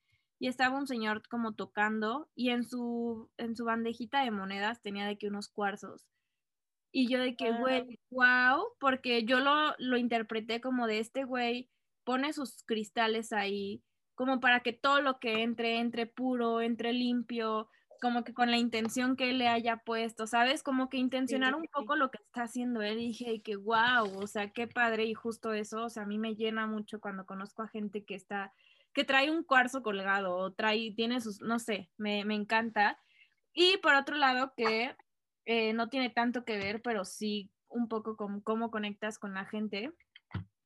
y 0.42 0.48
estaba 0.48 0.76
un 0.76 0.88
señor 0.88 1.22
como 1.28 1.54
tocando 1.54 2.28
y 2.34 2.50
en 2.50 2.64
su, 2.64 3.30
en 3.36 3.54
su 3.54 3.64
bandejita 3.64 4.24
de 4.24 4.32
monedas 4.32 4.82
tenía 4.82 5.06
de 5.06 5.16
que 5.16 5.28
unos 5.28 5.48
cuarzos. 5.48 6.08
Y 6.90 7.08
yo 7.08 7.20
de 7.20 7.36
que, 7.36 7.52
güey, 7.52 8.00
wow, 8.10 8.64
porque 8.80 9.22
yo 9.24 9.38
lo, 9.38 9.54
lo 9.78 9.96
interpreté 9.96 10.60
como 10.60 10.88
de 10.88 10.98
este 10.98 11.22
güey 11.22 11.70
pone 12.02 12.32
sus 12.32 12.64
cristales 12.64 13.32
ahí, 13.32 13.84
como 14.16 14.40
para 14.40 14.64
que 14.64 14.72
todo 14.72 15.00
lo 15.00 15.20
que 15.20 15.44
entre, 15.44 15.78
entre 15.78 16.06
puro, 16.06 16.60
entre 16.60 16.92
limpio, 16.92 17.68
como 18.00 18.24
que 18.24 18.34
con 18.34 18.50
la 18.50 18.58
intención 18.58 19.14
que 19.14 19.30
él 19.30 19.38
le 19.38 19.46
haya 19.46 19.76
puesto, 19.76 20.26
¿sabes? 20.26 20.64
Como 20.64 20.88
que 20.88 20.96
intencionar 20.96 21.54
un 21.54 21.68
poco 21.72 21.94
lo 21.94 22.10
que 22.10 22.18
está 22.20 22.42
haciendo 22.42 22.82
él. 22.82 22.98
Y 22.98 23.06
dije 23.10 23.42
que, 23.42 23.54
wow, 23.54 24.10
o 24.20 24.26
sea, 24.26 24.50
qué 24.50 24.66
padre 24.66 25.04
y 25.04 25.14
justo 25.14 25.52
eso, 25.52 25.84
o 25.84 25.88
sea, 25.88 26.02
a 26.02 26.06
mí 26.06 26.18
me 26.18 26.34
llena 26.34 26.66
mucho 26.66 27.00
cuando 27.00 27.26
conozco 27.26 27.62
a 27.62 27.68
gente 27.68 28.04
que 28.04 28.16
está 28.16 28.52
que 28.92 29.04
trae 29.04 29.30
un 29.30 29.42
cuarzo 29.44 29.82
colgado 29.82 30.36
o 30.36 30.52
trae, 30.52 30.92
tiene 30.94 31.20
sus, 31.20 31.40
no 31.40 31.58
sé, 31.58 31.90
me, 31.96 32.20
encanta. 32.20 32.98
Y 33.54 33.78
por 33.78 33.94
otro 33.94 34.16
lado, 34.16 34.52
que 34.56 34.94
eh, 35.44 35.72
no 35.72 35.88
tiene 35.88 36.10
tanto 36.10 36.44
que 36.44 36.56
ver, 36.56 36.82
pero 36.82 37.04
sí 37.04 37.50
un 37.68 37.88
poco 37.88 38.16
con 38.16 38.40
cómo 38.40 38.70
conectas 38.70 39.18
con 39.18 39.34
la 39.34 39.44
gente. 39.44 39.92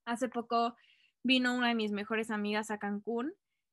Hace 0.04 0.28
poco 0.28 0.76
vino 1.22 1.54
una 1.54 1.68
de 1.68 1.74
mis 1.74 1.92
mejores 1.92 2.30
amigas 2.30 2.70
a 2.70 2.78
Cancún, 2.78 3.32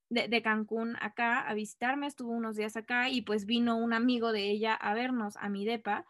de, 0.10 0.28
de, 0.28 0.42
Cancún 0.42 0.96
acá 1.02 1.40
a 1.40 1.54
visitarme, 1.54 2.08
estuvo 2.08 2.32
unos 2.32 2.56
días 2.56 2.76
acá 2.76 3.10
y 3.10 3.22
pues 3.22 3.46
vino 3.46 3.78
un 3.78 3.94
amigo 3.94 4.32
de 4.32 4.50
ella 4.50 4.74
a 4.74 4.94
vernos 4.94 5.38
a 5.38 5.50
mi 5.50 5.66
depa 5.66 6.06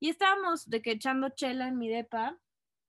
y 0.00 0.08
estábamos 0.08 0.68
de 0.68 0.82
que 0.82 0.92
echando 0.92 1.28
chela 1.30 1.68
en 1.68 1.78
mi 1.78 1.88
depa 1.88 2.38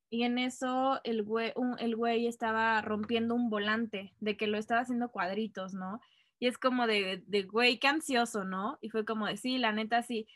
y 0.10 0.24
en 0.24 0.38
eso 0.38 1.00
el 1.04 1.24
güey, 1.24 1.54
el 1.80 1.96
güey 1.96 2.28
estaba 2.28 2.82
rompiendo 2.82 3.36
un 3.36 3.50
volante, 3.50 4.14
de 4.20 4.38
que 4.38 4.48
lo 4.48 4.58
estaba 4.58 4.82
haciendo 4.82 5.10
cuadritos, 5.10 5.74
¿no? 5.74 6.00
Y 6.40 6.48
es 6.48 6.58
como 6.58 6.88
de, 6.88 7.24
de, 7.28 7.44
güey, 7.44 7.80
qué 7.80 7.88
ansioso, 7.88 8.44
¿no? 8.44 8.78
Y 8.82 8.90
fue 8.90 9.06
como 9.06 9.26
de, 9.28 9.38
sí, 9.38 9.58
la 9.58 9.72
neta, 9.72 10.04
sí. 10.04 10.28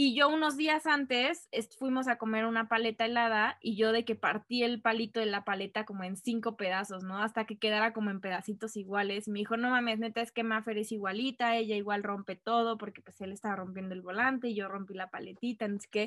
Y 0.00 0.14
yo 0.14 0.28
unos 0.28 0.56
días 0.56 0.86
antes 0.86 1.48
fuimos 1.76 2.06
a 2.06 2.18
comer 2.18 2.44
una 2.46 2.68
paleta 2.68 3.06
helada 3.06 3.58
y 3.60 3.76
yo 3.76 3.90
de 3.90 4.04
que 4.04 4.14
partí 4.14 4.62
el 4.62 4.80
palito 4.80 5.18
de 5.18 5.26
la 5.26 5.44
paleta 5.44 5.84
como 5.84 6.04
en 6.04 6.16
cinco 6.16 6.56
pedazos, 6.56 7.02
¿no? 7.02 7.18
Hasta 7.20 7.46
que 7.46 7.58
quedara 7.58 7.92
como 7.92 8.10
en 8.10 8.20
pedacitos 8.20 8.76
iguales. 8.76 9.26
Me 9.26 9.40
dijo, 9.40 9.56
no 9.56 9.70
mames, 9.70 9.98
neta, 9.98 10.20
es 10.20 10.30
que 10.30 10.44
Maffer 10.44 10.78
es 10.78 10.92
igualita, 10.92 11.56
ella 11.56 11.74
igual 11.74 12.04
rompe 12.04 12.36
todo 12.36 12.78
porque 12.78 13.02
pues 13.02 13.20
él 13.20 13.32
estaba 13.32 13.56
rompiendo 13.56 13.92
el 13.92 14.02
volante 14.02 14.48
y 14.48 14.54
yo 14.54 14.68
rompí 14.68 14.94
la 14.94 15.10
paletita, 15.10 15.64
entonces 15.64 15.90
que 15.90 16.06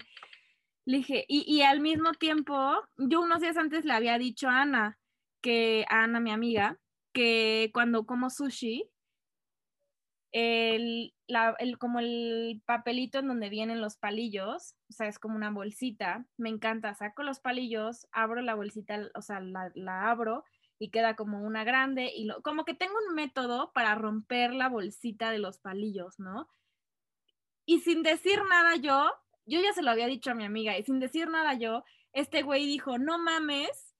le 0.86 0.98
dije, 0.98 1.26
y, 1.28 1.62
al 1.62 1.80
mismo 1.80 2.14
tiempo, 2.14 2.56
yo 2.98 3.22
unos 3.22 3.42
días 3.42 3.58
antes 3.58 3.86
le 3.86 3.94
había 3.94 4.18
dicho 4.18 4.50
a 4.50 4.62
Ana, 4.62 4.98
que 5.42 5.86
Ana, 5.90 6.20
mi 6.20 6.32
amiga, 6.32 6.80
que 7.14 7.70
cuando 7.74 8.06
como 8.06 8.30
sushi, 8.30 8.90
el, 10.32 11.14
como 11.78 12.00
el 12.00 12.62
papelito 12.66 13.20
en 13.20 13.28
donde 13.28 13.50
vienen 13.50 13.82
los 13.82 13.98
palillos, 13.98 14.76
o 14.90 14.94
sea, 14.94 15.08
es 15.08 15.20
como 15.20 15.36
una 15.36 15.52
bolsita, 15.52 16.26
me 16.38 16.50
encanta, 16.50 16.94
saco 16.96 17.24
los 17.24 17.40
palillos, 17.40 18.08
abro 18.12 18.42
la 18.42 18.56
bolsita, 18.56 19.10
o 19.16 19.22
sea, 19.22 19.40
la, 19.40 19.72
la 19.76 20.10
abro 20.10 20.46
y 20.80 20.90
queda 20.90 21.16
como 21.16 21.44
una 21.44 21.64
grande 21.64 22.12
y 22.16 22.26
lo, 22.26 22.42
como 22.42 22.66
que 22.66 22.74
tengo 22.74 22.96
un 23.08 23.14
método 23.14 23.72
para 23.74 23.94
romper 23.94 24.54
la 24.54 24.68
bolsita 24.68 25.30
de 25.30 25.38
los 25.38 25.60
palillos, 25.60 26.20
¿no? 26.20 26.50
Y 27.66 27.82
sin 27.82 28.02
decir 28.02 28.40
nada 28.50 28.78
yo, 28.78 29.12
yo 29.52 29.62
ya 29.62 29.74
se 29.74 29.82
lo 29.82 29.92
había 29.92 30.08
dicho 30.08 30.32
a 30.32 30.36
mi 30.36 30.46
amiga 30.46 30.78
y 30.78 30.84
sin 30.84 31.00
decir 31.00 31.28
nada 31.30 31.54
yo, 31.54 31.84
este 32.14 32.42
güey 32.42 32.66
dijo, 32.66 32.98
no 32.98 33.20
mames, 33.20 33.96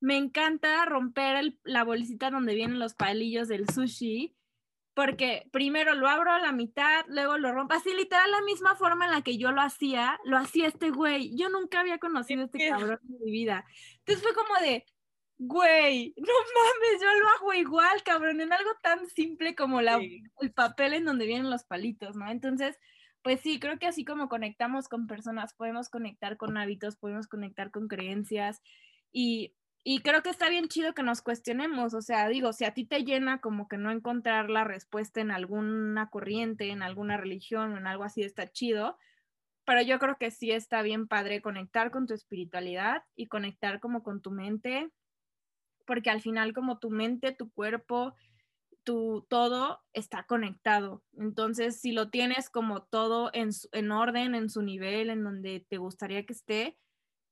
me 0.00 0.16
encanta 0.16 0.84
romper 0.84 1.58
la 1.64 1.84
bolsita 1.84 2.30
donde 2.30 2.54
vienen 2.54 2.78
los 2.78 2.94
palillos 2.94 3.48
del 3.48 3.68
sushi, 3.68 4.36
porque 4.94 5.48
primero 5.52 5.94
lo 5.94 6.08
abro 6.08 6.32
a 6.32 6.38
la 6.38 6.52
mitad, 6.52 7.04
luego 7.08 7.36
lo 7.36 7.52
rompo, 7.52 7.74
así 7.74 7.92
literal 7.92 8.30
la 8.30 8.42
misma 8.42 8.76
forma 8.76 9.06
en 9.06 9.10
la 9.10 9.22
que 9.22 9.36
yo 9.36 9.52
lo 9.52 9.60
hacía, 9.60 10.18
lo 10.24 10.38
hacía 10.38 10.68
este 10.68 10.90
güey. 10.90 11.36
Yo 11.36 11.50
nunca 11.50 11.80
había 11.80 11.98
conocido 11.98 12.42
a 12.42 12.44
este 12.46 12.68
cabrón 12.68 13.00
en 13.02 13.24
mi 13.24 13.30
vida. 13.30 13.66
Entonces 13.98 14.22
fue 14.22 14.34
como 14.34 14.54
de, 14.60 14.86
güey, 15.36 16.14
no 16.16 16.32
mames, 16.32 17.02
yo 17.02 17.20
lo 17.20 17.28
hago 17.28 17.52
igual, 17.54 18.02
cabrón, 18.04 18.40
en 18.40 18.52
algo 18.52 18.70
tan 18.82 19.06
simple 19.08 19.54
como 19.54 19.82
la, 19.82 20.00
el 20.40 20.52
papel 20.54 20.94
en 20.94 21.04
donde 21.04 21.26
vienen 21.26 21.50
los 21.50 21.64
palitos, 21.64 22.16
¿no? 22.16 22.30
Entonces 22.30 22.78
pues 23.26 23.40
sí, 23.40 23.58
creo 23.58 23.76
que 23.80 23.88
así 23.88 24.04
como 24.04 24.28
conectamos 24.28 24.86
con 24.86 25.08
personas, 25.08 25.52
podemos 25.52 25.88
conectar 25.88 26.36
con 26.36 26.56
hábitos, 26.56 26.94
podemos 26.94 27.26
conectar 27.26 27.72
con 27.72 27.88
creencias 27.88 28.62
y, 29.10 29.52
y 29.82 29.98
creo 29.98 30.22
que 30.22 30.30
está 30.30 30.48
bien 30.48 30.68
chido 30.68 30.94
que 30.94 31.02
nos 31.02 31.22
cuestionemos, 31.22 31.92
o 31.94 32.02
sea, 32.02 32.28
digo, 32.28 32.52
si 32.52 32.64
a 32.64 32.72
ti 32.72 32.84
te 32.84 33.02
llena 33.02 33.40
como 33.40 33.66
que 33.66 33.78
no 33.78 33.90
encontrar 33.90 34.48
la 34.48 34.62
respuesta 34.62 35.20
en 35.20 35.32
alguna 35.32 36.08
corriente, 36.08 36.70
en 36.70 36.84
alguna 36.84 37.16
religión 37.16 37.72
o 37.72 37.78
en 37.78 37.88
algo 37.88 38.04
así, 38.04 38.22
está 38.22 38.46
chido, 38.46 38.96
pero 39.64 39.82
yo 39.82 39.98
creo 39.98 40.18
que 40.18 40.30
sí 40.30 40.52
está 40.52 40.82
bien 40.82 41.08
padre 41.08 41.42
conectar 41.42 41.90
con 41.90 42.06
tu 42.06 42.14
espiritualidad 42.14 43.02
y 43.16 43.26
conectar 43.26 43.80
como 43.80 44.04
con 44.04 44.22
tu 44.22 44.30
mente, 44.30 44.88
porque 45.84 46.10
al 46.10 46.20
final 46.20 46.52
como 46.52 46.78
tu 46.78 46.90
mente, 46.90 47.32
tu 47.32 47.50
cuerpo, 47.50 48.14
tu 48.86 49.26
todo 49.28 49.80
está 49.92 50.24
conectado. 50.26 51.02
Entonces, 51.18 51.80
si 51.80 51.90
lo 51.90 52.08
tienes 52.08 52.48
como 52.48 52.84
todo 52.84 53.30
en, 53.32 53.50
en 53.72 53.90
orden, 53.90 54.36
en 54.36 54.48
su 54.48 54.62
nivel, 54.62 55.10
en 55.10 55.24
donde 55.24 55.66
te 55.68 55.76
gustaría 55.76 56.24
que 56.24 56.32
esté, 56.32 56.78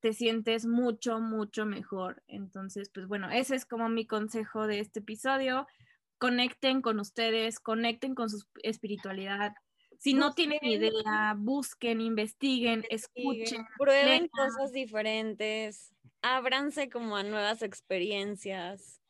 te 0.00 0.12
sientes 0.12 0.66
mucho, 0.66 1.20
mucho 1.20 1.64
mejor. 1.64 2.24
Entonces, 2.26 2.90
pues 2.92 3.06
bueno, 3.06 3.30
ese 3.30 3.54
es 3.54 3.64
como 3.64 3.88
mi 3.88 4.04
consejo 4.04 4.66
de 4.66 4.80
este 4.80 4.98
episodio. 4.98 5.68
Conecten 6.18 6.82
con 6.82 6.98
ustedes, 6.98 7.60
conecten 7.60 8.16
con 8.16 8.28
su 8.28 8.44
espiritualidad, 8.62 9.54
si 9.98 10.12
no 10.12 10.34
tienen 10.34 10.58
idea, 10.62 11.34
busquen, 11.38 12.00
investiguen, 12.00 12.84
escuchen. 12.90 13.64
Prueben 13.78 14.28
cosas 14.28 14.72
diferentes, 14.72 15.94
ábranse 16.20 16.90
como 16.90 17.16
a 17.16 17.22
nuevas 17.22 17.62
experiencias. 17.62 19.00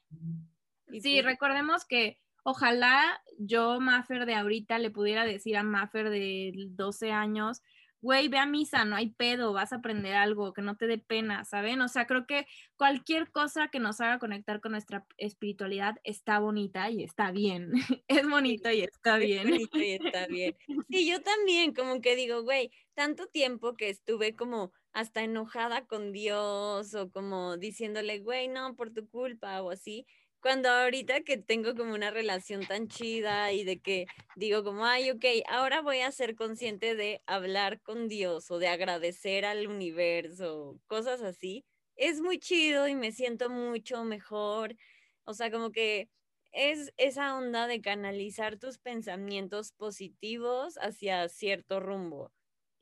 sí, 0.90 1.00
pues 1.00 1.24
recordemos 1.24 1.86
que 1.86 2.20
ojalá 2.44 3.20
yo, 3.38 3.80
Maffer 3.80 4.26
de 4.26 4.34
ahorita, 4.34 4.78
le 4.78 4.90
pudiera 4.90 5.24
decir 5.24 5.56
a 5.56 5.64
Maffer 5.64 6.10
de 6.10 6.52
12 6.70 7.10
años, 7.10 7.60
güey, 8.04 8.28
ve 8.28 8.36
a 8.36 8.44
misa, 8.44 8.84
no 8.84 8.96
hay 8.96 9.10
pedo, 9.10 9.54
vas 9.54 9.72
a 9.72 9.76
aprender 9.76 10.14
algo, 10.14 10.52
que 10.52 10.60
no 10.60 10.76
te 10.76 10.86
dé 10.86 10.98
pena, 10.98 11.46
¿saben? 11.46 11.80
O 11.80 11.88
sea, 11.88 12.06
creo 12.06 12.26
que 12.26 12.46
cualquier 12.76 13.32
cosa 13.32 13.68
que 13.68 13.80
nos 13.80 13.98
haga 14.02 14.18
conectar 14.18 14.60
con 14.60 14.72
nuestra 14.72 15.06
espiritualidad 15.16 15.94
está 16.04 16.38
bonita 16.38 16.90
y 16.90 17.02
está 17.02 17.30
bien. 17.30 17.72
es 18.08 18.28
bonito 18.28 18.70
y 18.70 18.82
está 18.82 19.16
bien. 19.16 19.48
Es 19.48 19.52
bonito 19.52 19.78
y 19.78 19.92
está 19.92 20.26
bien. 20.26 20.54
Sí, 20.90 21.08
yo 21.08 21.22
también, 21.22 21.72
como 21.72 22.02
que 22.02 22.14
digo, 22.14 22.42
güey, 22.42 22.70
tanto 22.92 23.26
tiempo 23.28 23.74
que 23.74 23.88
estuve 23.88 24.36
como 24.36 24.70
hasta 24.92 25.22
enojada 25.22 25.86
con 25.86 26.12
Dios 26.12 26.94
o 26.94 27.10
como 27.10 27.56
diciéndole, 27.56 28.18
güey, 28.18 28.48
no, 28.48 28.76
por 28.76 28.92
tu 28.92 29.08
culpa 29.08 29.62
o 29.62 29.70
así 29.70 30.06
cuando 30.44 30.68
ahorita 30.68 31.22
que 31.22 31.38
tengo 31.38 31.74
como 31.74 31.94
una 31.94 32.10
relación 32.10 32.66
tan 32.66 32.86
chida 32.86 33.50
y 33.52 33.64
de 33.64 33.80
que 33.80 34.04
digo 34.36 34.62
como, 34.62 34.84
ay, 34.84 35.10
ok, 35.10 35.24
ahora 35.48 35.80
voy 35.80 36.00
a 36.00 36.12
ser 36.12 36.34
consciente 36.36 36.94
de 36.94 37.22
hablar 37.24 37.80
con 37.80 38.08
Dios 38.08 38.50
o 38.50 38.58
de 38.58 38.68
agradecer 38.68 39.46
al 39.46 39.66
universo, 39.66 40.78
cosas 40.86 41.22
así, 41.22 41.64
es 41.96 42.20
muy 42.20 42.38
chido 42.38 42.86
y 42.88 42.94
me 42.94 43.10
siento 43.10 43.48
mucho 43.48 44.04
mejor. 44.04 44.76
O 45.24 45.32
sea, 45.32 45.50
como 45.50 45.72
que 45.72 46.10
es 46.52 46.92
esa 46.98 47.34
onda 47.38 47.66
de 47.66 47.80
canalizar 47.80 48.58
tus 48.58 48.76
pensamientos 48.76 49.72
positivos 49.72 50.76
hacia 50.76 51.26
cierto 51.30 51.80
rumbo. 51.80 52.32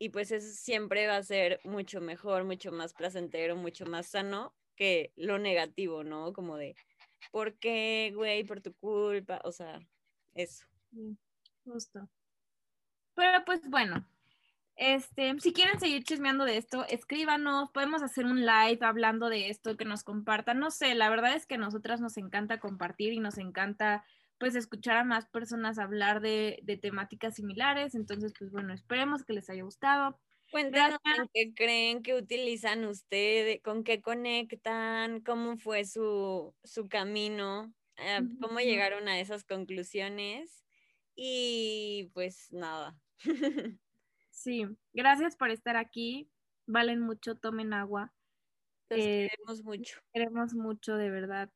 Y 0.00 0.08
pues 0.08 0.32
eso 0.32 0.52
siempre 0.52 1.06
va 1.06 1.18
a 1.18 1.22
ser 1.22 1.60
mucho 1.62 2.00
mejor, 2.00 2.42
mucho 2.42 2.72
más 2.72 2.92
placentero, 2.92 3.54
mucho 3.54 3.86
más 3.86 4.08
sano 4.08 4.52
que 4.74 5.12
lo 5.14 5.38
negativo, 5.38 6.02
¿no? 6.02 6.32
Como 6.32 6.56
de, 6.56 6.74
¿por 7.30 7.54
qué, 7.58 8.12
güey? 8.14 8.44
Por 8.44 8.60
tu 8.60 8.74
culpa, 8.74 9.40
o 9.44 9.52
sea, 9.52 9.80
eso. 10.34 10.64
justo. 11.64 12.08
Pero 13.14 13.44
pues 13.44 13.60
bueno, 13.68 14.06
este, 14.76 15.38
si 15.38 15.52
quieren 15.52 15.78
seguir 15.78 16.02
chismeando 16.02 16.44
de 16.44 16.56
esto, 16.56 16.86
escríbanos, 16.88 17.70
podemos 17.70 18.02
hacer 18.02 18.24
un 18.24 18.40
live 18.40 18.78
hablando 18.80 19.28
de 19.28 19.50
esto, 19.50 19.76
que 19.76 19.84
nos 19.84 20.02
compartan, 20.02 20.58
no 20.58 20.70
sé, 20.70 20.94
la 20.94 21.10
verdad 21.10 21.34
es 21.34 21.46
que 21.46 21.56
a 21.56 21.58
nosotras 21.58 22.00
nos 22.00 22.16
encanta 22.16 22.58
compartir 22.58 23.12
y 23.12 23.20
nos 23.20 23.38
encanta 23.38 24.04
pues 24.38 24.56
escuchar 24.56 24.96
a 24.96 25.04
más 25.04 25.26
personas 25.26 25.78
hablar 25.78 26.20
de, 26.20 26.58
de 26.64 26.76
temáticas 26.76 27.36
similares, 27.36 27.94
entonces 27.94 28.32
pues 28.36 28.50
bueno, 28.50 28.72
esperemos 28.72 29.22
que 29.24 29.34
les 29.34 29.48
haya 29.50 29.62
gustado. 29.62 30.18
Cuéntanos 30.52 31.00
qué 31.32 31.54
creen 31.54 32.02
que 32.02 32.14
utilizan 32.14 32.84
ustedes, 32.84 33.62
con 33.62 33.84
qué 33.84 34.02
conectan, 34.02 35.22
cómo 35.22 35.56
fue 35.56 35.86
su, 35.86 36.54
camino, 36.90 37.72
eh, 37.96 38.20
cómo 38.38 38.60
llegaron 38.60 39.08
a 39.08 39.18
esas 39.18 39.44
conclusiones 39.44 40.62
y 41.16 42.10
pues 42.12 42.52
nada. 42.52 42.94
sí, 44.30 44.66
gracias 44.92 45.36
por 45.36 45.50
estar 45.50 45.76
aquí. 45.76 46.30
Valen 46.66 47.00
mucho, 47.00 47.34
tomen 47.34 47.72
agua. 47.72 48.12
Los 48.90 49.00
eh, 49.00 49.28
queremos 49.30 49.64
mucho. 49.64 50.00
Queremos 50.12 50.52
mucho, 50.52 50.96
de 50.96 51.08
verdad. 51.10 51.50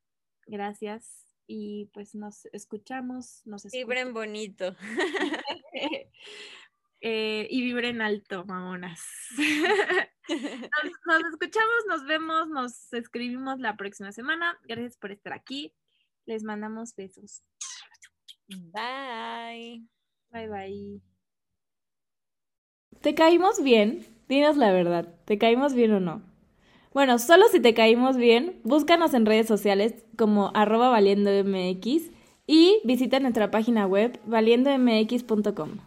Gracias. 0.47 1.27
Y 1.45 1.85
pues 1.93 2.15
nos 2.15 2.45
escuchamos, 2.51 3.43
nos 3.45 3.63
Vibren 3.71 4.11
bonito. 4.11 4.75
Eh, 7.01 7.47
y 7.49 7.61
vibren 7.61 8.01
alto, 8.01 8.45
mamonas. 8.45 9.01
nos, 11.05 11.21
escuchamos, 11.31 11.85
nos 11.87 12.05
vemos, 12.05 12.49
nos 12.49 12.93
escribimos 12.93 13.59
la 13.59 13.77
próxima 13.77 14.11
semana. 14.11 14.57
Gracias 14.63 14.97
por 14.97 15.11
estar 15.11 15.33
aquí. 15.33 15.73
Les 16.25 16.43
mandamos 16.43 16.95
besos. 16.95 17.43
Bye. 18.47 19.85
Bye, 20.31 20.47
bye. 20.47 21.01
¿Te 23.01 23.15
caímos 23.15 23.61
bien? 23.63 24.05
Dinos 24.27 24.57
la 24.57 24.73
verdad, 24.73 25.15
¿te 25.25 25.37
caímos 25.37 25.73
bien 25.73 25.93
o 25.93 25.99
no? 25.99 26.21
Bueno, 26.93 27.19
solo 27.19 27.47
si 27.47 27.61
te 27.61 27.73
caímos 27.73 28.17
bien, 28.17 28.59
búscanos 28.63 29.13
en 29.13 29.25
redes 29.25 29.47
sociales 29.47 29.93
como 30.17 30.51
arroba 30.53 30.89
valiendomx 30.89 32.11
y 32.47 32.81
visita 32.83 33.19
nuestra 33.19 33.51
página 33.51 33.85
web 33.85 34.19
valiendomx.com. 34.25 35.77